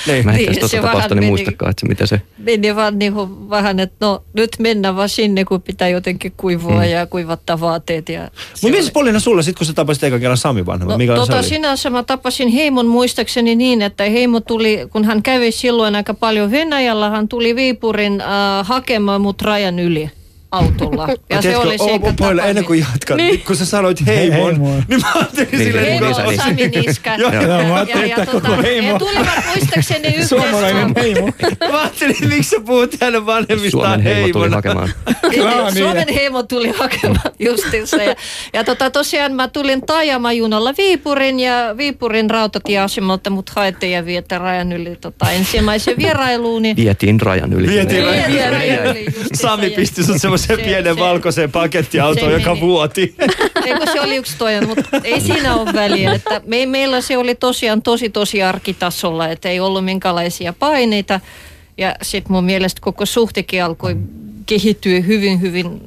Niin. 0.07 0.25
mä 0.27 0.33
en 0.33 0.37
Niin, 0.37 0.47
niin, 0.47 0.55
se 0.55 0.61
tuota 0.61 0.77
vähän 0.77 0.87
tapausta 0.87 1.15
niin 1.15 1.27
muistakaan, 1.27 1.71
että 1.71 1.81
se, 1.81 1.89
mitä 1.89 2.07
se... 2.07 2.21
Meni 2.39 2.77
vaan 2.77 2.99
niin 2.99 3.13
kuin 3.13 3.51
vähän, 3.51 3.81
että 3.81 3.97
no 4.01 4.23
nyt 4.33 4.51
mennään 4.59 4.97
vaan 4.97 5.09
sinne, 5.09 5.45
kun 5.45 5.63
pitää 5.63 5.89
jotenkin 5.89 6.33
kuivua 6.37 6.83
mm. 6.83 6.91
ja 6.91 7.07
kuivattaa 7.07 7.61
vaatteet. 7.61 8.09
Ja 8.09 8.25
se 8.25 8.31
Mutta 8.53 8.69
mitäs 8.69 8.85
oli- 8.85 8.93
Polina 8.93 9.21
sulla 9.21 9.43
sitten, 9.43 9.59
kun 9.59 9.67
sä 9.67 9.73
tapasit 9.73 10.03
ekan 10.03 10.21
kerran 10.21 10.37
Sami 10.37 10.67
vanhemman? 10.67 10.95
No, 10.95 10.99
Minkälainen 10.99 11.29
tota, 11.29 11.43
se 11.43 11.49
sinänsä 11.49 11.91
mä 11.91 12.03
tapasin 12.03 12.49
Heimon 12.49 12.87
muistaakseni 12.87 13.55
niin, 13.55 13.83
että 13.83 14.05
Heimo 14.05 14.41
tuli, 14.41 14.89
kun 14.93 15.05
hän 15.05 15.23
kävi 15.23 15.53
silloin 15.53 15.97
aika 15.97 16.15
paljon 16.15 16.51
Venäjällä, 16.51 17.11
hän 17.11 17.29
tuli 17.29 17.57
Viipurin 17.57 18.21
äh, 18.21 18.27
hakemaan 18.67 19.21
mut 19.21 19.43
rajan 19.43 19.79
yli 19.79 20.11
autolla. 20.53 21.09
Ja 21.31 21.43
se 21.43 21.57
oli 21.57 21.79
se 21.79 21.85
Poila, 22.19 22.43
ennen 22.43 22.65
kuin 22.65 22.81
jatkat, 22.81 23.17
Niin. 23.17 23.41
kun 23.41 23.57
sä 23.57 23.65
sanoit 23.67 24.07
heimon, 24.07 24.39
Heimon. 24.51 24.83
niin 24.89 25.01
mä 25.01 25.13
ajattelin 25.15 25.49
Niin, 25.53 25.63
silleen, 25.65 25.85
niin, 25.87 26.03
niin, 26.03 26.15
Heimo, 26.17 26.31
niin, 26.31 26.41
Sami 26.41 26.83
Niska. 26.87 27.15
Joo, 27.15 27.33
joo, 27.33 27.65
mä 27.69 27.75
ajattelin, 27.75 28.11
että 28.11 28.27
koko 28.27 28.63
heimo. 28.63 28.89
Ja 28.89 28.99
tulivat 28.99 29.45
muistaakseni 29.47 30.09
yhteen. 30.17 30.29
Suomalainen 30.29 30.93
heimo. 30.97 31.27
Mä 31.73 31.81
ajattelin, 31.81 32.17
miksi 32.29 32.51
sä 32.51 32.57
puhut 32.67 33.01
hänen 33.01 33.27
vanhemmistaan 33.27 33.71
Suomen 33.93 34.03
heimo 34.03 34.33
tuli 34.33 34.51
heimona. 34.65 35.71
Suomen 35.71 36.09
heimo 36.15 36.43
tuli 36.43 36.69
hakemaan 36.79 37.21
justiinsa. 37.39 37.97
Ja, 38.03 38.15
ja 38.53 38.65
tota, 38.65 38.91
tosiaan 38.91 39.33
mä 39.33 39.49
tulin 39.49 39.83
Tajama-junalla 39.87 40.75
Viipurin 40.79 41.41
ja 41.41 41.75
Viipurin 41.77 42.31
rautatieasemalta 42.31 43.31
mut 43.31 43.51
haettiin 43.51 43.93
ja 43.93 44.07
vietiin 44.07 44.41
rajan 44.41 44.73
yli 44.73 44.97
tota, 45.01 45.31
ensimmäisen 45.31 45.95
vierailuun. 45.99 46.63
Niin 46.63 46.77
Vietiin 46.77 47.21
rajan 47.21 47.53
yli. 47.53 47.69
Vietiin 47.69 48.05
rajan 48.05 48.97
yli. 48.97 49.07
Sami 49.35 49.71
pisti 49.71 50.05
sut 50.05 50.17
semmoiseen 50.39 50.59
Se- 50.59 50.65
pienen 50.65 50.95
se- 50.95 51.01
valkoiseen 51.01 51.53
pakettiautoon, 51.53 52.31
se 52.31 52.37
joka 52.39 52.55
meni. 52.55 52.61
vuoti. 52.67 53.15
Eikö 53.67 53.87
se 53.93 54.01
oli 54.01 54.17
yksi 54.17 54.37
toinen, 54.39 54.69
mutta 54.69 54.83
ei 55.05 55.21
siinä 55.21 55.55
ole 55.55 55.73
väliä. 55.73 56.13
Että 56.15 56.41
me, 56.47 56.67
meillä 56.67 57.01
se 57.01 57.17
oli 57.17 57.35
tosiaan 57.35 57.83
tosi 57.83 58.11
tosi 58.11 58.43
arkitasolla, 58.43 59.29
että 59.29 59.49
ei 59.49 59.61
ollut 59.61 59.85
minkälaisia 59.85 60.53
paineita. 60.53 61.21
Ja 61.79 61.95
sitten 62.03 62.33
mun 62.33 62.45
mielestä 62.45 62.81
koko 62.81 63.07
suhtekin 63.07 63.65
alkoi 63.65 63.97
kehittyä 64.47 65.01
hyvin 65.01 65.41
hyvin 65.41 65.81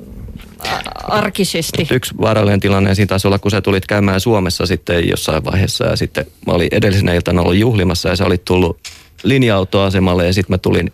arkisesti. 1.03 1.77
Mut 1.81 1.91
yksi 1.91 2.13
vaarallinen 2.21 2.59
tilanne 2.59 2.95
siinä 2.95 3.07
taisi 3.07 3.27
olla, 3.27 3.39
kun 3.39 3.51
sä 3.51 3.61
tulit 3.61 3.85
käymään 3.87 4.19
Suomessa 4.19 4.65
sitten 4.65 5.09
jossain 5.09 5.45
vaiheessa 5.45 5.85
ja 5.85 5.95
sitten 5.95 6.25
mä 6.47 6.53
olin 6.53 6.67
edellisenä 6.71 7.13
iltana 7.13 7.41
ollut 7.41 7.55
juhlimassa 7.55 8.09
ja 8.09 8.15
sä 8.15 8.25
olit 8.25 8.45
tullut 8.45 8.77
linja-autoasemalle 9.23 10.25
ja 10.25 10.33
sitten 10.33 10.53
mä 10.53 10.57
tulin 10.57 10.91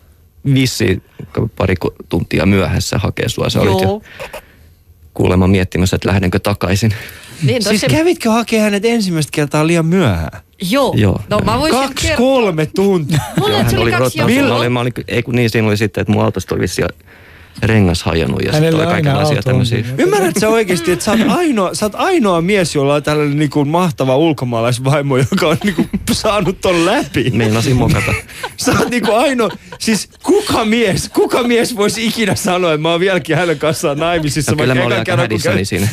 vissi 0.53 1.03
pari 1.57 1.75
tuntia 2.09 2.45
myöhässä 2.45 2.97
hakea 2.97 3.29
sua. 3.29 3.49
Sä 3.49 3.61
olit 3.61 3.81
jo 3.81 4.01
kuulemma 5.13 5.47
miettimässä, 5.47 5.95
että 5.95 6.09
lähdenkö 6.09 6.39
takaisin. 6.39 6.93
Niin, 7.43 7.63
Siis 7.63 7.81
se, 7.81 7.87
kävitkö 7.87 8.29
hakea 8.31 8.61
hänet 8.61 8.85
ensimmäistä 8.85 9.31
kertaa 9.33 9.67
liian 9.67 9.85
myöhään? 9.85 10.41
joo. 10.61 10.93
Joo. 10.97 11.21
No 11.29 11.39
mä 11.39 11.59
voisin 11.59 11.79
Kaksi, 11.79 12.07
kertoa. 12.07 12.25
kolme 12.25 12.65
tuntia. 12.65 13.19
Mulla 13.39 13.51
Joo, 13.51 13.59
se 13.69 13.75
hän 13.75 13.81
oli 13.81 13.91
kaksi 13.91 14.19
jaksoa. 14.19 14.47
Mä 14.47 14.55
olin, 14.55 14.71
mä 14.71 14.79
olin, 14.79 14.93
ei 15.07 15.23
kun 15.23 15.35
niin, 15.35 15.49
siinä 15.49 15.67
oli 15.67 15.77
sitten, 15.77 16.01
että 16.01 16.13
mun 16.13 16.23
autosta 16.23 16.55
oli 16.55 16.61
vissi 16.61 16.81
rengas 17.63 18.03
hajonnut 18.03 18.41
ja 18.41 18.51
sitten 18.51 18.75
oli 18.75 18.83
auto 18.83 19.29
on 19.29 19.43
tämmöisiä. 19.43 19.83
siinä. 19.83 20.03
Ymmärrätkö 20.03 20.39
sä 20.39 20.49
oikeasti, 20.49 20.91
että 20.91 21.05
sä 21.05 21.11
oot, 21.11 21.21
ainoa, 21.29 21.73
sä 21.73 21.85
oot 21.85 21.95
ainoa 21.95 22.41
mies, 22.41 22.75
jolla 22.75 22.95
on 22.95 23.03
tällainen 23.03 23.39
niinku 23.39 23.65
mahtava 23.65 24.17
ulkomaalaisvaimo, 24.17 25.17
joka 25.17 25.47
on 25.47 25.57
niinku 25.63 25.85
saanut 26.11 26.61
ton 26.61 26.85
läpi. 26.85 27.29
Meinasin 27.33 27.75
mokata. 27.75 28.13
Sä 28.57 28.71
oot 28.79 28.89
niinku 28.89 29.11
ainoa, 29.13 29.49
siis 29.79 30.09
kuka 30.23 30.65
mies, 30.65 31.09
kuka 31.09 31.43
mies 31.43 31.75
voisi 31.75 32.05
ikinä 32.05 32.35
sanoa, 32.35 32.73
että 32.73 32.81
mä 32.81 32.91
oon 32.91 32.99
vieläkin 32.99 33.35
hänen 33.37 33.59
kanssaan 33.59 33.97
naimisissa. 33.97 34.51
No, 34.51 34.57
kyllä 34.57 34.75
mä 34.75 34.79
vaikka 34.79 34.95
olin 34.95 34.99
aika 34.99 35.17
hädissäni 35.21 35.55
kävin- 35.55 35.65
siinä. 35.65 35.87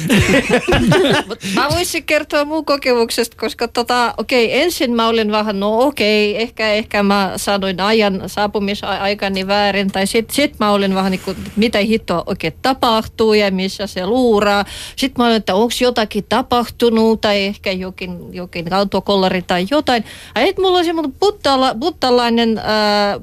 Mä 1.54 1.68
voisin 1.70 2.04
kertoa 2.04 2.44
mun 2.44 2.64
kokemuksesta, 2.64 3.36
koska 3.40 3.68
tota, 3.68 4.14
okei, 4.18 4.60
ensin 4.62 4.92
mä 4.92 5.08
olin 5.08 5.30
vähän, 5.32 5.60
no 5.60 5.78
okei, 5.78 6.42
ehkä, 6.42 6.72
ehkä 6.72 7.02
mä 7.02 7.32
sanoin 7.36 7.80
ajan 7.80 8.22
saapumisaikani 8.26 9.46
väärin, 9.46 9.90
tai 9.92 10.06
sit, 10.06 10.30
sit 10.30 10.58
mä 10.60 10.70
olin 10.70 10.94
vähän 10.94 11.10
niin 11.10 11.36
mitä 11.56 11.78
hittoa 11.78 12.22
oikein 12.26 12.52
tapahtuu 12.62 13.34
ja 13.34 13.50
missä 13.50 13.86
se 13.86 14.06
luuraa. 14.06 14.64
Sitten 14.96 15.22
mä 15.22 15.26
olin, 15.26 15.36
että 15.36 15.54
onko 15.54 15.74
jotakin 15.80 16.24
tapahtunut, 16.28 17.20
tai 17.20 17.42
ehkä 17.42 17.72
jokin, 17.72 18.34
jokin 18.34 18.72
autokollari 18.72 19.42
tai 19.42 19.66
jotain. 19.70 20.04
Ja 20.34 20.46
sitten 20.46 20.64
mulla 20.64 20.78
oli 20.78 20.84
semmoinen 20.84 21.12
buddala, 21.20 21.74
buddalainen, 21.74 22.58
äh, 22.58 22.64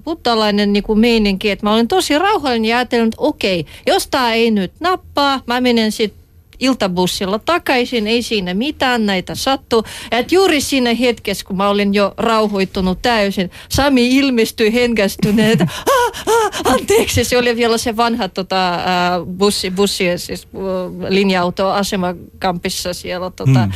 buddalainen 0.03 0.73
niin 0.73 0.84
meininki, 0.95 1.49
että 1.49 1.65
mä 1.65 1.73
olin 1.73 1.88
tosi 1.88 2.17
rauhallinen 2.17 2.69
ja 2.69 2.77
ajattelin, 2.77 3.05
että 3.05 3.17
okei, 3.17 3.65
jos 3.88 4.07
tää 4.07 4.34
ei 4.34 4.51
nyt 4.51 4.71
nappaa, 4.80 5.41
mä 5.47 5.61
menen 5.61 5.91
sitten 5.91 6.18
iltabussilla 6.60 7.39
takaisin, 7.39 8.07
ei 8.07 8.22
siinä 8.22 8.53
mitään, 8.53 9.05
näitä 9.05 9.36
sattuu. 9.36 9.84
Et 10.12 10.32
juuri 10.32 10.62
siinä 10.62 10.93
hetkessä, 10.93 11.45
kun 11.45 11.57
mä 11.57 11.70
olin 11.70 11.93
jo 11.93 12.14
rauhoittunut 12.18 13.01
täysin, 13.01 13.51
Sami 13.70 14.18
ilmestyi 14.18 14.74
hengästyneen, 14.74 15.51
että 15.51 15.68
"Ah, 16.28 16.36
ah, 16.36 16.74
anteeksi, 16.74 17.24
se 17.24 17.38
oli 17.38 17.55
vielä 17.55 17.78
se 17.78 17.97
vanha 17.97 18.30
tota, 18.30 18.76
äh, 18.76 18.82
bussi, 19.38 19.72
bussi, 19.72 20.18
siis 20.18 20.47
äh, 20.55 20.60
linja-auto 21.10 21.70
asemakampissa 21.72 22.93
siellä 22.93 23.32
tota, 23.32 23.64
äh, 23.64 23.70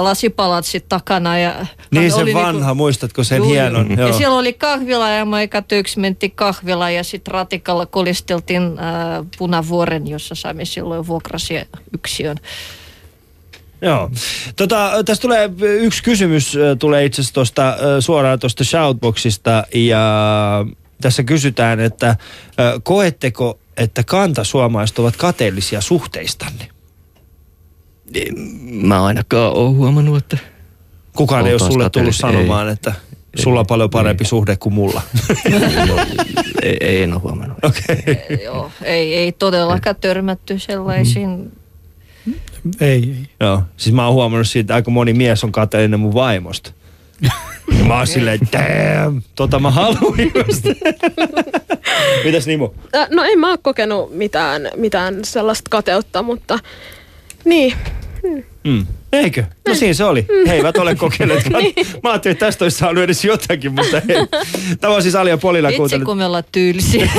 lasipalatsit 0.00 0.88
takana. 0.88 1.38
Ja, 1.38 1.66
Niin 1.90 2.10
se 2.12 2.16
oli 2.20 2.34
vanha, 2.34 2.52
niinku- 2.52 2.74
muistatko 2.74 3.24
sen 3.24 3.36
Juu, 3.38 3.48
hienon? 3.48 3.98
Joo. 3.98 4.08
Ja 4.08 4.14
siellä 4.14 4.36
oli 4.36 4.52
kahvila 4.52 5.08
ja 5.10 5.24
mä 5.24 5.38
yksi 5.72 6.00
mentiin 6.00 6.32
kahvila 6.34 6.90
ja 6.90 7.04
sitten 7.04 7.34
ratikalla 7.34 7.86
kolisteltiin 7.86 8.62
äh, 8.62 9.26
Punavuoren, 9.38 10.06
jossa 10.06 10.34
saimme 10.34 10.64
silloin 10.64 11.06
vuokrasi 11.06 11.54
yksiön. 11.96 12.36
Joo. 13.82 14.10
Tota, 14.56 14.90
tässä 15.04 15.22
tulee 15.22 15.50
yksi 15.60 16.02
kysymys, 16.02 16.58
tulee 16.78 17.04
itse 17.04 17.20
asiassa 17.20 17.34
tosta, 17.34 17.76
suoraan 18.00 18.38
tuosta 18.38 18.64
shoutboxista 18.64 19.64
ja 19.74 20.04
tässä 21.00 21.22
kysytään, 21.22 21.80
että 21.80 22.16
koetteko, 22.82 23.58
että 23.76 24.04
kantasuomalaiset 24.04 24.98
ovat 24.98 25.16
kateellisia 25.16 25.80
suhteistanne? 25.80 26.68
Mä 28.70 29.04
ainakaan 29.04 29.52
oon 29.56 29.76
huomannut, 29.76 30.16
että 30.16 30.38
Kukaan 31.16 31.46
ei 31.46 31.52
ole 31.52 31.58
sulle 31.58 31.70
tullut 31.72 31.84
kateellisia, 31.84 32.30
sanomaan, 32.30 32.66
ei. 32.66 32.72
että 32.72 32.92
sulla 33.36 33.60
on 33.60 33.66
paljon 33.66 33.90
parempi 33.90 34.24
Ei. 34.24 34.28
suhde 34.28 34.56
kuin 34.56 34.74
mulla. 34.74 35.02
ei, 36.62 36.76
ei 36.80 37.02
en 37.02 37.12
ole 37.12 37.20
huomannut. 37.20 37.58
Okei. 37.62 38.02
Eh, 38.06 38.42
Joo, 38.44 38.70
ei, 38.82 39.14
ei 39.14 39.32
todellakaan 39.32 39.96
törmätty 40.00 40.58
sellaisiin. 40.58 41.52
Ei, 42.80 42.90
ei. 42.90 43.16
Joo, 43.40 43.62
siis 43.76 43.94
mä 43.94 44.04
oon 44.06 44.14
huomannut 44.14 44.48
siitä, 44.48 44.60
että 44.64 44.74
aika 44.74 44.90
moni 44.90 45.12
mies 45.12 45.44
on 45.44 45.52
kateellinen 45.52 46.00
mun 46.00 46.14
vaimosta. 46.14 46.72
Ja 47.78 47.84
mä 47.84 47.96
oon 47.96 48.06
silleen, 48.06 48.40
damn, 48.52 49.22
tota 49.34 49.58
mä 49.58 49.70
haluin 49.70 50.32
just. 50.48 50.64
Mitäs 52.24 52.46
Nimo? 52.46 52.74
No 53.10 53.24
en 53.24 53.38
mä 53.38 53.50
oo 53.50 53.58
kokenut 53.62 54.14
mitään, 54.14 54.68
mitään 54.76 55.24
sellaista 55.24 55.68
kateutta, 55.70 56.22
mutta 56.22 56.58
niin. 57.44 57.74
Mm. 58.64 58.86
Eikö? 59.12 59.44
No 59.68 59.74
siinä 59.74 59.94
se 59.94 60.04
oli. 60.04 60.26
He 60.48 60.52
eivät 60.54 60.76
ole 60.76 60.94
kokeilleet. 60.94 61.44
kat- 61.48 61.98
Mä 62.02 62.10
ajattelin, 62.10 62.32
että 62.32 62.46
tästä 62.46 62.64
olisi 62.64 62.78
saanut 62.78 63.04
edes 63.04 63.24
jotakin, 63.24 63.72
mutta 63.74 63.96
ei. 63.96 64.26
Tämä 64.80 64.94
on 64.94 65.02
siis 65.02 65.14
Alia 65.14 65.38
Polilla 65.38 65.68
Itse 65.68 65.76
kuuntelut. 65.76 66.04
kun 66.04 66.16
me 66.18 66.24
ollaan 66.24 66.44
tyylisiä. 66.52 67.10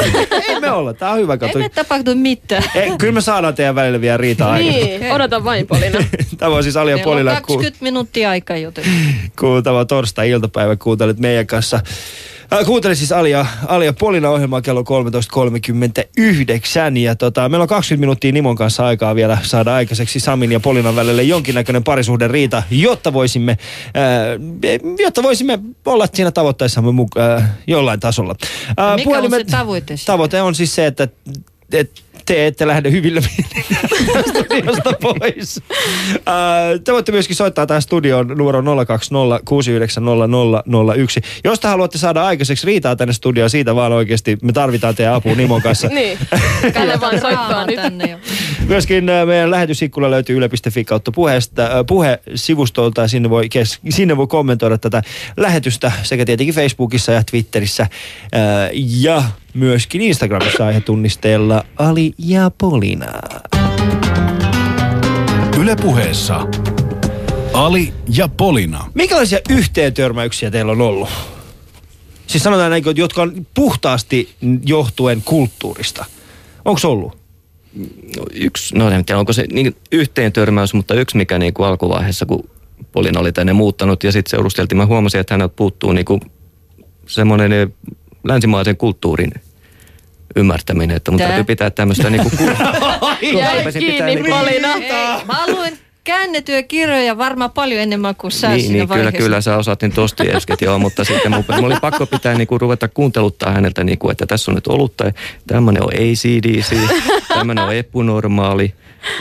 Ei 0.47 0.56
me 0.69 0.77
olla, 0.77 0.93
tää 0.93 1.11
on 1.11 1.19
hyvä 1.19 1.33
ei 1.33 1.39
katso. 1.39 1.59
me 1.59 1.69
tapahdu 1.69 2.15
mitään. 2.15 2.63
Ei, 2.75 2.91
kyllä 2.97 3.13
me 3.13 3.21
saadaan 3.21 3.55
teidän 3.55 3.75
välillä 3.75 4.01
vielä 4.01 4.17
riitaa 4.17 4.51
aikaa. 4.51 4.71
Niin, 4.71 5.11
odota 5.11 5.43
vain 5.43 5.67
Polina. 5.67 5.99
Tämä 6.37 6.55
on 6.55 6.63
siis 6.63 6.77
Alia 6.77 6.97
ku, 6.97 7.09
20 7.25 7.77
minuuttia 7.81 8.29
aikaa, 8.29 8.57
joten 8.57 8.83
kuultava 9.39 9.85
torstai-iltapäivä. 9.85 10.75
Kuuntelet 10.75 11.19
meidän 11.19 11.47
kanssa. 11.47 11.79
Äh, 12.53 12.65
kuuntelin 12.65 12.95
siis 12.95 13.11
Alia, 13.11 13.45
Alia 13.67 13.93
Polina 13.93 14.29
ohjelmaa 14.29 14.61
kello 14.61 14.81
13.39 14.81 16.97
ja 16.97 17.15
tota, 17.15 17.49
meillä 17.49 17.63
on 17.63 17.67
20 17.67 17.99
minuuttia 17.99 18.31
Nimon 18.31 18.55
kanssa 18.55 18.85
aikaa 18.85 19.15
vielä 19.15 19.37
saada 19.41 19.75
aikaiseksi 19.75 20.19
Samin 20.19 20.51
ja 20.51 20.59
Polinan 20.59 20.95
välille 20.95 21.23
jonkinnäköinen 21.23 21.83
parisuhden 21.83 22.29
riita, 22.29 22.63
jotta 22.71 23.13
voisimme, 23.13 23.57
äh, 23.81 23.87
jotta 24.99 25.23
voisimme 25.23 25.59
olla 25.85 26.07
siinä 26.13 26.31
tavoitteessamme 26.31 26.91
muka, 26.91 27.35
äh, 27.35 27.49
jollain 27.67 27.99
tasolla. 27.99 28.35
Äh, 28.79 28.95
mikä 28.95 29.19
on 29.19 29.31
se 29.31 29.43
tavoite? 29.43 29.95
Tavoite 30.05 30.41
on 30.41 30.55
siis 30.55 30.75
se, 30.75 30.85
että, 30.85 31.07
että 31.73 32.01
te 32.27 32.47
ette 32.47 32.67
lähde 32.67 32.91
hyvillä 32.91 33.21
studiosta 34.29 34.93
pois. 35.01 35.61
Te 36.83 36.91
voitte 36.91 37.11
myöskin 37.11 37.35
soittaa 37.35 37.65
tähän 37.65 37.81
studioon 37.81 38.27
numero 38.27 38.85
020 38.85 39.39
6900 39.45 40.63
01. 40.95 41.21
Jos 41.43 41.59
te 41.59 41.67
haluatte 41.67 41.97
saada 41.97 42.25
aikaiseksi 42.25 42.67
riitaa 42.67 42.95
tänne 42.95 43.13
studioon, 43.13 43.49
siitä 43.49 43.75
vaan 43.75 43.91
oikeasti 43.91 44.37
me 44.41 44.51
tarvitaan 44.51 44.95
teidän 44.95 45.13
apua 45.13 45.35
Nimon 45.35 45.61
kanssa. 45.61 45.87
niin, 45.97 46.17
käydä 46.73 47.01
vaan 47.01 47.21
soittaa 47.21 47.65
nyt. 47.65 47.75
tänne 47.75 48.11
jo. 48.11 48.17
Myöskin 48.67 49.03
meidän 49.25 49.51
lähetysikkuna 49.51 50.11
löytyy 50.11 50.37
yle.fi 50.37 50.83
kautta 50.85 51.11
puheesta, 51.11 51.63
äh, 51.63 51.69
puhe-sivustolta 51.87 53.01
ja 53.01 53.07
sinne 53.07 53.29
voi, 53.29 53.49
kes, 53.49 53.79
sinne 53.89 54.17
voi 54.17 54.27
kommentoida 54.27 54.77
tätä 54.77 55.01
lähetystä 55.37 55.91
sekä 56.03 56.25
tietenkin 56.25 56.55
Facebookissa 56.55 57.11
ja 57.11 57.23
Twitterissä 57.31 57.87
ja 58.73 59.23
myöskin 59.57 60.01
Instagramissa 60.01 60.65
aihetunnisteella 60.65 61.63
Ali 61.75 62.13
ja 62.17 62.51
Polina. 62.57 63.05
Yle 65.59 65.75
puheessa 65.75 66.47
Ali 67.53 67.93
ja 68.15 68.27
Polina. 68.27 68.85
Minkälaisia 68.93 69.39
yhteentörmäyksiä 69.49 70.51
teillä 70.51 70.71
on 70.71 70.81
ollut? 70.81 71.09
Siis 72.27 72.43
sanotaan 72.43 72.69
näin, 72.71 72.83
jotka 72.95 73.21
on 73.21 73.47
puhtaasti 73.53 74.29
johtuen 74.65 75.21
kulttuurista. 75.25 76.05
Onko 76.65 76.79
ollut? 76.83 77.17
No, 78.17 78.25
yksi, 78.33 78.77
no 78.77 78.89
en 78.89 79.05
tiedä, 79.05 79.19
onko 79.19 79.33
se 79.33 79.45
niin 79.51 79.75
yhteen 79.91 80.33
törmäys, 80.33 80.73
mutta 80.73 80.93
yksi 80.93 81.17
mikä 81.17 81.39
niin 81.39 81.53
kuin 81.53 81.67
alkuvaiheessa, 81.67 82.25
kun 82.25 82.49
Polina 82.91 83.19
oli 83.19 83.31
tänne 83.31 83.53
muuttanut 83.53 84.03
ja 84.03 84.11
sitten 84.11 84.31
seurusteltiin, 84.31 84.77
mä 84.77 84.85
huomasin, 84.85 85.21
että 85.21 85.33
häneltä 85.33 85.55
puuttuu 85.55 85.91
niin 85.91 86.05
kuin 86.05 86.21
semmoinen 87.07 87.53
eh, 87.53 87.67
länsimaisen 88.23 88.77
kulttuurin 88.77 89.31
ymmärtäminen, 90.35 90.97
että 90.97 91.11
mun 91.11 91.17
Tää? 91.17 91.27
täytyy 91.27 91.43
pitää 91.43 91.69
tämmöistä 91.69 92.09
niin 92.09 92.21
kuin 92.21 92.33
Jäi 93.39 93.73
kiinni 93.79 94.17
Polina. 94.29 94.73
Ei, 94.73 95.25
mä 95.25 95.47
luin 95.47 95.77
käännettyjä 96.03 96.63
kirjoja 96.63 97.17
varmaan 97.17 97.51
paljon 97.51 97.81
enemmän 97.81 98.15
kuin 98.15 98.31
sä 98.31 98.49
niin, 98.49 98.59
siinä 98.61 98.73
niin 98.73 98.87
kyllä, 98.87 99.03
vaiheessa. 99.03 99.17
kyllä 99.17 99.41
sä 99.41 99.57
osaat 99.57 99.81
niin 99.81 99.91
tosti 99.91 100.31
äsken, 100.35 100.57
joo, 100.61 100.79
mutta 100.79 101.03
sitten 101.03 101.31
mun, 101.31 101.43
mun 101.55 101.65
oli 101.65 101.75
pakko 101.81 102.05
pitää 102.05 102.33
niinku 102.33 102.57
ruveta 102.57 102.87
kuunteluttaa 102.87 103.51
häneltä, 103.51 103.83
niinku, 103.83 104.09
että 104.09 104.25
tässä 104.25 104.51
on 104.51 104.55
nyt 104.55 104.67
olutta, 104.67 105.03
tämmöinen 105.47 105.83
on 105.83 105.89
ACDC, 105.93 106.75
tämmöinen 107.37 107.63
on 107.63 107.75
epunormaali. 107.75 108.73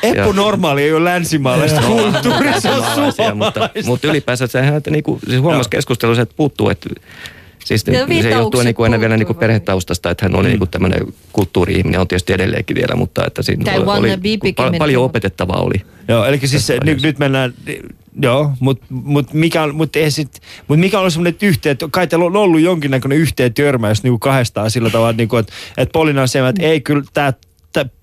Eppu 0.02 0.18
Ja- 0.18 0.32
normaali 0.32 0.82
ei 0.82 0.92
ole 0.92 1.04
länsimaalaista 1.04 1.80
kulttuuria, 1.80 2.61
se 2.61 2.70
on 2.70 2.80
Länsimaalaisia, 2.80 3.34
mutta, 3.34 3.52
suomalaista. 3.61 3.90
mutta 3.90 4.09
ylipäänsä 4.09 4.46
se 4.46 4.62
häneltä 4.62 4.90
niinku, 4.90 5.20
siis 5.28 5.40
huomasi 5.42 5.70
keskustelussa, 5.70 6.22
että 6.22 6.34
puuttuu, 6.36 6.70
että 6.70 6.88
siis 7.67 7.85
Ja 7.87 7.93
se 7.93 7.99
johtuu 7.99 8.09
viittaukset 8.14 8.64
niinku 8.64 8.83
aina 8.83 9.01
vielä 9.01 9.17
niinku 9.17 9.35
puuttuu. 9.35 9.41
perhetaustasta, 9.41 10.11
että 10.11 10.25
hän 10.25 10.35
oli 10.35 10.49
niinku 10.49 10.67
tämmöinen 10.67 11.01
kulttuuri-ihminen, 11.33 12.01
on 12.01 12.09
tietysti 12.09 12.33
edelleenkin 12.33 12.75
vielä, 12.77 12.95
mutta 12.97 13.27
että 13.27 13.43
siinä 13.43 13.64
Tai 13.64 13.79
oli, 13.79 14.11
oli, 14.12 14.53
pal- 14.57 14.79
paljon 14.79 15.05
opetettavaa 15.05 15.61
oli. 15.62 15.83
Joo, 16.09 16.25
eli 16.25 16.39
siis 16.45 16.67
se, 16.67 16.79
Tässä 16.79 17.07
nyt, 17.07 17.19
mennään, 17.19 17.55
joo, 18.23 18.51
mutta 18.61 18.87
mut 18.91 19.33
mikä, 19.33 19.62
on- 19.62 19.75
mut 19.75 19.97
ei 19.97 20.11
sit, 20.11 20.41
mut 20.69 20.79
mikä 20.79 21.01
on 21.01 21.11
semmoinen 21.11 21.39
yhteen, 21.43 21.77
kai 21.91 22.07
teillä 22.07 22.25
on 22.25 22.37
ollut 22.37 22.61
jonkinnäköinen 22.61 23.19
yhteen 23.19 23.55
törmäys 23.55 24.03
niin 24.03 24.21
kahdestaan 24.21 24.71
sillä 24.71 24.91
tavalla, 24.91 25.12
niin 25.12 25.29
kuin, 25.29 25.41
että, 25.41 25.53
että 25.77 25.93
Polina 25.93 26.23
on 26.23 26.29
se, 26.29 26.49
että 26.49 26.62
ei 26.62 26.81
kyllä 26.81 27.03
tämä 27.12 27.33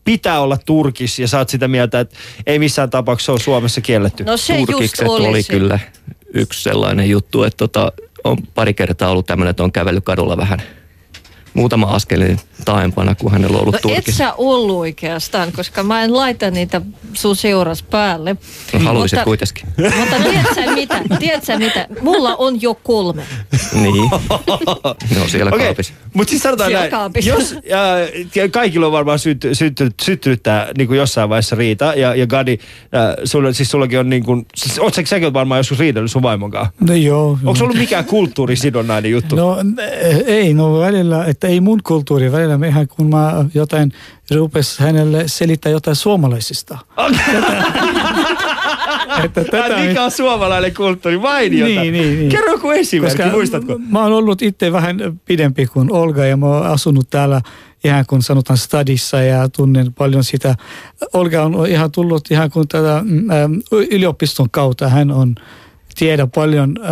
pitää 0.05 0.39
olla 0.39 0.57
Turkis 0.65 1.19
ja 1.19 1.27
sä 1.27 1.37
oot 1.37 1.49
sitä 1.49 1.67
mieltä, 1.67 1.99
että 1.99 2.15
ei 2.45 2.59
missään 2.59 2.89
tapauksessa 2.89 3.31
ole 3.31 3.39
Suomessa 3.39 3.81
kielletty. 3.81 4.23
No 4.23 4.37
se 4.37 4.57
just 4.59 4.71
Turkikset 4.71 5.07
oli, 5.07 5.27
oli, 5.27 5.41
se. 5.43 5.53
kyllä 5.53 5.79
yksi 6.33 6.63
sellainen 6.63 7.09
juttu, 7.09 7.43
että 7.43 7.57
tota, 7.57 7.91
on 8.23 8.37
pari 8.55 8.73
kertaa 8.73 9.09
ollut 9.09 9.25
tämmöinen, 9.25 9.49
että 9.49 9.63
on 9.63 9.71
kävellyt 9.71 10.03
kadulla 10.03 10.37
vähän 10.37 10.61
muutama 11.53 11.87
askel, 11.87 12.19
niin 12.19 12.39
taaempana, 12.65 13.15
kun 13.15 13.31
hänellä 13.31 13.55
on 13.55 13.61
ollut 13.61 13.73
No 13.73 13.77
et 13.77 13.81
Turkissa. 13.81 14.17
sä 14.17 14.33
ollut 14.33 14.77
oikeastaan, 14.79 15.51
koska 15.51 15.83
mä 15.83 16.03
en 16.03 16.15
laita 16.17 16.51
niitä 16.51 16.81
sun 17.13 17.35
seuras 17.35 17.83
päälle. 17.83 18.35
No, 18.73 18.79
haluaisit 18.79 19.17
Mutta- 19.17 19.25
kuitenkin. 19.25 19.65
Mutta 19.99 20.15
tiedätkö 20.29 20.71
mitä? 20.75 21.01
Tiedätkö 21.19 21.57
mitä? 21.57 21.87
Mulla 22.01 22.35
on 22.35 22.61
jo 22.61 22.73
kolme. 22.75 23.23
Niin. 23.73 24.09
Ne 25.15 25.21
on 25.21 25.29
siellä 25.29 25.51
Okei, 25.53 25.65
kaapissa. 25.65 25.93
mutta 26.13 26.29
siis 26.31 26.43
sanotaan 26.43 26.67
Siellä 26.69 26.79
näin, 26.81 26.91
kaapissa. 26.91 27.29
jos, 27.29 27.55
ja, 28.35 28.49
kaikilla 28.51 28.85
on 28.85 28.91
varmaan 28.91 29.19
sytty, 29.19 29.55
syttynyt, 29.55 29.93
syttynyt 30.01 30.43
tämä 30.43 30.67
niin 30.77 30.87
kuin 30.87 30.97
jossain 30.97 31.29
vaiheessa 31.29 31.55
riita, 31.55 31.93
ja, 31.95 32.15
ja 32.15 32.27
Gadi, 32.27 32.51
äh, 32.95 33.15
sulla, 33.23 33.53
siis 33.53 33.71
sullakin 33.71 33.99
on 33.99 34.09
niin 34.09 34.23
kuin, 34.23 34.45
siis, 34.55 34.79
oot 34.79 34.93
sä, 34.93 35.01
säkin 35.05 35.25
oot 35.25 35.33
varmaan 35.33 35.59
joskus 35.59 35.79
riidellyt 35.79 36.11
sun 36.11 36.21
vaimon 36.21 36.51
kanssa. 36.51 36.73
No 36.87 36.93
joo. 36.93 37.29
Onko 37.31 37.55
se 37.55 37.63
ollut 37.63 37.77
mikään 37.77 38.05
kulttuurisidonnainen 38.05 39.11
juttu? 39.11 39.35
No 39.35 39.57
ei, 40.25 40.53
no 40.53 40.79
välillä, 40.79 41.25
että 41.25 41.42
ei 41.47 41.61
mun 41.61 41.79
kulttuuri, 41.83 42.31
välillä 42.31 42.57
mehän 42.57 42.87
kun 42.87 43.09
mä 43.09 43.45
jotain 43.53 43.93
rupes 44.35 44.79
hänelle 44.79 45.23
selittää 45.27 45.71
jotain 45.71 45.95
suomalaisista. 45.95 46.77
että 49.23 49.43
Tätä, 49.43 49.77
mikä 49.87 50.03
on 50.03 50.11
suomalainen 50.11 50.73
kulttuuri? 50.73 51.17
Mainiota. 51.17 51.81
Niin, 51.81 51.93
niin, 51.93 52.19
niin. 52.19 52.29
Kerro 52.29 52.51
joku 52.51 52.71
esimerkki, 52.71 53.23
muistatko? 53.31 53.79
Mä 53.89 54.03
oon 54.03 54.13
ollut 54.13 54.41
itse 54.41 54.71
vähän 54.71 54.97
pidempi 55.25 55.65
kuin 55.65 55.91
Olga 55.91 56.25
ja 56.25 56.37
mä 56.37 56.45
oon 56.45 56.65
asunut 56.65 57.09
täällä 57.09 57.41
ihan 57.83 58.05
kun 58.07 58.21
sanotaan 58.21 58.57
stadissa 58.57 59.21
ja 59.21 59.49
tunnen 59.49 59.93
paljon 59.93 60.23
sitä. 60.23 60.55
Olga 61.13 61.43
on 61.43 61.67
ihan 61.67 61.91
tullut 61.91 62.31
ihan 62.31 62.51
kun 62.51 62.67
tätä 62.67 63.01
mm, 63.05 63.27
yliopiston 63.71 64.49
kautta. 64.49 64.89
Hän 64.89 65.11
on 65.11 65.35
tiedä 65.95 66.27
paljon, 66.27 66.75
äh, 66.83 66.89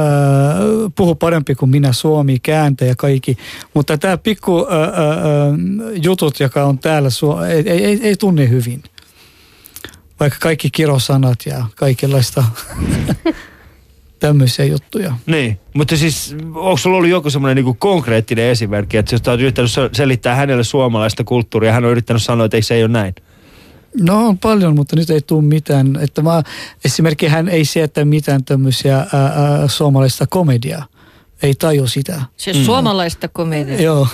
puhu 0.95 1.15
parempi 1.15 1.55
kuin 1.55 1.69
minä 1.71 1.93
suomi, 1.93 2.39
kääntä 2.39 2.85
ja 2.85 2.95
kaikki. 2.95 3.37
Mutta 3.73 3.97
tämä 3.97 4.17
pikku 4.17 4.67
äh, 4.67 4.77
äh, 4.77 4.89
äh, 4.89 6.03
jutut, 6.03 6.39
joka 6.39 6.63
on 6.63 6.79
täällä, 6.79 7.09
suo- 7.09 7.43
ei, 7.43 7.69
ei, 7.69 7.99
ei, 8.03 8.15
tunne 8.15 8.49
hyvin. 8.49 8.83
Vaikka 10.19 10.39
kaikki 10.41 10.69
kirosanat 10.69 11.39
ja 11.45 11.65
kaikenlaista 11.75 12.43
tämmöisiä 14.19 14.65
juttuja. 14.65 15.13
Niin, 15.25 15.59
mutta 15.73 15.97
siis 15.97 16.35
onko 16.55 16.77
sulla 16.77 16.97
ollut 16.97 17.09
joku 17.09 17.29
semmoinen 17.29 17.55
niinku 17.55 17.73
konkreettinen 17.73 18.45
esimerkki, 18.45 18.97
että 18.97 19.15
jos 19.15 19.27
oot 19.27 19.39
yrittänyt 19.39 19.71
se- 19.71 19.89
selittää 19.93 20.35
hänelle 20.35 20.63
suomalaista 20.63 21.23
kulttuuria, 21.23 21.73
hän 21.73 21.85
on 21.85 21.91
yrittänyt 21.91 22.23
sanoa, 22.23 22.45
että 22.45 22.57
ei 22.57 22.61
se 22.61 22.75
ei 22.75 22.83
ole 22.83 22.91
näin. 22.91 23.15
No 23.99 24.27
on 24.27 24.37
paljon, 24.37 24.75
mutta 24.75 24.95
nyt 24.95 25.09
ei 25.09 25.21
tule 25.21 25.43
mitään. 25.43 25.99
Että 26.01 26.21
mä, 26.21 26.43
esimerkiksi 26.85 27.27
hän 27.27 27.49
ei 27.49 27.65
sietä 27.65 28.05
mitään 28.05 28.43
tämmöisiä 28.43 28.97
ää, 28.97 29.07
ää, 29.13 29.67
suomalaista 29.67 30.27
komediaa. 30.27 30.85
Ei 31.43 31.53
taju 31.53 31.87
sitä. 31.87 32.21
Siis 32.37 32.57
mm. 32.57 32.63
suomalaista 32.63 33.27
komediaa. 33.27 33.81
Joo. 33.81 34.07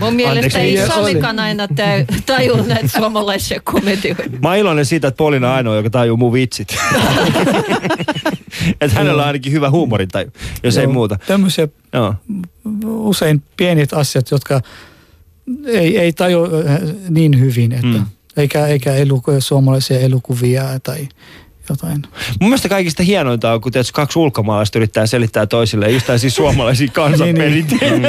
Mun 0.00 0.14
mielestä 0.14 0.58
ei 0.58 0.78
ei 0.78 0.86
Samikaan 0.88 1.38
aina 1.38 1.68
tajua 2.26 2.62
näitä 2.62 2.88
suomalaisia 2.98 3.60
komedioita. 3.64 4.22
Mä 4.42 4.56
iloinen 4.56 4.86
siitä, 4.86 5.08
että 5.08 5.18
Polina 5.18 5.48
on 5.48 5.54
ainoa, 5.54 5.76
joka 5.76 5.90
tajuu 5.90 6.16
mun 6.16 6.32
vitsit. 6.32 6.68
että 8.80 8.96
hänellä 8.96 9.22
on 9.22 9.26
ainakin 9.26 9.52
hyvä 9.52 9.70
huumorintaju, 9.70 10.30
jos 10.62 10.76
ei 10.76 10.84
Joo. 10.84 10.92
muuta. 10.92 11.18
Tämmöisiä 11.26 11.68
Joo. 11.92 12.14
usein 12.86 13.42
pienet 13.56 13.92
asiat, 13.92 14.30
jotka 14.30 14.60
ei, 15.66 15.98
ei 15.98 16.12
taju 16.12 16.44
äh, 16.44 16.78
niin 17.10 17.40
hyvin. 17.40 17.72
Että, 17.72 17.86
Mm. 17.86 18.04
Eikä, 18.38 18.66
eikä 18.66 18.94
eluku, 18.94 19.30
suomalaisia 19.38 20.00
elokuvia 20.00 20.64
tai 20.82 21.08
jotain. 21.68 22.02
Mun 22.40 22.50
mielestä 22.50 22.68
kaikista 22.68 23.02
hienointa 23.02 23.52
on, 23.52 23.60
kun 23.60 23.72
tietysti 23.72 23.92
kaksi 23.92 24.18
ulkomaalaista 24.18 24.78
yrittää 24.78 25.06
selittää 25.06 25.46
toisilleen 25.46 25.94
just 25.94 26.06
siis 26.16 26.36
suomalaisia 26.36 26.88
kansanperinteitä. 26.92 28.08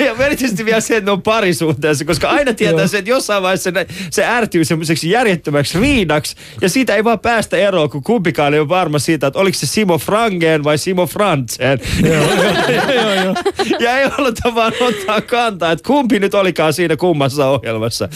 ja, 0.00 0.06
ja 0.06 0.14
erityisesti 0.18 0.64
vielä 0.64 0.80
se, 0.80 0.96
että 0.96 1.08
ne 1.08 1.12
on 1.12 1.22
parisuhteessa, 1.22 2.04
koska 2.04 2.28
aina 2.28 2.54
tietää 2.54 2.86
se, 2.86 2.98
että 2.98 3.10
jossain 3.10 3.42
vaiheessa 3.42 3.70
ne, 3.70 3.86
se 4.10 4.24
ärtyy 4.24 4.64
semmoiseksi 4.64 5.10
järjettömäksi 5.10 5.80
riidaksi, 5.80 6.36
ja 6.60 6.68
siitä 6.68 6.94
ei 6.94 7.04
vaan 7.04 7.18
päästä 7.18 7.56
eroon, 7.56 7.90
kun 7.90 8.02
kumpikaan 8.02 8.54
ei 8.54 8.60
ole 8.60 8.68
varma 8.68 8.98
siitä, 8.98 9.26
että 9.26 9.38
oliko 9.38 9.58
se 9.58 9.66
Simo 9.66 9.98
Frangen 9.98 10.64
vai 10.64 10.78
Simo 10.78 11.06
Frantzen. 11.06 11.80
ja 13.80 13.98
ei 13.98 14.10
ollut 14.18 14.38
vaan 14.54 14.72
ottaa 14.80 15.20
kantaa, 15.20 15.72
että 15.72 15.86
kumpi 15.86 16.20
nyt 16.20 16.34
olikaan 16.34 16.72
siinä 16.72 16.96
kummassa 16.96 17.48
ohjelmassa. 17.48 18.08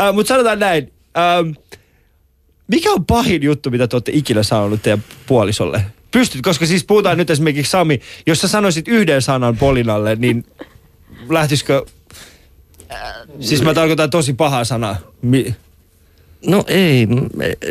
Äh, 0.00 0.14
Mutta 0.14 0.28
sanotaan 0.28 0.58
näin, 0.58 0.92
ähm, 1.18 1.50
mikä 2.72 2.90
on 2.92 3.04
pahin 3.04 3.42
juttu, 3.42 3.70
mitä 3.70 3.88
te 3.88 3.96
olette 3.96 4.12
ikinä 4.14 4.42
sanonut 4.42 4.82
teidän 4.82 5.04
puolisolle? 5.26 5.84
Pystyt, 6.10 6.42
koska 6.42 6.66
siis 6.66 6.84
puhutaan 6.84 7.18
nyt 7.18 7.30
esimerkiksi 7.30 7.70
Sami, 7.70 8.00
jos 8.26 8.40
sä 8.40 8.48
sanoisit 8.48 8.88
yhden 8.88 9.22
sanan 9.22 9.56
Polinalle, 9.56 10.16
niin 10.16 10.44
lähtisikö... 11.28 11.86
Siis 13.40 13.62
mä 13.62 13.74
tarkoitan 13.74 14.10
tosi 14.10 14.32
pahaa 14.32 14.64
sanaa. 14.64 14.96
No 16.46 16.64
ei, 16.68 17.06
m- 17.06 17.26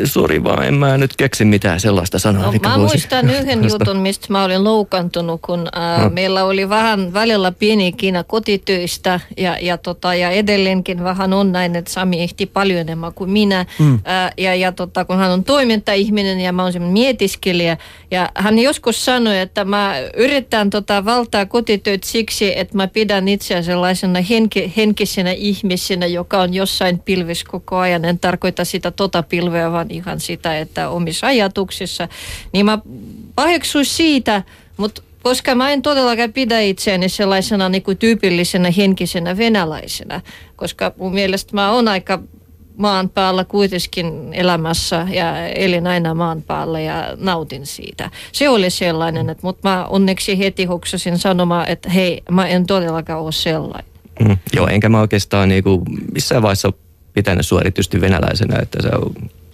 sori 0.05 0.43
vaan, 0.43 0.67
en 0.67 0.73
mä 0.73 0.97
nyt 0.97 1.15
keksi 1.15 1.45
mitään 1.45 1.79
sellaista 1.79 2.19
sanaa. 2.19 2.45
No, 2.45 2.51
mikä 2.51 2.69
mä 2.69 2.77
voisi- 2.79 2.93
muistan 2.95 3.29
yhden 3.39 3.63
jutun, 3.69 3.97
mistä 3.97 4.27
mä 4.29 4.43
olin 4.43 4.63
loukantunut, 4.63 5.41
kun 5.41 5.67
ää, 5.73 6.03
No. 6.03 6.09
meillä 6.09 6.43
oli 6.43 6.69
vähän 6.69 7.13
välillä 7.13 7.51
pieni 7.51 7.91
Kiina 7.91 8.23
kotityistä 8.23 9.19
ja, 9.37 9.57
ja, 9.61 9.77
tota, 9.77 10.15
ja 10.15 10.29
edelleenkin 10.29 11.03
vähän 11.03 11.33
on 11.33 11.51
näin, 11.51 11.75
että 11.75 11.91
Sami 11.91 12.21
ehti 12.21 12.45
paljon 12.45 12.79
enemmän 12.79 13.13
kuin 13.13 13.29
minä. 13.29 13.65
Mm. 13.79 13.99
Ää, 14.05 14.31
ja 14.37 14.55
ja 14.55 14.71
tota, 14.71 15.05
kun 15.05 15.17
hän 15.17 15.31
on 15.31 15.43
toimintaihminen 15.43 16.39
ja 16.39 16.53
mä 16.53 16.63
oon 16.63 16.73
semmoinen 16.73 16.93
mietiskelijä 16.93 17.77
ja 18.11 18.29
hän 18.35 18.59
joskus 18.59 19.05
sanoi, 19.05 19.39
että 19.39 19.65
mä 19.65 19.93
yritän 20.17 20.69
tota, 20.69 21.05
valtaa 21.05 21.45
kotityöt 21.45 22.03
siksi, 22.03 22.59
että 22.59 22.77
mä 22.77 22.87
pidän 22.87 23.27
itseä 23.27 23.61
sellaisena 23.61 24.21
henki, 24.21 24.73
henkisenä 24.77 25.31
ihmisenä, 25.31 26.05
joka 26.05 26.41
on 26.41 26.53
jossain 26.53 26.99
pilvissä 26.99 27.45
koko 27.49 27.77
ajan. 27.77 28.05
En 28.05 28.19
tarkoita 28.19 28.60
sitä 28.65 28.91
tota 28.91 29.23
pilveä, 29.23 29.71
vaan 29.71 29.91
ihan 29.91 30.19
sitä, 30.19 30.59
että 30.59 30.89
omissa 30.89 31.27
ajatuksissa. 31.27 32.07
Niin 32.53 32.65
mä 32.65 32.79
paheksuin 33.35 33.85
siitä, 33.85 34.43
mutta 34.77 35.01
koska 35.23 35.55
mä 35.55 35.71
en 35.71 35.81
todellakaan 35.81 36.33
pidä 36.33 36.59
itseäni 36.59 37.09
sellaisena 37.09 37.69
niin 37.69 37.83
kuin 37.83 37.97
tyypillisenä 37.97 38.71
henkisenä 38.71 39.37
venäläisenä, 39.37 40.21
koska 40.55 40.91
mun 40.97 41.13
mielestä 41.13 41.53
mä 41.53 41.71
oon 41.71 41.87
aika 41.87 42.19
maan 42.77 43.09
päällä 43.09 43.45
kuitenkin 43.45 44.33
elämässä 44.33 45.07
ja 45.09 45.47
elin 45.47 45.87
aina 45.87 46.13
maan 46.13 46.41
päällä 46.41 46.79
ja 46.79 47.17
nautin 47.17 47.65
siitä. 47.65 48.09
Se 48.31 48.49
oli 48.49 48.69
sellainen, 48.69 49.29
että, 49.29 49.47
mutta 49.47 49.69
mä 49.69 49.85
onneksi 49.85 50.39
heti 50.39 50.65
hoksasin 50.65 51.17
sanomaan, 51.17 51.69
että 51.69 51.89
hei, 51.89 52.21
mä 52.31 52.47
en 52.47 52.65
todellakaan 52.65 53.21
ole 53.21 53.31
sellainen. 53.31 53.91
Mm. 54.19 54.37
Joo, 54.53 54.67
enkä 54.67 54.89
mä 54.89 55.01
oikeastaan 55.01 55.49
niinku 55.49 55.83
missään 56.13 56.41
vaiheessa 56.41 56.73
pitänyt 57.13 57.45
sua 57.45 57.61
erityisesti 57.61 58.01
venäläisenä, 58.01 58.59
että 58.59 58.81
sä, 58.81 58.89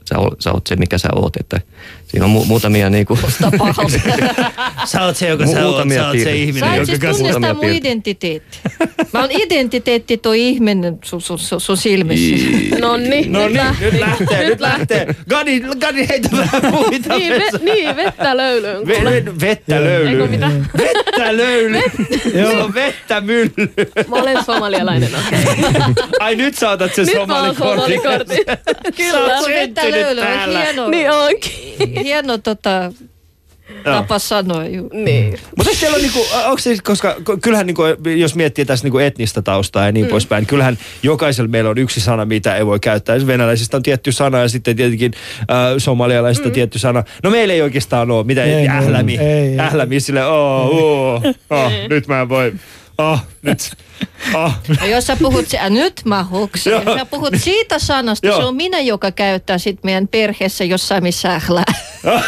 sä, 0.10 0.20
oot, 0.20 0.42
sä 0.42 0.52
oot 0.52 0.68
se, 0.68 0.76
mikä 0.76 0.98
sä 0.98 1.10
oot. 1.16 1.36
Että 1.40 1.62
siinä 2.08 2.26
on 2.26 2.32
mu- 2.36 2.46
muutamia 2.46 2.90
niinku... 2.90 3.20
Sä 4.86 5.04
oot 5.04 5.18
se, 5.18 5.28
joka 5.28 5.44
Mu- 5.44 5.52
sä 5.54 5.68
oot, 5.68 5.90
sä 5.96 6.08
oot 6.08 6.20
se 6.24 6.36
ihminen, 6.36 6.70
Sä 6.70 6.76
et 6.82 6.88
joka 6.88 7.14
siis 7.14 7.18
tunnistaa 7.18 7.54
mun 7.54 7.66
identiteetti. 7.66 8.58
Mä 9.14 9.20
oon 9.20 9.30
identiteetti 9.32 10.18
tuo 10.18 10.34
ihminen 10.34 11.00
sun, 11.04 11.22
sun, 11.22 11.40
sun, 11.40 11.62
sun 11.62 11.78
silmissä. 11.78 12.36
No 12.82 12.98
nyt 12.98 13.10
niin, 13.10 13.34
lähti. 13.54 13.86
nyt 13.86 14.00
lähtee, 14.00 14.50
nyt 14.50 14.60
lähtee. 14.60 15.16
Gadi, 15.30 15.60
Gadi 15.80 16.08
heitä 16.10 16.30
vähän 16.38 16.74
muita 16.74 17.16
Niin, 17.18 17.34
ve, 17.34 17.44
niin, 17.74 17.96
vettä 17.96 18.38
löylyyn 18.38 18.88
Ve, 18.88 18.96
kuule. 18.96 19.26
ve, 19.26 19.32
vettä 19.42 19.84
löyly. 19.84 20.10
Eikö 20.10 20.28
mitä? 20.28 20.52
Vettä 20.78 21.38
löyly. 21.38 21.80
Se 22.34 22.48
on 22.48 22.74
vettä 22.74 23.22
mylly. 23.22 23.52
Mä 24.08 24.16
olen 24.16 24.44
somalialainen, 24.46 25.10
okei. 25.28 25.40
Ai 26.20 26.36
nyt 26.36 26.56
sä 26.58 26.70
otat 26.70 26.96
sen 26.96 27.06
Nyt 27.06 27.28
mä 27.28 27.42
oon 27.44 27.56
somalikortin. 27.56 28.02
somalikortin. 28.04 28.46
Kyllä. 28.98 29.40
Vettä 29.48 29.82
on 30.06 30.16
täällä. 30.18 30.62
hieno, 30.64 30.88
Niin 30.90 31.12
onkin. 31.12 32.04
hieno 32.04 32.38
tota, 32.38 32.92
tapa 33.84 34.20
sanoa. 34.20 34.66
Juu. 34.68 34.90
Niin. 34.94 35.38
Mutta 35.58 35.72
teillä 35.80 35.96
ole 35.96 36.02
niinku, 36.02 36.26
onko 36.46 36.58
se, 36.58 36.78
koska 36.84 37.14
k- 37.14 37.42
kyllähän 37.42 37.66
niinku, 37.68 37.82
jos 38.18 38.36
miettii 38.36 38.66
tässä 38.66 38.86
niinku 38.86 38.98
etnistä 38.98 39.42
taustaa 39.42 39.86
ja 39.86 39.92
niin 39.92 40.06
mm. 40.06 40.10
poispäin, 40.10 40.42
niin 40.42 40.48
kyllähän 40.48 40.78
jokaisella 41.04 41.50
meillä 41.50 41.70
on 41.70 41.78
yksi 41.78 42.00
sana, 42.02 42.26
mitä 42.26 42.56
ei 42.56 42.66
voi 42.66 42.80
käyttää. 42.80 43.28
Venäläisistä 43.28 43.78
on 43.78 43.84
tietty 43.84 44.12
sana 44.12 44.38
ja 44.40 44.48
sitten 44.50 44.76
tietenkin 44.76 45.12
äh, 45.42 45.48
somalialaisista 45.78 46.50
mm. 46.50 46.54
tietty 46.54 46.80
sana. 46.80 47.04
No 47.24 47.30
meillä 47.30 47.54
ei 47.54 47.62
oikeastaan 47.62 48.12
ole, 48.12 48.24
mitä 48.24 48.44
Ei, 48.44 48.52
ei, 48.54 48.62
ei, 48.62 48.68
ählämi, 48.68 49.18
ei, 49.18 49.28
ei. 49.28 49.60
ählämi 49.60 50.00
sille, 50.00 50.26
oh, 50.26 50.66
oh, 50.66 51.22
oh, 51.50 51.72
nyt 51.90 52.08
mä 52.08 52.22
en 52.22 52.30
voi, 52.30 52.54
oh, 52.98 53.20
nyt, 53.42 53.72
oh. 54.34 54.52
Ja 54.82 54.88
jos 54.88 55.08
sä 55.08 55.16
puhut, 55.16 55.48
se, 55.48 55.60
äh, 55.60 55.70
nyt 55.70 56.02
mä 56.06 56.24
hoksin. 56.24 56.72
Joo. 56.72 56.82
Jos 56.82 57.00
sä 57.00 57.06
puhut 57.06 57.34
siitä 57.38 57.80
sanasta, 57.80 58.28
Joo. 58.28 58.38
se 58.38 58.44
on 58.46 58.56
minä, 58.56 58.80
joka 58.80 59.12
käyttää 59.12 59.58
sit 59.58 59.84
meidän 59.84 60.08
perheessä 60.08 60.64
jossain 60.64 61.04
missä 61.04 61.34
ählää. 61.34 61.74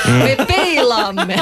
Me 0.07 0.37
peilaamme. 0.47 1.35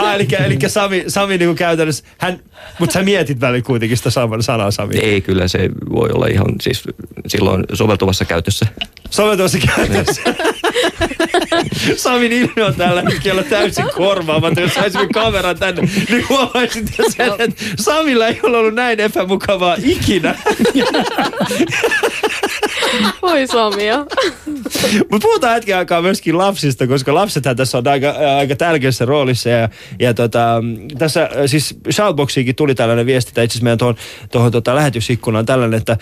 Ah, 0.00 0.14
eli, 0.14 0.28
eli 0.44 0.58
Sami, 0.66 1.04
Sami 1.08 1.38
niinku 1.38 1.54
käytännössä, 1.54 2.04
hän, 2.18 2.40
mutta 2.78 2.92
sä 2.92 3.02
mietit 3.02 3.40
välillä 3.40 3.62
kuitenkin 3.62 3.96
sitä 3.96 4.10
saman 4.10 4.42
sanaa 4.42 4.70
Sami. 4.70 4.98
Ei, 4.98 5.20
kyllä 5.20 5.48
se 5.48 5.58
voi 5.92 6.10
olla 6.10 6.26
ihan 6.26 6.46
siis 6.60 6.84
silloin 7.26 7.64
soveltuvassa 7.72 8.24
käytössä. 8.24 8.66
Soveltuvassa 9.10 9.58
käytössä. 9.76 10.22
Samin 11.96 12.32
ilme 12.32 12.64
on 12.64 12.74
tällä 12.74 13.02
hetkellä 13.02 13.42
täysin 13.42 13.84
korvaamaton. 13.96 14.62
Jos 14.62 14.74
saisimme 14.74 15.08
kameran 15.14 15.58
tänne, 15.58 15.88
niin 16.10 16.28
huomaisit 16.28 16.98
jo 16.98 17.04
sen, 17.16 17.32
että 17.38 17.64
Samilla 17.78 18.26
ei 18.26 18.40
ole 18.42 18.56
ollut 18.56 18.74
näin 18.74 19.00
epämukavaa 19.00 19.76
ikinä. 19.82 20.34
Oi 23.22 23.46
Samia. 23.46 24.06
Mutta 25.10 25.26
puhutaan 25.26 25.54
hetken 25.54 25.76
aikaa 25.76 26.02
myöskin 26.02 26.38
lapsista, 26.38 26.86
koska 26.86 27.14
lapsethan 27.14 27.56
tässä 27.56 27.78
on 27.78 27.88
aika, 27.88 28.14
aika 28.38 28.56
tärkeässä 28.56 29.04
roolissa. 29.04 29.48
Ja, 29.48 29.68
ja 29.98 30.14
tota, 30.14 30.62
tässä 30.98 31.28
siis 31.46 31.76
Shoutboxiinkin 31.90 32.54
tuli 32.54 32.74
tällainen 32.74 33.06
viesti, 33.06 33.32
tai 33.34 33.44
itse 33.44 33.52
asiassa 33.52 33.64
meidän 33.64 33.78
tuohon, 33.78 33.96
tuohon 34.32 34.52
tota, 34.52 34.74
lähetysikkunaan 34.74 35.46
tällainen, 35.46 35.78
että 35.78 35.96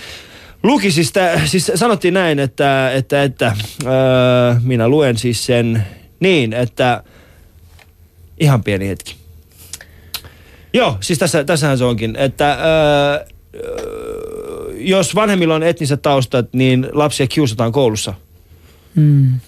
Luki 0.62 0.90
siis, 0.90 1.12
tä, 1.12 1.40
siis 1.44 1.72
sanottiin 1.74 2.14
näin, 2.14 2.38
että, 2.38 2.92
että, 2.92 3.22
että 3.22 3.56
öö, 3.84 3.90
minä 4.62 4.88
luen 4.88 5.16
siis 5.16 5.46
sen 5.46 5.86
niin, 6.20 6.52
että 6.52 7.02
ihan 8.40 8.64
pieni 8.64 8.88
hetki. 8.88 9.16
Joo, 10.72 10.98
siis 11.00 11.18
tässä, 11.18 11.44
tässähän 11.44 11.78
se 11.78 11.84
onkin, 11.84 12.16
että 12.16 12.52
öö, 12.52 13.26
jos 14.78 15.14
vanhemmilla 15.14 15.54
on 15.54 15.62
etniset 15.62 16.02
taustat, 16.02 16.48
niin 16.52 16.88
lapsia 16.92 17.26
kiusataan 17.26 17.72
koulussa. 17.72 18.14
Mm. 18.94 19.40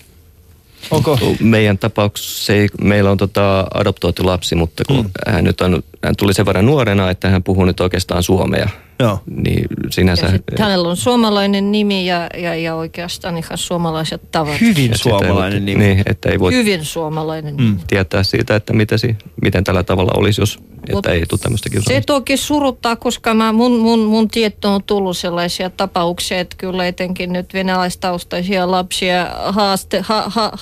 Onko? 0.91 1.19
Meidän 1.41 1.79
tapauksessa 1.79 2.53
ei, 2.53 2.69
meillä 2.81 3.11
on 3.11 3.19
tota 3.19 3.67
adoptoitu 3.75 4.27
lapsi, 4.27 4.55
mutta 4.55 4.85
kun 4.85 5.05
mm. 5.05 5.33
hän 5.33 5.45
nyt 5.45 5.61
on, 5.61 5.83
hän 6.05 6.17
tuli 6.17 6.35
sen 6.35 6.47
verran 6.47 6.67
nuorena, 6.67 7.11
että 7.11 7.29
hän 7.29 7.43
puhuu 7.43 7.65
nyt 7.65 7.81
oikeastaan 7.81 8.23
suomea. 8.23 8.69
Joo. 9.01 9.19
Niin 9.27 9.67
sinänsä... 9.91 10.27
Ja 10.27 10.33
sit 10.33 10.59
hänellä 10.59 10.89
on 10.89 10.97
suomalainen 10.97 11.73
nimi 11.73 12.07
ja, 12.07 12.27
ja, 12.37 12.55
ja 12.55 12.75
oikeastaan 12.75 13.39
ihan 13.39 13.59
suomalaiset 13.59 14.31
tavat. 14.31 14.61
Hyvin 14.61 14.91
suomalainen 14.95 15.65
nimi. 15.65 15.85
Niin, 15.85 16.03
että 16.07 16.29
ei 16.29 16.39
voi 16.39 16.53
Hyvin 16.53 16.85
suomalainen 16.85 17.57
nimi. 17.57 17.71
Mm. 17.71 17.79
tietää 17.87 18.23
siitä, 18.23 18.57
että 18.57 18.73
mitä 18.73 18.99
si, 18.99 19.17
miten 19.43 19.65
tällä 19.65 19.83
tavalla 19.83 20.13
olisi, 20.17 20.41
jos 20.41 20.59
Mut 20.93 21.07
että 21.07 21.11
ei 21.11 21.27
tule 21.29 21.41
tämmöistä 21.41 21.69
Se 21.69 21.71
kiusaamista. 21.71 22.13
toki 22.13 22.37
suruttaa, 22.37 22.97
koska 22.97 23.35
mä, 23.35 23.53
mun, 23.53 23.79
mun, 23.79 24.05
mun 24.05 24.29
tietoon 24.29 24.75
on 24.75 24.83
tullut 24.83 25.17
sellaisia 25.17 25.71
tapauksia, 25.71 26.41
että 26.41 26.57
kyllä 26.59 26.87
etenkin 26.87 27.33
nyt 27.33 27.55
venäläistaustaisia 27.55 28.71
lapsia 28.71 29.27
haaste, 29.47 30.01
ha, 30.01 30.25
ha, 30.27 30.53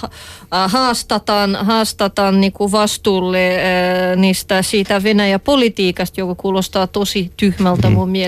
ha, 0.50 0.68
haastataan, 0.68 1.56
haastataan 1.56 2.40
niin 2.40 2.52
kuin 2.52 2.72
vastuulle 2.72 3.56
äh, 3.56 4.16
niistä 4.16 4.62
siitä 4.62 5.02
Venäjä-politiikasta, 5.02 6.20
joka 6.20 6.34
kuulostaa 6.34 6.86
tosi 6.86 7.32
tyhmältä 7.36 7.90
mun 7.90 8.08
mielestä. 8.08 8.25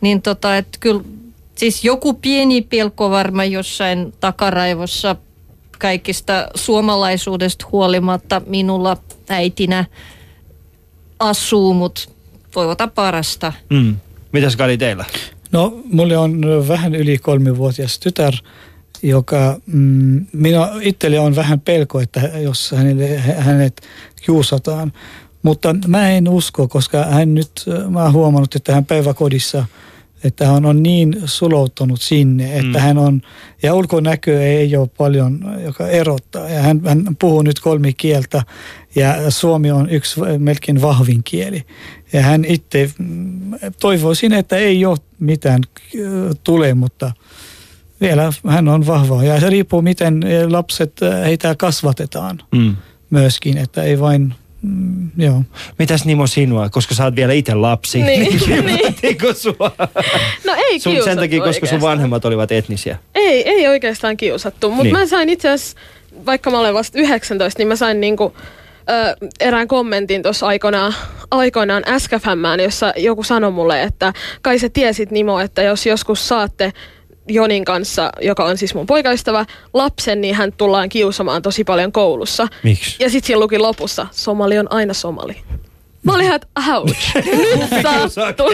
Niin 0.00 0.22
tota, 0.22 0.56
että 0.56 0.78
kyllä 0.80 1.02
siis 1.54 1.84
joku 1.84 2.14
pieni 2.14 2.62
pelko 2.62 3.10
varmaan 3.10 3.52
jossain 3.52 4.14
takaraivossa 4.20 5.16
kaikista 5.78 6.48
suomalaisuudesta 6.54 7.66
huolimatta 7.72 8.42
minulla 8.46 8.96
äitinä 9.28 9.84
asuu, 11.18 11.74
mutta 11.74 12.00
toivota 12.50 12.88
parasta. 12.88 13.52
Mm. 13.70 13.96
Mitäs 14.32 14.56
Kari 14.56 14.78
teillä? 14.78 15.04
No, 15.52 15.80
mulla 15.84 16.20
on 16.20 16.40
vähän 16.68 16.94
yli 16.94 17.18
kolmivuotias 17.18 17.98
tytär, 17.98 18.34
joka 19.02 19.60
mm, 19.66 20.26
minä 20.32 20.68
itselle 20.80 21.18
on 21.18 21.36
vähän 21.36 21.60
pelko, 21.60 22.00
että 22.00 22.20
jos 22.20 22.72
hänelle, 22.76 23.18
hänet 23.18 23.82
kiusataan. 24.22 24.92
Mutta 25.46 25.74
mä 25.86 26.10
en 26.10 26.28
usko, 26.28 26.68
koska 26.68 27.04
hän 27.04 27.34
nyt, 27.34 27.50
mä 27.90 28.02
oon 28.02 28.12
huomannut, 28.12 28.54
että 28.54 28.74
hän 28.74 28.84
päiväkodissa, 28.84 29.64
että 30.24 30.46
hän 30.46 30.64
on 30.66 30.82
niin 30.82 31.16
suloutunut 31.24 32.00
sinne, 32.02 32.56
että 32.56 32.78
Mm. 32.78 32.84
hän 32.84 32.98
on, 32.98 33.22
ja 33.62 33.74
ulkonäkö 33.74 34.46
ei 34.46 34.76
ole 34.76 34.88
paljon, 34.98 35.40
joka 35.64 35.88
erottaa. 35.88 36.48
Ja 36.48 36.62
hän, 36.62 36.80
hän 36.86 37.16
puhuu 37.18 37.42
nyt 37.42 37.60
kolme 37.60 37.92
kieltä, 37.92 38.42
ja 38.94 39.30
suomi 39.30 39.70
on 39.70 39.90
yksi 39.90 40.20
melkein 40.38 40.82
vahvin 40.82 41.22
kieli. 41.24 41.62
Ja 42.12 42.22
hän 42.22 42.44
itse 42.44 42.90
mm, 42.98 43.50
toivoisin, 43.80 44.32
että 44.32 44.56
ei 44.56 44.84
ole 44.86 44.98
mitään 45.18 45.60
äh, 45.78 46.36
tule, 46.44 46.74
mutta 46.74 47.12
vielä 48.00 48.32
hän 48.48 48.68
on 48.68 48.86
vahva. 48.86 49.24
Ja 49.24 49.40
se 49.40 49.50
riippuu, 49.50 49.82
miten 49.82 50.20
lapset, 50.48 50.92
äh, 51.02 51.24
heitä 51.24 51.54
kasvatetaan 51.54 52.42
Mm. 52.54 52.76
myöskin, 53.10 53.58
että 53.58 53.82
ei 53.82 54.00
vain, 54.00 54.34
mm, 54.66 55.10
joo. 55.16 55.42
Mitäs 55.78 56.04
Nimo 56.04 56.26
sinua, 56.26 56.68
koska 56.68 56.94
sä 56.94 57.04
oot 57.04 57.16
vielä 57.16 57.32
itse 57.32 57.54
lapsi? 57.54 58.02
Niin, 58.02 58.26
Kiusattiinko 58.38 59.32
sua? 59.34 59.72
No 60.46 60.54
ei 60.70 60.78
Sun, 60.80 60.92
kiusattu 60.92 61.04
sen 61.04 61.18
takia, 61.18 61.38
koska 61.38 61.52
sun 61.52 61.74
oikeastaan. 61.74 61.80
vanhemmat 61.92 62.24
olivat 62.24 62.52
etnisiä. 62.52 62.98
Ei, 63.14 63.48
ei 63.48 63.68
oikeastaan 63.68 64.16
kiusattu, 64.16 64.68
mutta 64.70 64.82
Niin. 64.82 64.92
niin. 64.94 65.02
mä 65.02 65.06
sain 65.06 65.28
itse 65.28 65.48
asiassa, 65.50 65.76
vaikka 66.26 66.50
mä 66.50 66.58
olen 66.60 66.74
vasta 66.74 66.98
19, 66.98 67.60
niin 67.60 67.68
mä 67.68 67.76
sain 67.76 68.00
niinku, 68.00 68.34
ö, 68.90 69.16
erään 69.40 69.68
kommentin 69.68 70.22
tuossa 70.22 70.46
aikoinaan, 70.46 70.94
aikoinaan 71.30 71.82
SKFMään, 71.98 72.60
jossa 72.60 72.92
joku 72.96 73.22
sanoi 73.22 73.50
mulle, 73.50 73.82
että 73.82 74.12
kai 74.42 74.58
sä 74.58 74.68
tiesit 74.68 75.10
Nimo, 75.10 75.40
että 75.40 75.62
jos 75.62 75.86
joskus 75.86 76.28
saatte 76.28 76.72
Jonin 77.28 77.64
kanssa, 77.64 78.10
joka 78.20 78.44
on 78.44 78.56
siis 78.58 78.74
mun 78.74 78.86
poikaystävä, 78.86 79.46
lapsen, 79.74 80.20
niin 80.20 80.34
hän 80.34 80.52
tullaan 80.52 80.88
kiusamaan 80.88 81.42
tosi 81.42 81.64
paljon 81.64 81.92
koulussa. 81.92 82.48
Miksi? 82.62 82.96
Ja 83.04 83.10
sitten 83.10 83.26
siinä 83.26 83.40
luki 83.40 83.58
lopussa, 83.58 84.06
Somali 84.10 84.58
on 84.58 84.72
aina 84.72 84.94
Somali. 84.94 85.36
Mä 86.02 86.14
olin 86.14 86.24
ihan, 86.24 86.40
ouch, 86.80 87.14
nyt 87.14 87.82
sattuu. 88.12 88.46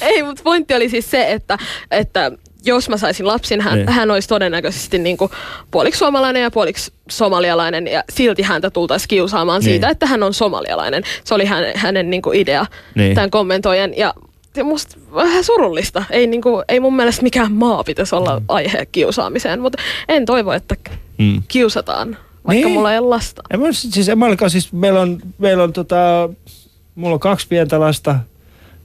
Ei, 0.00 0.22
mutta 0.22 0.42
pointti 0.42 0.74
oli 0.74 0.88
siis 0.88 1.10
se, 1.10 1.32
että, 1.32 1.58
että 1.90 2.32
jos 2.64 2.88
mä 2.88 2.96
saisin 2.96 3.26
lapsen, 3.26 3.60
hän, 3.60 3.74
Niin. 3.78 3.88
hän 3.88 4.10
olisi 4.10 4.28
todennäköisesti 4.28 4.98
niin 4.98 5.16
kuin 5.16 5.30
puoliksi 5.70 5.98
suomalainen 5.98 6.42
ja 6.42 6.50
puoliksi 6.50 6.92
somalialainen 7.10 7.86
ja 7.86 8.04
silti 8.10 8.42
häntä 8.42 8.70
tultaisiin 8.70 9.08
kiusaamaan 9.08 9.60
Niin. 9.60 9.70
siitä, 9.70 9.88
että 9.88 10.06
hän 10.06 10.22
on 10.22 10.34
somalialainen. 10.34 11.02
Se 11.24 11.34
oli 11.34 11.44
hänen, 11.44 11.72
hänen 11.76 12.10
niin 12.10 12.22
kuin 12.22 12.38
idea 12.40 12.66
Niin. 12.94 13.14
tämän 13.14 13.30
kommentoijan 13.30 13.96
ja 13.96 14.14
musta 14.64 14.96
vähän 15.14 15.44
surullista. 15.44 16.04
Ei, 16.10 16.26
niin 16.26 16.42
kuin, 16.42 16.64
ei 16.68 16.80
mun 16.80 16.96
mielestä 16.96 17.22
mikään 17.22 17.52
maa 17.52 17.84
pitäisi 17.84 18.14
olla 18.14 18.42
aihe 18.48 18.86
kiusaamiseen, 18.92 19.60
mutta 19.60 19.82
en 20.08 20.24
toivo, 20.26 20.52
että 20.52 20.76
Mm. 21.18 21.42
kiusataan, 21.48 22.08
vaikka 22.46 22.66
Niin. 22.66 22.70
mulla 22.70 22.92
ei 22.92 22.98
ole 22.98 23.08
lasta. 23.08 23.42
En 23.50 23.60
mä, 23.60 23.66
siis, 23.72 24.08
en 24.08 24.18
mä 24.18 24.26
siis 24.48 24.72
meillä 24.72 25.00
on, 25.00 25.18
meillä 25.38 25.62
on 25.62 25.72
tota, 25.72 26.28
mulla 26.94 27.14
on 27.14 27.20
kaksi 27.20 27.48
pientä 27.48 27.80
lasta 27.80 28.18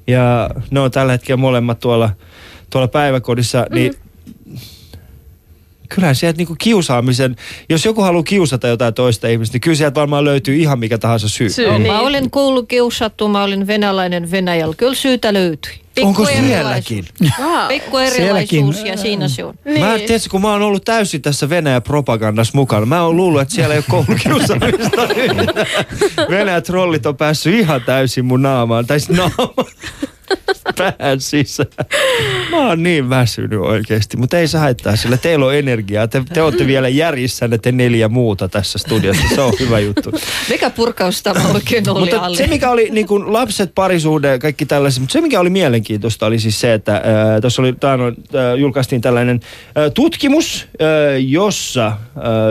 ja 0.07 0.49
ne 0.71 0.79
on 0.79 0.91
tällä 0.91 1.11
hetkellä 1.11 1.37
molemmat 1.37 1.79
tuolla, 1.79 2.09
tuolla 2.69 2.87
päiväkodissa, 2.87 3.59
mm-hmm. 3.59 3.75
niin 3.75 3.93
kyllähän 5.95 6.15
sieltä 6.15 6.37
niinku 6.37 6.55
kiusaamisen, 6.59 7.35
jos 7.69 7.85
joku 7.85 8.01
haluaa 8.01 8.23
kiusata 8.23 8.67
jotain 8.67 8.93
toista 8.93 9.27
ihmistä, 9.27 9.55
niin 9.55 9.61
kyllä 9.61 9.77
sieltä 9.77 9.99
varmaan 9.99 10.25
löytyy 10.25 10.55
ihan 10.55 10.79
mikä 10.79 10.97
tahansa 10.97 11.29
syy. 11.29 11.49
Syy. 11.49 11.71
Niin. 11.71 11.87
Mä 11.87 11.99
olen 11.99 12.29
koulukiusattu, 12.29 13.27
mä 13.27 13.43
olin 13.43 13.67
venäläinen 13.67 14.31
Venäjällä. 14.31 14.75
Kyllä 14.77 14.95
syytä 14.95 15.33
löytyi. 15.33 15.83
Pikku 15.95 16.07
Onko 16.07 16.25
sielläkin? 16.25 17.05
Wow. 17.41 17.67
Pikku 17.67 17.97
erilaisuus 17.97 18.75
Sielläkin, 18.75 18.85
ja 18.85 18.97
siinä 18.97 19.27
se 19.27 19.43
on. 19.43 19.53
Niin. 19.65 19.79
Mä 19.79 19.97
tiedätkö, 19.97 20.29
kun 20.31 20.41
mä 20.41 20.51
oon 20.51 20.61
ollut 20.61 20.85
täysin 20.85 21.21
tässä 21.21 21.49
Venäjä-propagandassa 21.49 22.51
mukana. 22.55 22.85
Mä 22.85 23.03
oon 23.03 23.15
luullut, 23.15 23.41
että 23.41 23.53
siellä 23.53 23.73
ei 23.73 23.77
ole 23.77 23.85
koulukiusaamista. 23.89 25.01
Venäjä-trollit 26.29 27.05
on 27.05 27.17
päässyt 27.17 27.53
ihan 27.55 27.81
täysin 27.81 28.25
mun 28.25 28.41
naamaan. 28.41 28.87
Tai 28.87 28.99
siis 28.99 29.17
naamaan. 29.17 29.67
Pään 30.77 31.21
sisään. 31.21 31.69
Mä 32.51 32.67
oon 32.67 32.83
niin 32.83 33.09
väsynyt 33.09 33.59
oikeesti, 33.59 34.17
mutta 34.17 34.39
ei 34.39 34.47
se 34.47 34.57
haittaa, 34.57 34.95
sillä 34.95 35.17
teillä 35.17 35.45
on 35.45 35.55
energiaa. 35.55 36.07
Te, 36.07 36.23
te 36.33 36.41
olette 36.41 36.67
vielä 36.67 36.87
järjissänne 36.87 37.57
te 37.57 37.71
neljä 37.71 38.09
muuta 38.09 38.49
tässä 38.49 38.79
studiossa. 38.79 39.23
Se 39.35 39.41
on 39.41 39.53
hyvä 39.59 39.79
juttu. 39.79 40.11
Mikä 40.49 40.69
purkaus 40.69 41.23
tämä 41.23 41.41
oikein 41.53 41.89
oli 41.89 41.99
Mutta 41.99 42.19
alle? 42.19 42.37
se, 42.37 42.47
mikä 42.47 42.69
oli 42.69 42.89
niin 42.91 43.07
kuin 43.07 43.33
lapset, 43.33 43.71
parisuhde, 43.75 44.39
kaikki 44.39 44.65
tällaiset, 44.65 44.99
mutta 44.99 45.13
se, 45.13 45.21
mikä 45.21 45.39
oli 45.39 45.49
mielenkiintoista, 45.49 46.25
oli 46.25 46.39
siis 46.39 46.61
se, 46.61 46.73
että 46.73 46.95
äh, 46.95 47.01
tuossa 47.41 47.61
oli, 47.61 47.73
taannoin, 47.73 48.15
äh, 48.35 48.59
julkaistiin 48.59 49.01
tällainen 49.01 49.39
äh, 49.77 49.91
tutkimus, 49.93 50.67
äh, 50.81 50.87
jossa 51.27 51.87
äh, 51.87 51.95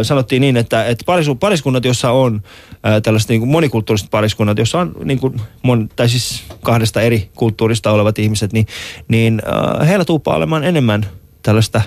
sanottiin 0.02 0.40
niin, 0.40 0.56
että, 0.56 0.84
että 0.84 1.04
parisu, 1.06 1.34
pariskunnat, 1.34 1.84
jossa 1.84 2.10
on 2.10 2.42
äh, 2.86 3.02
tällaiset 3.02 3.28
niin 3.28 3.40
kuin 3.40 3.50
monikulttuuriset 3.50 4.10
pariskunnat, 4.10 4.58
jossa 4.58 4.78
on 4.78 4.92
niin 5.04 5.18
kuin 5.18 5.40
mon, 5.62 5.88
tai 5.96 6.08
siis 6.08 6.42
kahdesta 6.62 7.00
eri 7.00 7.30
kulttuurista 7.34 7.71
olevat 7.92 8.18
ihmiset, 8.18 8.52
niin, 8.52 8.66
niin 9.08 9.42
äh, 9.80 9.88
heillä 9.88 10.04
tuuppaa 10.04 10.36
olemaan 10.36 10.64
enemmän 10.64 11.06
tällaista 11.42 11.82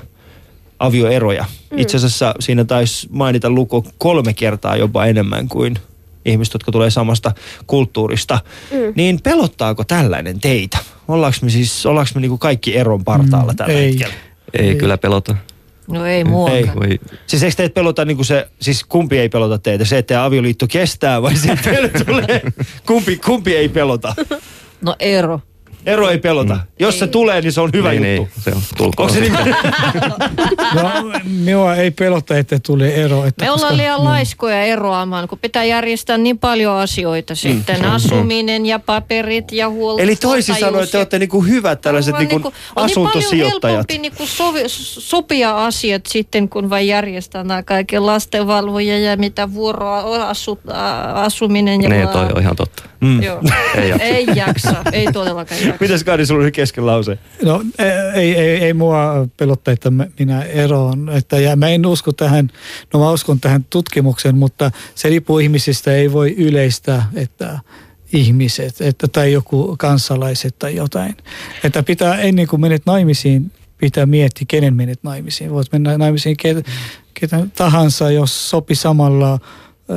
avioeroja. 0.80 1.46
Mm. 1.72 1.80
Itse 1.80 1.98
asiassa 1.98 2.36
siinä 2.40 2.64
taisi 2.66 3.08
mainita 3.12 3.50
luku 3.50 3.86
kolme 3.98 4.34
kertaa 4.34 4.76
jopa 4.78 5.06
enemmän 5.06 5.48
kuin 5.48 5.76
ihmiset, 6.26 6.54
jotka 6.54 6.72
tulee 6.72 6.90
samasta 6.90 7.32
kulttuurista. 7.68 8.40
Mm. 8.72 8.78
Niin 8.96 9.22
pelottaako 9.22 9.84
tällainen 9.84 10.40
teitä? 10.40 10.78
Ollaanko 11.08 11.38
me 11.42 11.50
siis, 11.50 11.86
ollaanko 11.86 12.12
me 12.16 12.22
niinku 12.22 12.38
kaikki 12.38 12.78
eron 12.78 13.04
partaalla 13.04 13.52
Mm, 13.52 13.56
tällä 13.58 13.74
ei. 13.74 13.88
hetkellä? 13.92 14.14
Ei, 14.54 14.68
Ei. 14.70 14.76
kyllä 14.76 14.98
pelota. 14.98 15.36
No 15.88 16.06
ei 16.06 16.24
muakaan. 16.24 16.58
Ei. 16.60 16.70
Voi, 16.76 17.00
Siis 17.28 17.44
eikö 17.44 17.56
teitä 17.56 17.74
pelota 17.74 18.06
niinku 18.06 18.24
se, 18.24 18.48
siis 18.62 18.84
kumpi 18.84 19.18
ei 19.20 19.30
pelota 19.30 19.58
teitä? 19.60 19.86
Se, 19.86 19.98
että 19.98 20.26
avioliitto 20.26 20.68
kestää 20.68 21.22
vai 21.22 21.36
se, 21.36 21.52
että 21.52 22.04
tulee, 22.06 22.42
kumpi, 22.88 23.18
kumpi 23.26 23.56
ei 23.56 23.70
pelota? 23.70 24.16
No 24.82 24.96
ero. 25.00 25.42
Ero 25.86 26.10
ei 26.10 26.18
pelota. 26.18 26.60
Jos 26.80 27.00
se 27.00 27.08
tulee, 27.08 27.42
niin 27.42 27.52
se 27.52 27.62
on 27.62 27.70
hyvä 27.74 27.92
niin, 27.92 28.16
juttu. 28.16 28.32
Niin, 28.36 28.44
se 28.44 28.52
on 28.56 28.62
tulkoon. 28.78 29.10
Onko 29.10 29.14
se 29.14 29.30
niin? 29.30 29.56
No, 30.76 31.12
minua 31.24 31.76
ei 31.76 31.92
pelota, 31.92 32.38
että 32.38 32.60
tulee 32.66 33.04
ero. 33.04 33.26
Että 33.26 33.46
Me 33.46 33.52
ollaan 33.52 33.62
koska- 33.70 33.78
liian 33.78 34.04
laiskoja 34.04 34.62
eroamaan, 34.64 35.28
kun 35.28 35.40
pitää 35.40 35.64
järjestää 35.64 36.18
niin 36.18 36.40
paljon 36.40 36.76
asioita 36.78 37.36
sitten. 37.36 37.86
Asuminen 37.86 38.66
ja 38.66 38.80
paperit 38.80 39.52
ja 39.52 39.70
huolto. 39.70 40.04
Eli 40.04 40.16
toisin 40.16 40.56
sanoen 40.60 40.88
te 40.90 40.98
olette 40.98 41.20
niinku 41.20 41.42
hyvät 41.44 41.82
tällaiset 41.82 42.18
niinku 42.18 42.36
niinku- 42.36 42.48
on 42.48 42.54
niin 42.54 42.96
paljon 42.96 43.08
asuntosijoittajat. 43.08 43.74
helpompi 43.76 43.98
niinku 43.98 44.26
sovi, 44.26 44.64
sopia 44.68 45.66
asiat 45.66 46.06
sitten, 46.06 46.50
kun 46.50 46.70
vain 46.70 46.88
järjestää 46.88 47.44
nämä 47.44 47.64
kaikki 47.64 48.00
lastenvalvoja 48.00 49.00
ja 49.00 49.18
mitä 49.18 49.54
vuoroa 49.54 50.30
asu, 50.30 50.60
asuminen. 51.14 51.82
Ja 51.84 51.90
Niin, 51.90 52.08
toi 52.08 52.26
on 52.36 52.42
ihan 52.42 52.56
totta. 52.56 52.84
Mm. 53.02 53.24
Joo. 53.24 53.42
Ei 53.76 53.90
jaksa. 53.90 54.04
ei 54.06 54.26
jaksa, 54.36 54.76
ei 54.92 55.08
todellakaan 55.14 55.62
jaksa. 55.66 55.74
Mitäs 55.80 56.03
Kari, 56.03 56.26
sulla 56.26 56.41
oli 56.43 56.51
kesken 56.51 56.86
lause? 56.86 57.17
No 57.43 57.63
ei, 58.13 58.36
ei, 58.36 58.57
ei 58.63 58.73
mua 58.73 59.28
pelottaa, 59.38 59.71
että 59.73 59.91
mä- 59.91 60.07
minä 60.19 60.43
eroon. 60.43 61.09
Että, 61.09 61.39
ja 61.39 61.55
mä 61.55 61.69
en 61.69 61.86
usko 61.86 62.11
tähän, 62.11 62.49
no 62.93 62.99
mä 62.99 63.11
uskon 63.11 63.39
tähän 63.39 63.65
tutkimukseen, 63.69 64.38
mutta 64.38 64.71
se 64.95 65.09
riippuu 65.09 65.39
ihmisistä, 65.39 65.91
ei 65.91 66.11
voi 66.11 66.36
yleistää, 66.38 67.09
että 67.15 67.59
ihmiset, 68.13 68.82
että 68.82 69.07
tai 69.07 69.32
joku 69.32 69.76
kansalaiset 69.80 70.59
tai 70.59 70.76
jotain. 70.76 71.17
Että 71.63 71.84
pitää 71.84 72.15
ennen 72.21 72.47
kuin 72.47 72.61
menet 72.61 72.86
naimisiin, 72.86 73.51
pitää 73.78 74.05
miettiä, 74.05 74.45
kenen 74.47 74.76
menet 74.76 74.99
naimisiin. 75.03 75.51
Voit 75.51 75.71
mennä 75.71 75.97
naimisiin 75.97 76.38
ketä, 76.38 76.61
ketä 77.13 77.47
tahansa, 77.55 78.11
jos 78.11 78.49
sopi 78.49 78.76
samalla 78.76 79.39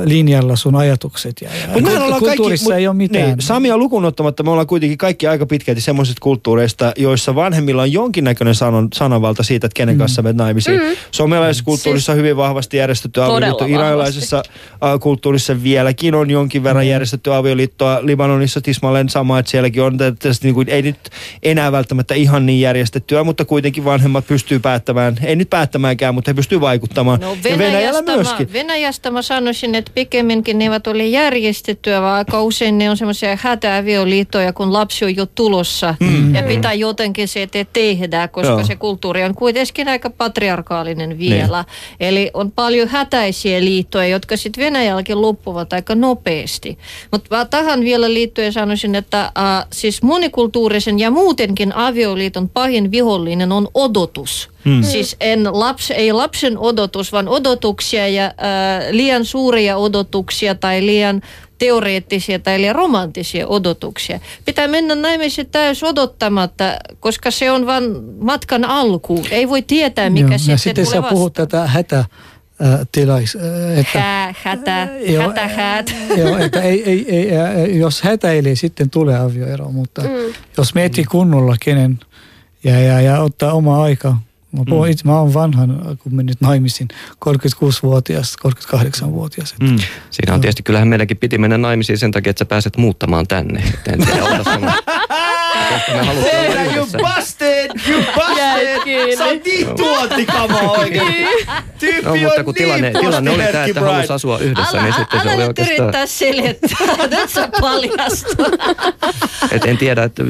linjalla 0.05 0.55
sun 0.55 0.75
ajatukset. 0.75 1.41
Ja, 1.41 1.49
ja 1.61 1.73
Mut 1.73 1.83
mehän 1.83 2.01
ollaan 2.01 2.19
kulttuurissa 2.19 2.69
mut- 2.69 2.73
ei 2.73 2.87
ole 2.87 2.95
mitään. 2.95 3.27
Niin, 3.27 3.41
Samia 3.41 3.77
lukuun 3.77 4.05
ottamatta 4.05 4.43
me 4.43 4.51
ollaan 4.51 4.67
kuitenkin 4.67 4.97
kaikki 4.97 5.27
aika 5.27 5.45
pitkälti 5.45 5.81
semmoisista 5.81 6.19
kulttuureista, 6.21 6.93
joissa 6.97 7.35
vanhemmilla 7.35 7.81
on 7.81 7.91
jonkinnäköinen 7.91 8.55
sanon, 8.55 8.87
sananvalta 8.93 9.43
siitä, 9.43 9.67
että 9.67 9.75
kenen 9.75 9.97
kanssa 9.97 10.21
menet 10.21 10.37
naimisiin. 10.37 10.81
Mm. 10.81 10.95
Suomalaisessa 11.11 11.63
kulttuurissa 11.63 12.11
on 12.11 12.17
hyvin 12.17 12.37
vahvasti 12.37 12.77
järjestetty 12.77 13.23
avioliitto. 13.23 13.65
Iranilaisessa 13.65 14.43
kulttuurissa 14.99 15.63
vieläkin 15.63 16.15
on 16.15 16.29
jonkin 16.29 16.63
verran 16.63 16.87
järjestetty 16.87 17.33
avioliittoa. 17.33 17.99
Libanonissa 18.01 18.61
tismalleen 18.61 19.09
sama, 19.09 19.39
että 19.39 19.51
sielläkin 19.51 19.83
on 19.83 19.97
tästä, 19.97 20.47
niin 20.47 20.55
kuin, 20.55 20.69
ei 20.69 20.81
nyt 20.81 20.97
enää 21.43 21.71
välttämättä 21.71 22.15
ihan 22.15 22.45
niin 22.45 22.61
järjestettyä, 22.61 23.23
mutta 23.23 23.45
kuitenkin 23.45 23.85
vanhemmat 23.85 24.27
pystyy 24.27 24.59
päättämään, 24.59 25.17
ei 25.23 25.35
nyt 25.35 25.49
päättämäänkään, 25.49 26.13
mutta 26.15 26.29
he 26.29 26.33
pystyy 26.33 26.61
vaikuttamaan. 26.61 27.19
No 27.19 27.29
ja 27.29 27.37
Venäjällä 27.43 27.65
Venäjästä, 27.65 28.15
myöskin. 28.15 28.47
mä, 28.47 28.53
Venäjästä 28.53 29.11
mä 29.11 29.21
sanoisin, 29.21 29.75
että 29.79 29.91
pikemminkin 29.95 30.59
ne 30.59 30.63
eivät 30.63 30.87
ole 30.87 31.05
järjestettyä, 31.05 32.01
vaan 32.01 32.17
aika 32.17 32.43
usein 32.43 32.77
ne 32.77 32.89
on 32.89 32.97
semmoisia 32.97 33.37
hätäavioliittoja, 33.41 34.53
kun 34.53 34.73
lapsi 34.73 35.05
on 35.05 35.15
jo 35.15 35.25
tulossa. 35.25 35.95
Mm. 35.99 36.35
Ja 36.35 36.43
pitää 36.43 36.73
jotenkin 36.73 37.27
se 37.27 37.47
te- 37.47 37.67
tehdä, 37.73 38.27
koska 38.27 38.51
Joo. 38.51 38.63
se 38.63 38.75
kulttuuri 38.75 39.23
on 39.23 39.35
kuitenkin 39.35 39.87
aika 39.87 40.09
patriarkaalinen 40.09 41.19
vielä. 41.19 41.65
Eli 41.99 42.31
on 42.33 42.51
paljon 42.51 42.87
hätäisiä 42.87 43.59
liittoja, 43.61 44.07
jotka 44.07 44.37
sitten 44.37 44.63
Venäjälläkin 44.63 45.21
loppuvat 45.21 45.73
aika 45.73 45.95
nopeasti. 45.95 46.77
Mutta 47.11 47.45
tähän 47.45 47.81
vielä 47.81 48.13
liittyen 48.13 48.53
sanoisin, 48.53 48.95
että 48.95 49.21
äh, 49.21 49.65
siis 49.71 50.01
monikulttuurisen 50.01 50.99
ja 50.99 51.11
muutenkin 51.11 51.75
avioliiton 51.75 52.49
pahin 52.49 52.91
vihollinen 52.91 53.51
on 53.51 53.67
odotus. 53.73 54.49
Hmm. 54.69 54.83
Siis 54.83 55.15
en 55.19 55.47
laps, 55.51 55.91
ei 55.91 56.13
lapsen 56.13 56.57
odotus, 56.57 57.11
vaan 57.11 57.27
odotuksia 57.27 58.07
ja 58.07 58.25
äh, 58.25 58.31
liian 58.91 59.25
suuria 59.25 59.77
odotuksia 59.77 60.55
tai 60.55 60.85
liian 60.85 61.21
teoreettisia 61.57 62.39
tai 62.39 62.61
liian 62.61 62.75
romanttisia 62.75 63.47
odotuksia. 63.47 64.19
Pitää 64.45 64.67
mennä 64.67 64.95
naimisiin 64.95 65.49
täys 65.49 65.83
odottamatta, 65.83 66.63
koska 66.99 67.31
se 67.31 67.51
on 67.51 67.65
vain 67.65 67.83
matkan 68.21 68.65
alku. 68.65 69.23
Ei 69.31 69.49
voi 69.49 69.61
tietää, 69.61 70.09
mikä 70.09 70.27
Joo, 70.27 70.37
sitten 70.37 70.53
ja 70.53 70.57
sitten 70.57 70.85
tulee 70.85 71.01
sä 71.01 71.09
puhut 71.09 71.33
tätä 71.33 71.67
hätä, 71.67 71.99
äh, 71.99 72.07
tilais, 72.91 73.35
äh, 73.35 73.79
että, 73.79 73.99
Hää, 73.99 74.33
hätä, 74.43 74.87
Joo, 75.05 75.27
hätä, 75.27 75.47
häät. 75.47 75.95
Joo, 76.17 76.37
että 76.37 76.61
ei, 76.61 76.83
ei, 76.91 77.09
ei, 77.09 77.79
jos 77.79 78.01
hätäilee, 78.01 78.55
sitten 78.55 78.89
tulee 78.89 79.19
avioero, 79.19 79.71
mutta 79.71 80.01
mm. 80.01 80.33
jos 80.57 80.75
miettii 80.75 81.03
kunnolla 81.03 81.55
kenen 81.63 81.99
ja, 82.63 82.79
ja, 82.79 83.01
ja 83.01 83.19
ottaa 83.19 83.53
oma 83.53 83.83
aika. 83.83 84.17
Mä, 84.51 84.63
puhun, 84.69 84.87
mm. 84.87 84.91
itse, 84.91 85.05
mä 85.05 85.19
oon 85.19 85.33
vanhan, 85.33 85.97
kun 86.03 86.15
menin 86.15 86.35
naimisiin, 86.41 86.87
36-vuotias, 87.25 88.35
38-vuotias. 88.47 89.55
Mm. 89.59 89.77
Siinä 90.11 90.33
on 90.33 90.41
tietysti, 90.41 90.63
kyllähän 90.63 90.87
meidänkin 90.87 91.17
piti 91.17 91.37
mennä 91.37 91.57
naimisiin 91.57 91.97
sen 91.97 92.11
takia, 92.11 92.29
että 92.29 92.39
sä 92.39 92.45
pääset 92.45 92.77
muuttamaan 92.77 93.27
tänne. 93.27 93.63
En 93.87 94.05
tiedä, 94.05 94.21
me, 94.21 94.37
koska 94.37 95.91
me 95.91 96.05
halutaan 96.05 96.09
olla 96.09 96.21
Tehdään 96.31 96.65
you 96.65 96.75
yhdessä. 96.75 96.97
busted, 96.97 97.71
you 97.89 98.03
busted. 98.15 98.38
Kiinni. 98.83 99.15
Sä 99.15 99.25
oot 99.25 99.45
niin 99.45 99.67
tuontikamaa 99.77 100.71
oikein. 100.71 101.27
Tyyppi 101.79 102.01
No, 102.01 102.15
mutta 102.15 102.39
on 102.39 102.45
kun 102.45 102.53
niin 102.53 102.65
tilanne, 102.65 102.91
tilanne 102.99 103.31
oli 103.31 103.43
tämä, 103.51 103.65
että 103.65 103.81
halusi 103.81 104.13
asua 104.13 104.39
yhdessä, 104.39 104.77
Älä, 104.77 104.83
niin 104.83 104.93
sitten 104.93 105.21
se 105.21 105.29
älä 105.29 105.35
oli 105.35 105.47
nyt 105.47 105.59
oikeastaan... 105.59 105.79
yrittää 105.79 106.05
selittää, 106.05 107.07
nyt 107.19 107.29
se 107.29 107.49
paljastuu. 107.61 108.45
Et 109.51 109.65
en 109.65 109.77
tiedä, 109.77 110.03
että, 110.03 110.23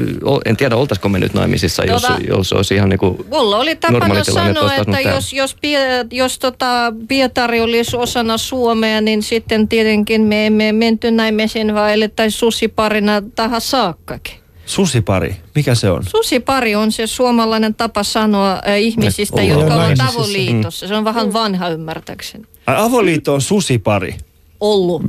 en 0.44 0.56
tiedä 0.56 0.76
oltaisiko 0.76 1.08
me 1.08 1.18
nyt 1.18 1.34
naimisissa, 1.34 1.84
jos, 1.84 2.04
Tota- 2.04 2.26
jos 2.28 2.52
olisi 2.52 2.74
ihan 2.74 2.88
niinku... 2.88 3.26
Mulla 3.30 3.56
oli 3.56 3.76
tapana 3.76 4.00
tilanne, 4.00 4.20
että 4.20 4.32
sanoa, 4.32 4.74
että 4.74 4.84
tarvinnut 4.84 5.14
jos, 5.14 5.32
jos, 5.32 5.54
Pie- 5.54 6.06
jos 6.10 6.38
tota 6.38 6.92
Pietari 7.08 7.60
olisi 7.60 7.96
osana 7.96 8.38
Suomea, 8.38 9.00
niin 9.00 9.22
sitten 9.22 9.68
tietenkin 9.68 10.22
me 10.22 10.46
emme 10.46 10.72
menty 10.72 11.10
naimisiin, 11.10 11.74
vaan 11.74 11.92
elettäisiin 11.92 12.38
susiparina 12.38 13.22
tähän 13.34 13.60
saakkakin. 13.60 14.39
Susipari, 14.70 15.36
mikä 15.54 15.74
se 15.74 15.90
on? 15.90 16.02
Susipari 16.06 16.74
on 16.74 16.92
se 16.92 17.06
suomalainen 17.06 17.74
tapa 17.74 18.02
sanoa 18.02 18.52
äh, 18.52 18.80
ihmisistä, 18.80 19.36
Ne 19.36 19.46
jotka 19.46 19.64
ollaan 19.64 19.86
ovat 20.00 20.14
avoliitossa. 20.14 20.88
Se 20.88 20.94
on 20.94 21.04
vähän 21.04 21.32
vanha 21.32 21.68
ymmärtääkseni. 21.68 22.44
Ai, 22.66 22.74
avoliitto 22.78 23.34
on 23.34 23.40
susipari. 23.40 24.14
Ollut. 24.60 25.02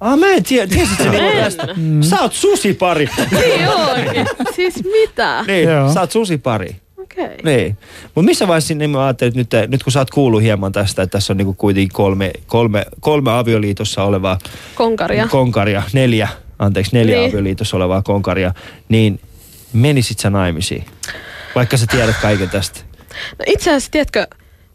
Ah, 0.00 0.18
mä 0.18 0.26
en 0.26 0.42
tiedä. 0.42 0.66
Tiesit 0.66 0.98
sä 0.98 1.10
niinku 1.10 1.36
tästä? 1.36 1.66
Sä 2.00 2.20
oot 2.20 2.32
susipari. 2.32 3.08
Niin 3.30 3.68
onkin. 3.68 4.26
Siis 4.56 4.84
mitä? 4.84 5.44
niin, 5.46 5.68
Joo. 5.68 5.92
sä 5.92 6.00
oot 6.00 6.12
susipari. 6.12 6.76
Okei. 6.98 7.24
Okay. 7.24 7.36
Niin. 7.44 7.76
Mutta 8.14 8.26
missä 8.26 8.48
vaiheessa 8.48 8.74
niin 8.74 8.90
mä 8.90 9.04
ajattelin, 9.04 9.40
että 9.40 9.60
nyt, 9.60 9.70
nyt 9.70 9.82
kun 9.82 9.92
sä 9.92 9.98
oot 9.98 10.10
kuullut 10.10 10.42
hieman 10.42 10.72
tästä, 10.72 11.02
että 11.02 11.12
tässä 11.12 11.32
on 11.32 11.36
niinku 11.36 11.54
kuitenkin 11.54 11.92
kolme, 11.92 12.30
kolme, 12.46 12.86
kolme 13.00 13.38
avioliitossa 13.38 14.04
olevaa 14.04 14.38
Konkaria. 14.74 15.28
konkaria, 15.28 15.82
neljä, 15.92 16.28
anteeksi, 16.58 16.96
neljä 16.96 17.16
Niin. 17.18 17.30
avioliitossa 17.30 17.76
olevaa 17.76 18.02
konkaria, 18.02 18.54
niin 18.88 19.20
menisit 19.72 20.18
sä 20.18 20.30
naimisiin? 20.30 20.84
Vaikka 21.54 21.76
sä 21.76 21.86
tiedät 21.90 22.16
kaiken 22.22 22.50
tästä. 22.50 22.80
No 23.38 23.44
itse 23.46 23.70
asiassa, 23.70 23.90
tiedätkö, 23.90 24.26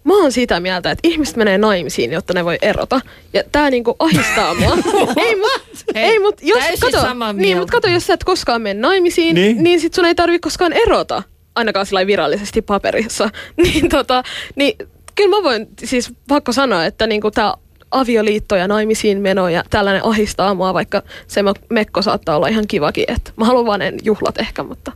mä 0.04 0.14
oon 0.22 0.32
sitä 0.32 0.60
mieltä, 0.60 0.92
että 0.92 1.08
ihmiset 1.08 1.36
menee 1.36 1.58
naimisiin, 1.58 2.12
jotta 2.12 2.34
ne 2.34 2.46
voi 2.46 2.58
erota. 2.62 3.02
Ja 3.34 3.44
tää 3.52 3.70
niinku 3.70 3.96
ahistaa 4.00 4.54
mua. 4.54 4.78
ei 5.26 5.36
mut, 5.36 5.52
Hei, 5.96 6.04
ei 6.04 6.20
mut, 6.20 6.36
jos, 6.42 6.64
kato, 6.80 6.98
niin, 7.34 7.58
mut 7.58 7.72
kato, 7.72 7.88
jos 7.88 8.08
sä 8.08 8.14
et 8.14 8.24
koskaan 8.24 8.62
mene 8.62 8.80
naimisiin, 8.80 9.36
Niin. 9.36 9.56
niin, 9.56 9.64
niin 9.64 9.80
sit 9.80 9.94
sun 9.94 10.06
ei 10.06 10.16
tarvi 10.16 10.40
koskaan 10.40 10.74
erota. 10.74 11.24
Ainakaan 11.56 11.86
sillä 11.86 12.08
virallisesti 12.08 12.62
paperissa. 12.62 13.30
niin 13.64 13.90
tota, 13.90 14.24
niin 14.56 14.78
kyllä 15.16 15.38
mä 15.38 15.44
voin 15.44 15.68
siis 15.84 16.14
pakko 16.28 16.52
sanoa, 16.52 16.86
että 16.86 17.08
niinku 17.08 17.32
tää 17.32 17.54
avioliitto 17.94 18.56
ja 18.56 18.68
naimisiin 18.68 19.22
meno 19.22 19.50
ja 19.50 19.64
tällainen 19.70 20.06
ahistaa 20.06 20.54
mua, 20.54 20.74
vaikka 20.74 21.02
se 21.28 21.42
mekko 21.70 22.02
saattaa 22.02 22.36
olla 22.36 22.48
ihan 22.48 22.68
kivakin. 22.68 23.06
Että 23.08 23.32
mä 23.36 23.46
haluan 23.46 23.66
vaan 23.66 23.82
juhlat 24.04 24.38
ehkä, 24.38 24.64
mutta 24.64 24.92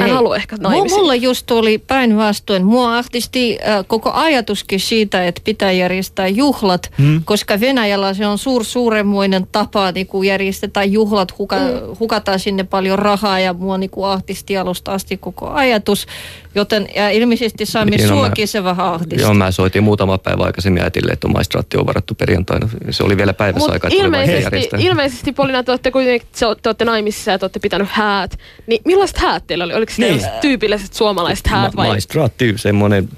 mä 0.00 0.06
en 0.06 0.14
halua 0.14 0.36
ehkä 0.36 0.56
naimisiin. 0.60 1.00
Mulla 1.00 1.14
just 1.14 1.50
oli 1.50 1.78
päinvastoin. 1.78 2.64
Mua 2.64 2.98
ahdisti 2.98 3.58
äh, 3.68 3.84
koko 3.86 4.10
ajatuskin 4.12 4.80
siitä, 4.80 5.26
että 5.26 5.42
pitää 5.44 5.72
järjestää 5.72 6.28
juhlat, 6.28 6.92
hmm. 6.98 7.22
koska 7.24 7.60
Venäjällä 7.60 8.14
se 8.14 8.26
on 8.26 8.38
suur, 8.38 8.64
suuremmoinen 8.64 9.46
tapa 9.52 9.92
niin 9.92 10.06
kun 10.06 10.26
järjestetään 10.26 10.92
juhlat, 10.92 11.38
huka, 11.38 11.56
hmm. 11.56 11.96
hukataan 12.00 12.38
sinne 12.38 12.64
paljon 12.64 12.98
rahaa 12.98 13.40
ja 13.40 13.52
mua 13.52 13.78
niin 13.78 13.90
ahdisti 14.04 14.56
alusta 14.56 14.92
asti 14.92 15.16
koko 15.16 15.50
ajatus. 15.50 16.06
Joten 16.54 16.88
ja 16.94 17.10
ilmeisesti 17.10 17.66
Sami 17.66 17.90
Niin, 17.90 18.08
no 18.08 18.14
suokin 18.14 18.48
se 18.48 18.64
vähän 18.64 18.86
ahdisti. 18.86 19.22
Joo, 19.22 19.34
mä 19.34 19.50
soitin 19.50 19.82
muutama 19.82 20.18
päivä 20.18 20.42
aikaisemmin 20.44 20.82
äitille, 20.82 21.12
että 21.12 21.28
maistraatti 21.28 21.76
on 21.76 21.86
varattu 21.86 22.14
perjantaina. 22.14 22.68
Se 22.90 23.02
oli 23.02 23.16
vielä 23.16 23.32
päivässä 23.32 23.66
Mut 23.66 23.72
aikaa, 23.72 23.90
ilmeisesti, 23.92 24.42
järjestää. 24.42 24.80
ilmeisesti 24.80 25.32
Polina, 25.32 25.62
te 25.62 25.72
olette 25.72 25.90
kuitenkin 25.90 26.28
te 26.38 26.46
olette, 26.46 26.62
te 26.62 26.68
olette 26.68 26.84
naimisissa 26.84 27.30
ja 27.30 27.38
te 27.38 27.44
olette 27.44 27.58
pitänyt 27.58 27.88
häät. 27.90 28.38
Niin 28.66 28.80
millaiset 28.84 29.18
häät 29.18 29.46
teillä 29.46 29.64
oli? 29.64 29.79
Oliko 29.80 29.92
Niin. 29.98 30.22
ne 30.22 30.30
tyypilliset 30.40 30.94
suomalaiset 30.94 31.46
häät 31.46 31.74
Ma- 31.74 31.82
vai? 31.82 31.86
maistraatti, 31.88 32.54
semmoinen 32.56 33.08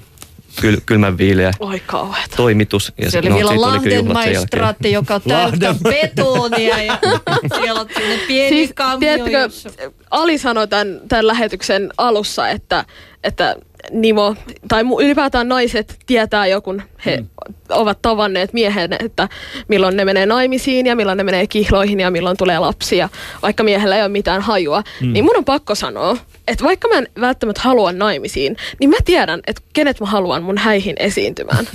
kyl, 0.61 0.77
kylmän 0.85 1.17
viileä 1.17 1.51
Oi 1.59 1.81
kauheeta. 1.85 2.35
toimitus. 2.35 2.93
Ja 2.97 3.11
Se 3.11 3.19
oli 3.19 3.29
no, 3.29 3.35
vielä 3.35 3.61
Lahden 3.61 4.13
maistraatti, 4.13 4.91
joka 4.91 5.13
on 5.15 5.21
täyttä 5.21 5.75
betonia 5.83 6.83
ja 6.83 6.97
siellä 7.59 7.81
on 7.81 7.87
pieni 8.27 8.49
Siis, 8.49 8.71
kammio, 8.75 8.99
tiedättekö, 8.99 9.37
jossa... 9.39 9.69
Ali 10.11 10.37
sanoi 10.37 10.67
tämän, 10.67 11.01
tämän 11.07 11.27
lähetyksen 11.27 11.89
alussa, 11.97 12.49
että, 12.49 12.85
että 13.23 13.55
Nimo, 13.91 14.35
tai 14.67 14.83
ylipäätään 14.99 15.49
naiset 15.49 15.97
tietää 16.05 16.47
jo, 16.47 16.61
kun 16.61 16.81
he 17.05 17.23
ovat 17.69 18.01
tavanneet 18.01 18.53
miehen, 18.53 18.93
että 18.99 19.29
milloin 19.67 19.97
ne 19.97 20.05
menee 20.05 20.25
naimisiin 20.25 20.85
ja 20.85 20.95
milloin 20.95 21.17
ne 21.17 21.23
menee 21.23 21.47
kihloihin 21.47 21.99
ja 21.99 22.11
milloin 22.11 22.37
tulee 22.37 22.59
lapsia, 22.59 23.09
vaikka 23.41 23.63
miehellä 23.63 23.95
ei 23.95 24.01
ole 24.01 24.09
mitään 24.09 24.41
hajua, 24.41 24.83
mm. 25.01 25.13
niin 25.13 25.25
mun 25.25 25.37
on 25.37 25.45
pakko 25.45 25.75
sanoa, 25.75 26.17
että 26.47 26.63
vaikka 26.63 26.87
mä 26.87 26.97
en 26.97 27.07
välttämättä 27.19 27.61
halua 27.61 27.91
naimisiin, 27.91 28.57
niin 28.79 28.89
mä 28.89 28.97
tiedän, 29.05 29.41
että 29.47 29.61
kenet 29.73 29.99
mä 29.99 30.05
haluan 30.05 30.43
mun 30.43 30.57
häihin 30.57 30.95
esiintymään. 30.99 31.67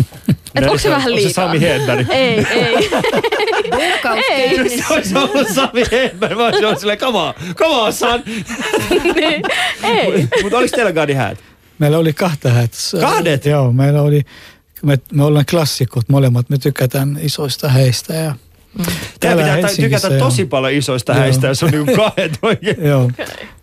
Että 0.55 0.71
onko 0.71 0.79
se 0.79 0.91
vähän 0.91 1.13
Onko 1.13 1.21
se 1.21 1.27
liikaa? 1.27 1.47
Sami 1.47 1.61
Hedberg? 1.61 2.11
Ei, 2.13 2.47
ei. 2.51 2.91
Ei. 4.29 4.79
Se 4.79 4.95
olisi 4.95 5.17
ollut 5.17 5.49
Sami 5.49 5.83
Hedberg. 5.93 6.37
Mä 6.37 6.47
olisin 6.47 6.67
ollut 6.67 6.79
silleen, 6.79 6.99
come 6.99 7.19
on, 7.19 7.35
come 7.55 7.75
on 7.75 7.93
son. 7.93 8.23
niin, 9.15 9.43
ei. 9.83 10.29
Mutta 10.43 10.59
oliko 10.59 10.77
teillä 10.77 10.93
Gadi 10.93 11.13
häät? 11.13 11.39
Meillä 11.79 11.99
oli 11.99 12.13
kahta 12.13 12.49
häät. 12.49 12.71
Kahdet? 13.01 13.47
Joo, 13.47 13.73
meillä 13.73 14.03
oli, 14.03 14.23
me, 14.83 14.99
me 15.13 15.25
ollaan 15.25 15.45
klassikot 15.51 16.09
molemmat, 16.09 16.51
me 16.51 16.59
tykätään 16.59 17.19
isoista 17.23 17.69
heistä. 17.69 18.15
Ja 18.15 18.35
Teillä 18.87 18.97
Täällä 19.21 19.43
pitää 19.43 19.57
Helsingissä, 19.57 20.09
tykätä 20.09 20.25
tosi 20.25 20.45
paljon 20.45 20.73
isoista 20.73 21.13
Joo. 21.13 21.21
häistä, 21.21 21.47
jos 21.47 21.63
on 21.63 21.71
niinku 21.71 21.93
kahdet 21.97 22.39
oikein. 22.43 22.85
Joo. 22.85 23.11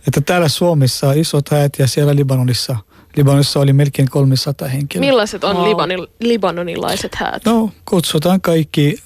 Että 0.08 0.22
täällä 0.22 0.48
Suomessa 0.48 1.14
isot 1.14 1.50
häät 1.50 1.74
ja 1.80 1.88
siellä 1.88 2.16
Libanonissa. 2.16 2.76
Libanonissa 3.18 3.60
oli 3.60 3.74
melkein 3.74 4.10
300 4.10 4.68
henkilöä. 4.68 5.08
Millaiset 5.08 5.44
on 5.44 5.56
Wow. 5.56 5.70
Libanil, 5.70 6.08
libanonilaiset 6.20 7.16
häät? 7.16 7.46
No, 7.46 7.72
kutsutaan 7.86 8.42
kaikki 8.42 8.98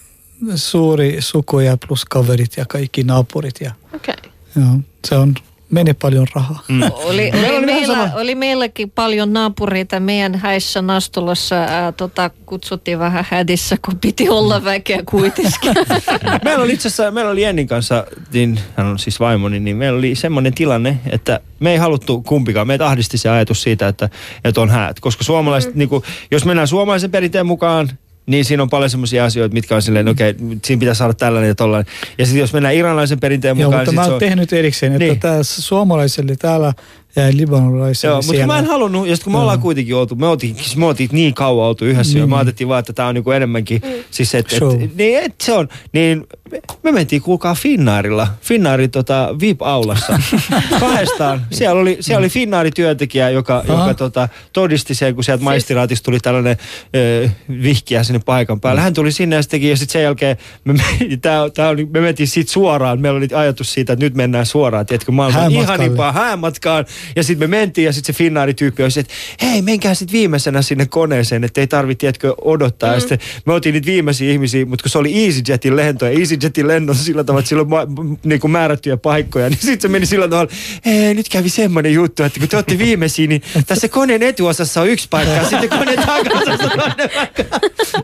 suuri 0.56 1.18
sukuja 1.20 1.78
plus 1.88 2.06
kaverit 2.06 2.58
ja 2.58 2.66
kaikki 2.66 3.04
naapurit. 3.04 3.56
Ja, 3.62 3.72
Okei. 3.96 4.16
joo, 4.56 4.78
se 5.08 5.16
on, 5.16 5.36
menee 5.72 5.94
paljon 5.94 6.28
rahaa. 6.36 6.64
Mm. 6.68 6.82
Oli, 6.92 7.32
Meillä 7.32 7.48
oli, 7.48 7.58
oli 7.58 7.68
vähän 7.68 7.80
meillä, 7.80 7.96
sama. 7.96 8.22
oli 8.22 8.36
meilläkin 8.36 8.92
paljon 8.92 9.34
naapureita 9.34 10.00
meidän 10.00 10.36
häissä 10.36 10.82
Nastulassa. 10.82 11.56
Ää, 11.56 11.92
tota, 11.92 12.32
kutsuttiin 12.46 13.00
vähän 13.00 13.26
hädissä, 13.30 13.78
kun 13.86 13.98
piti 13.98 14.30
olla 14.30 14.64
väkeä 14.64 15.04
kuitenkin. 15.06 15.74
Meillä 16.46 16.64
oli 16.64 16.74
itse 16.74 16.88
asiassa, 16.88 17.12
meillä 17.12 17.32
oli 17.32 17.42
Jennin 17.42 17.68
kanssa, 17.68 18.06
niin, 18.34 18.60
hän 18.76 18.88
on 18.88 19.00
siis 19.00 19.20
vaimoni, 19.20 19.60
niin 19.60 19.78
meillä 19.78 19.98
oli 19.98 20.16
semmoinen 20.16 20.54
tilanne, 20.54 20.98
että 21.12 21.40
me 21.60 21.72
ei 21.72 21.78
haluttu 21.78 22.22
kumpikaan. 22.22 22.68
Meitä 22.68 22.88
ahdisti 22.88 23.18
se 23.18 23.30
ajatus 23.30 23.64
siitä, 23.64 23.88
että, 23.88 24.10
että 24.44 24.62
on 24.62 24.70
häät. 24.70 25.00
Koska 25.00 25.24
suomalaiset, 25.24 25.74
mm. 25.74 25.80
niin 25.80 25.90
kuin, 25.90 26.04
jos 26.32 26.46
mennään 26.46 26.68
suomalaisen 26.68 27.12
perinteen 27.12 27.46
mukaan, 27.46 27.90
niin 28.30 28.46
siinä 28.46 28.64
on 28.64 28.70
paljon 28.70 28.90
semmoisia 28.90 29.26
asioita, 29.26 29.54
mitkä 29.54 29.76
on 29.76 29.82
silleen, 29.82 30.08
okei, 30.08 30.30
okay, 30.30 30.58
siinä 30.66 30.80
pitää 30.80 30.94
saada 30.94 31.14
tällainen 31.14 31.48
ja 31.48 31.56
tollainen. 31.56 31.94
Ja 32.18 32.26
sitten 32.26 32.40
jos 32.40 32.54
mennään 32.54 32.76
iranilaisen 32.76 33.20
perinteen 33.20 33.60
Joo, 33.60 33.70
mukaan, 33.70 33.82
mutta 33.82 33.92
sit 33.92 33.96
mä 33.96 34.04
oon 34.04 34.14
on... 34.14 34.20
tehnyt 34.20 34.54
erikseen, 34.54 34.92
että 34.92 35.06
Niin. 35.06 35.20
niin. 35.36 35.44
suomalaiselle 35.44 36.36
täällä 36.36 36.74
ja 37.22 37.38
libanolaiselle 37.38 38.14
Joo, 38.14 38.18
mutta 38.18 38.32
siellä. 38.32 38.48
mä 38.54 38.60
en 38.60 38.66
halunnut, 38.66 39.08
ja 39.08 39.16
kun 39.24 39.34
me 39.34 39.40
ollaan 39.40 39.60
kuitenkin 39.60 39.96
oltu, 39.96 40.16
me 40.16 40.28
oltiin, 40.28 40.56
siis 40.56 40.78
me 40.78 40.86
oltiin 40.86 41.10
niin 41.12 41.34
kauan 41.34 41.68
oltu 41.68 41.86
yhdessä, 41.86 42.14
niin. 42.14 42.18
ja 42.20 42.24
Niin. 42.26 42.30
me 42.30 42.36
ajateltiin 42.36 42.68
vaan, 42.68 42.80
että 42.80 42.94
tää 42.94 43.08
on 43.08 43.16
niinku 43.16 43.32
enemmänkin, 43.32 43.82
mm. 43.86 43.92
siis 44.12 44.36
et, 44.36 44.50
Show. 44.50 44.82
et, 44.84 44.96
niin 44.96 45.20
et 45.20 45.36
se 45.42 45.54
on, 45.54 45.70
niin 45.94 46.28
me, 46.52 46.60
me 46.84 46.92
mentiin 46.92 47.22
kuulkaa 47.22 47.56
Finnaarilla, 47.56 48.28
Finnaarin 48.42 48.92
tota, 48.92 49.36
VIP-aulassa, 49.42 50.20
kahdestaan. 50.80 51.42
Siellä 51.52 51.82
oli, 51.82 51.98
siellä 52.00 52.20
oli 52.20 52.30
Finnaarin 52.30 52.74
työntekijä, 52.74 53.30
joka, 53.30 53.58
Aha. 53.58 53.74
joka 53.84 53.94
tota, 53.94 54.30
todisti 54.54 54.96
sen, 54.96 55.16
kun 55.16 55.24
sieltä 55.24 55.44
maistiraatista 55.44 56.06
tuli 56.06 56.20
tällainen 56.20 56.58
ö, 56.96 57.30
vihkiä 57.62 58.04
sinne 58.04 58.20
paikan 58.26 58.60
päälle. 58.62 58.82
Hän 58.82 58.94
tuli 58.94 59.12
sinne 59.12 59.36
ja 59.36 59.42
sitten 59.42 59.64
ja 59.64 59.78
sitten 59.78 59.94
sen 59.94 60.04
jälkeen 60.04 60.38
me, 60.66 60.74
me, 60.74 60.84
tää, 61.22 61.50
tää 61.50 61.70
oli, 61.70 61.86
me 61.86 62.02
mentiin 62.02 62.28
siitä 62.28 62.52
suoraan, 62.52 63.02
meillä 63.02 63.18
oli 63.18 63.28
ajatus 63.36 63.74
siitä, 63.74 63.94
että 63.94 64.06
nyt 64.06 64.16
mennään 64.16 64.46
suoraan, 64.46 64.86
tiedätkö, 64.86 65.12
maailman 65.12 65.42
Häämatkalle. 65.42 65.64
ihanimpaa 65.64 66.12
häämatkaan. 66.12 66.86
Ja 67.16 67.24
sitten 67.24 67.50
me 67.50 67.58
mentiin 67.58 67.86
ja 67.86 67.94
sitten 67.94 68.16
se 68.16 68.18
Finnaari-tyyppi 68.18 68.84
oli 68.84 68.92
se, 68.92 69.00
että 69.00 69.14
hei, 69.42 69.62
menkää 69.62 69.94
sitten 69.94 70.14
viimeisenä 70.14 70.62
sinne 70.62 70.86
koneeseen, 70.86 71.44
että 71.44 71.62
ei 71.62 71.68
tarvitse, 71.68 72.00
tiedätkö, 72.00 72.34
odottaa. 72.42 72.90
Mm. 72.90 72.94
Ja 72.96 73.00
sitten 73.00 73.20
me 73.46 73.54
oltiin 73.54 73.74
niitä 73.74 73.86
viimeisiä 73.86 74.32
ihmisiä, 74.32 74.66
mutta 74.66 74.84
kun 74.84 74.90
se 74.90 74.98
oli 74.98 75.26
EasyJetin 75.26 75.76
lento 75.76 76.06
ja 76.06 76.20
EasyJetin 76.20 76.68
lennossa 76.68 77.04
sillä 77.04 77.24
tavalla, 77.24 77.40
että 77.40 77.50
sillä 77.50 77.62
on 77.62 77.70
ma- 77.70 77.86
m- 77.86 78.18
niinku 78.24 78.48
määrättyjä 78.48 78.98
paikkoja, 78.98 79.50
niin 79.50 79.60
sitten 79.62 79.82
se 79.82 79.88
meni 79.88 80.06
sillä 80.06 80.28
tavalla, 80.28 80.52
hei, 80.86 81.14
nyt 81.14 81.30
kävi 81.30 81.50
semmoinen 81.50 81.94
juttu, 81.94 82.24
että 82.24 82.40
kun 82.40 82.50
te 82.50 82.58
olette 82.58 82.78
viimeisiä, 82.78 83.28
niin 83.28 83.42
tässä 83.68 83.88
koneen 83.88 84.24
etuosassa 84.24 84.82
on 84.82 84.90
yksi 84.90 85.08
paikka 85.10 85.34
ja 85.36 85.50
sitten 85.50 85.70
koneen 85.70 86.00
takaosassa 86.06 86.64
on 86.64 86.70
toinen 86.80 87.10
paikka. 87.16 87.44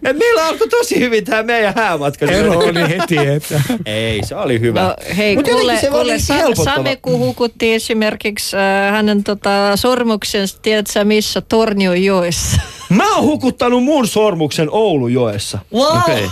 Ja 0.03 0.13
meillä 0.13 0.45
alkoi 0.45 0.67
tosi 0.67 0.99
hyvin 0.99 1.25
tämä 1.25 1.43
meidän 1.43 1.73
häämatka. 1.75 2.25
Ero 2.25 2.59
oli 2.59 2.79
heti, 2.89 3.17
että 3.17 3.61
Ei, 3.85 4.19
se 4.25 4.35
oli 4.35 4.59
hyvä. 4.59 4.81
No, 4.83 4.95
hei, 5.17 5.35
Mut 5.35 5.47
kuule, 5.49 5.79
se 5.81 5.87
kuule 5.87 6.01
oli 6.01 6.19
Sa- 6.19 6.33
helpottava. 6.33 6.75
Same, 6.75 6.95
kun 6.95 7.19
hukuttiin 7.19 7.75
esimerkiksi 7.75 8.55
äh, 8.57 8.84
hänen 8.91 9.23
tota, 9.23 9.75
sormuksensa, 9.75 10.57
tiedätkö 10.61 11.03
missä, 11.03 11.41
Torniojoessa. 11.41 12.61
Mä 12.89 13.15
oon 13.15 13.23
hukuttanut 13.23 13.83
mun 13.83 14.07
sormuksen 14.07 14.67
Oulujoessa. 14.71 15.59
Wow! 15.73 15.97
Okei. 15.97 16.29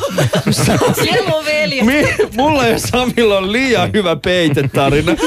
Siellä 1.03 1.35
on 1.35 1.45
veljet. 1.45 1.85
Mi- 1.85 2.15
mulla 2.35 2.67
ja 2.67 2.79
Samilla 2.79 3.37
on 3.37 3.51
liian 3.51 3.93
hyvä 3.93 4.15
peitetarina. 4.15 5.11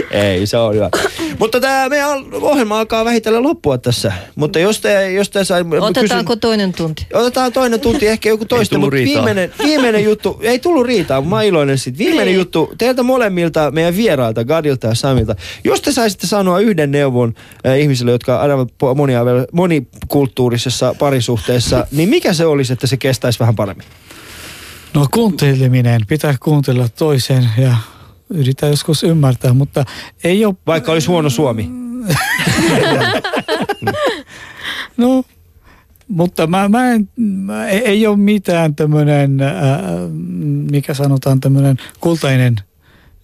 Ei, 0.10 0.46
se 0.46 0.56
on 0.56 0.74
hyvä. 0.74 0.90
Mutta 1.38 1.60
tämä 1.60 1.88
meidän 1.88 2.08
ohjelma 2.32 2.78
alkaa 2.78 3.04
vähitellen 3.04 3.42
loppua 3.42 3.78
tässä. 3.78 4.12
Mutta 4.34 4.58
jos 4.58 4.80
te, 4.80 5.12
jos 5.12 5.30
te 5.30 5.44
sai... 5.44 5.64
Otetaanko 5.80 6.36
toinen 6.36 6.72
tunti? 6.72 7.06
Otetaan 7.14 7.52
toinen 7.52 7.80
tunti, 7.80 8.08
ehkä 8.08 8.28
joku 8.28 8.44
toista, 8.44 8.78
mutta 8.78 8.94
riitaa. 8.94 9.14
viimeinen, 9.14 9.52
viimeinen 9.62 10.04
juttu, 10.04 10.38
ei 10.42 10.58
tullut 10.58 10.86
riitaa, 10.86 11.20
mutta 11.20 11.36
mä 11.36 11.42
iloinen 11.42 11.78
siitä. 11.78 11.98
Viimeinen 11.98 12.34
juttu 12.34 12.72
teiltä 12.78 13.02
molemmilta, 13.02 13.70
meidän 13.70 13.96
vierailta, 13.96 14.44
Gadilta 14.44 14.86
ja 14.86 14.94
Samilta. 14.94 15.36
Jos 15.64 15.80
te 15.80 15.92
saisitte 15.92 16.26
sanoa 16.26 16.60
yhden 16.60 16.90
neuvon 16.90 17.34
äh, 17.66 17.80
ihmisille, 17.80 18.10
jotka 18.10 18.40
po- 18.84 18.94
monia, 18.94 19.22
monikulttuurisessa 19.52 20.94
parisuhteessa, 20.98 21.86
niin 21.92 22.08
mikä 22.08 22.32
se 22.32 22.46
olisi, 22.46 22.72
että 22.72 22.86
se 22.86 22.96
kestäisi 22.96 23.38
vähän 23.38 23.56
paremmin? 23.56 23.86
no 24.94 25.06
kuunteleminen, 25.10 26.00
pitää 26.08 26.34
kuuntella 26.40 26.88
toisen 26.88 27.50
ja 27.58 27.76
yrittää 28.34 28.68
joskus 28.68 29.04
ymmärtää, 29.04 29.52
mutta 29.52 29.84
ei 30.24 30.44
ole, 30.44 30.54
Vaikka 30.66 30.92
olisi 30.92 31.06
huono 31.06 31.30
suomi. 31.30 31.66
no, 34.96 35.24
mutta 36.08 36.46
mä, 36.46 36.68
mä 36.68 36.92
en, 36.92 37.08
mä, 37.16 37.68
ei, 37.68 37.78
ei 37.78 38.06
ole 38.06 38.16
mitään 38.16 38.74
tämmöinen, 38.74 39.40
äh, 39.40 39.54
mikä 40.70 40.94
sanotaan 40.94 41.40
tämmöinen 41.40 41.76
kultainen 42.00 42.56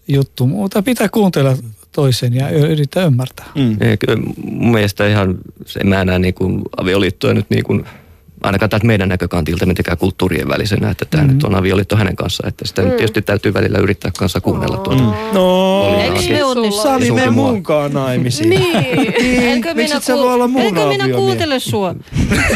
juttu, 0.09 0.46
mutta 0.46 0.82
pitää 0.82 1.09
kuuntella 1.09 1.56
toisen 1.92 2.34
ja 2.34 2.50
yrittää 2.50 3.04
ymmärtää. 3.04 3.46
Mm. 3.54 3.76
Ei, 3.80 3.96
kyllä 3.96 4.16
mun 4.50 4.72
mielestä 4.72 5.09
ihan, 5.09 5.38
se 5.66 5.84
mä 5.84 6.04
näen 6.04 6.22
niin 6.22 6.34
kuin 6.34 6.62
avioliittoa 6.76 7.34
nyt 7.34 7.46
niin 7.50 7.64
kuin, 7.64 7.84
ainakaan 8.43 8.70
täältä 8.70 8.86
meidän 8.86 9.09
näkökantilta 9.09 9.66
mitenkään 9.66 9.99
kulttuurien 9.99 10.49
välisenä, 10.49 10.91
että 10.91 11.05
tämä 11.05 11.24
mm. 11.24 11.32
nyt 11.32 11.45
on 11.45 11.55
avioliitto 11.55 11.97
hänen 11.97 12.16
kanssaan, 12.16 12.49
että 12.49 12.66
sitä 12.66 12.82
mm. 12.82 12.89
nyt 12.89 12.97
tietysti 12.97 13.22
täytyy 13.22 13.55
välillä 13.55 13.78
yrittää 13.78 14.11
kanssa 14.18 14.41
kuunnella 14.41 14.76
tuota. 14.76 15.03
Mm. 15.03 15.12
No, 15.32 15.99
Eikö 16.03 16.32
me 16.32 16.45
onnistu? 16.45 16.82
Sami, 16.82 17.05
Ei 17.05 17.11
mene 17.11 17.30
munkaan 17.30 17.93
naimisiin. 17.93 18.51
Niin. 18.51 18.76
Enkö 19.45 19.74
Miksi 19.74 19.89
minä, 19.89 19.97
et 19.97 20.03
sä 20.03 20.14
voi 20.14 20.34
olla 20.34 20.49
mun 20.49 20.62
enkö 20.62 20.86
minä 20.86 21.09
kuuntele 21.09 21.61
sua? 21.61 21.95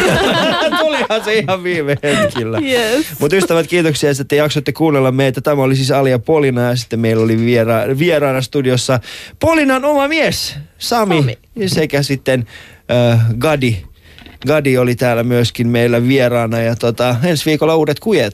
Tulihan 0.80 1.24
se 1.24 1.38
ihan 1.38 1.62
viime 1.62 1.96
hetkillä. 2.02 2.58
Yes. 2.58 3.06
Mutta 3.18 3.36
ystävät, 3.36 3.66
kiitoksia, 3.66 4.10
että 4.10 4.24
te 4.24 4.36
jaksoitte 4.36 4.72
kuunnella 4.72 5.12
meitä. 5.12 5.40
Tämä 5.40 5.62
oli 5.62 5.76
siis 5.76 5.90
Alia 5.90 6.18
Polina 6.18 6.62
ja 6.62 6.76
sitten 6.76 7.00
meillä 7.00 7.24
oli 7.24 7.38
viera, 7.38 7.74
vieraana 7.98 8.40
studiossa 8.42 9.00
Polinan 9.40 9.84
oma 9.84 10.08
mies, 10.08 10.56
Sami, 10.78 11.16
Sami. 11.16 11.38
sekä 11.66 12.02
sitten 12.02 12.46
äh, 12.90 13.20
Gadi. 13.38 13.76
Gadi 14.46 14.78
oli 14.78 14.94
täällä 14.94 15.22
myöskin 15.22 15.68
meillä 15.68 16.08
vieraana 16.08 16.60
ja 16.60 16.76
tota, 16.76 17.16
ensi 17.24 17.46
viikolla 17.46 17.76
uudet 17.76 18.00
kujet. 18.00 18.30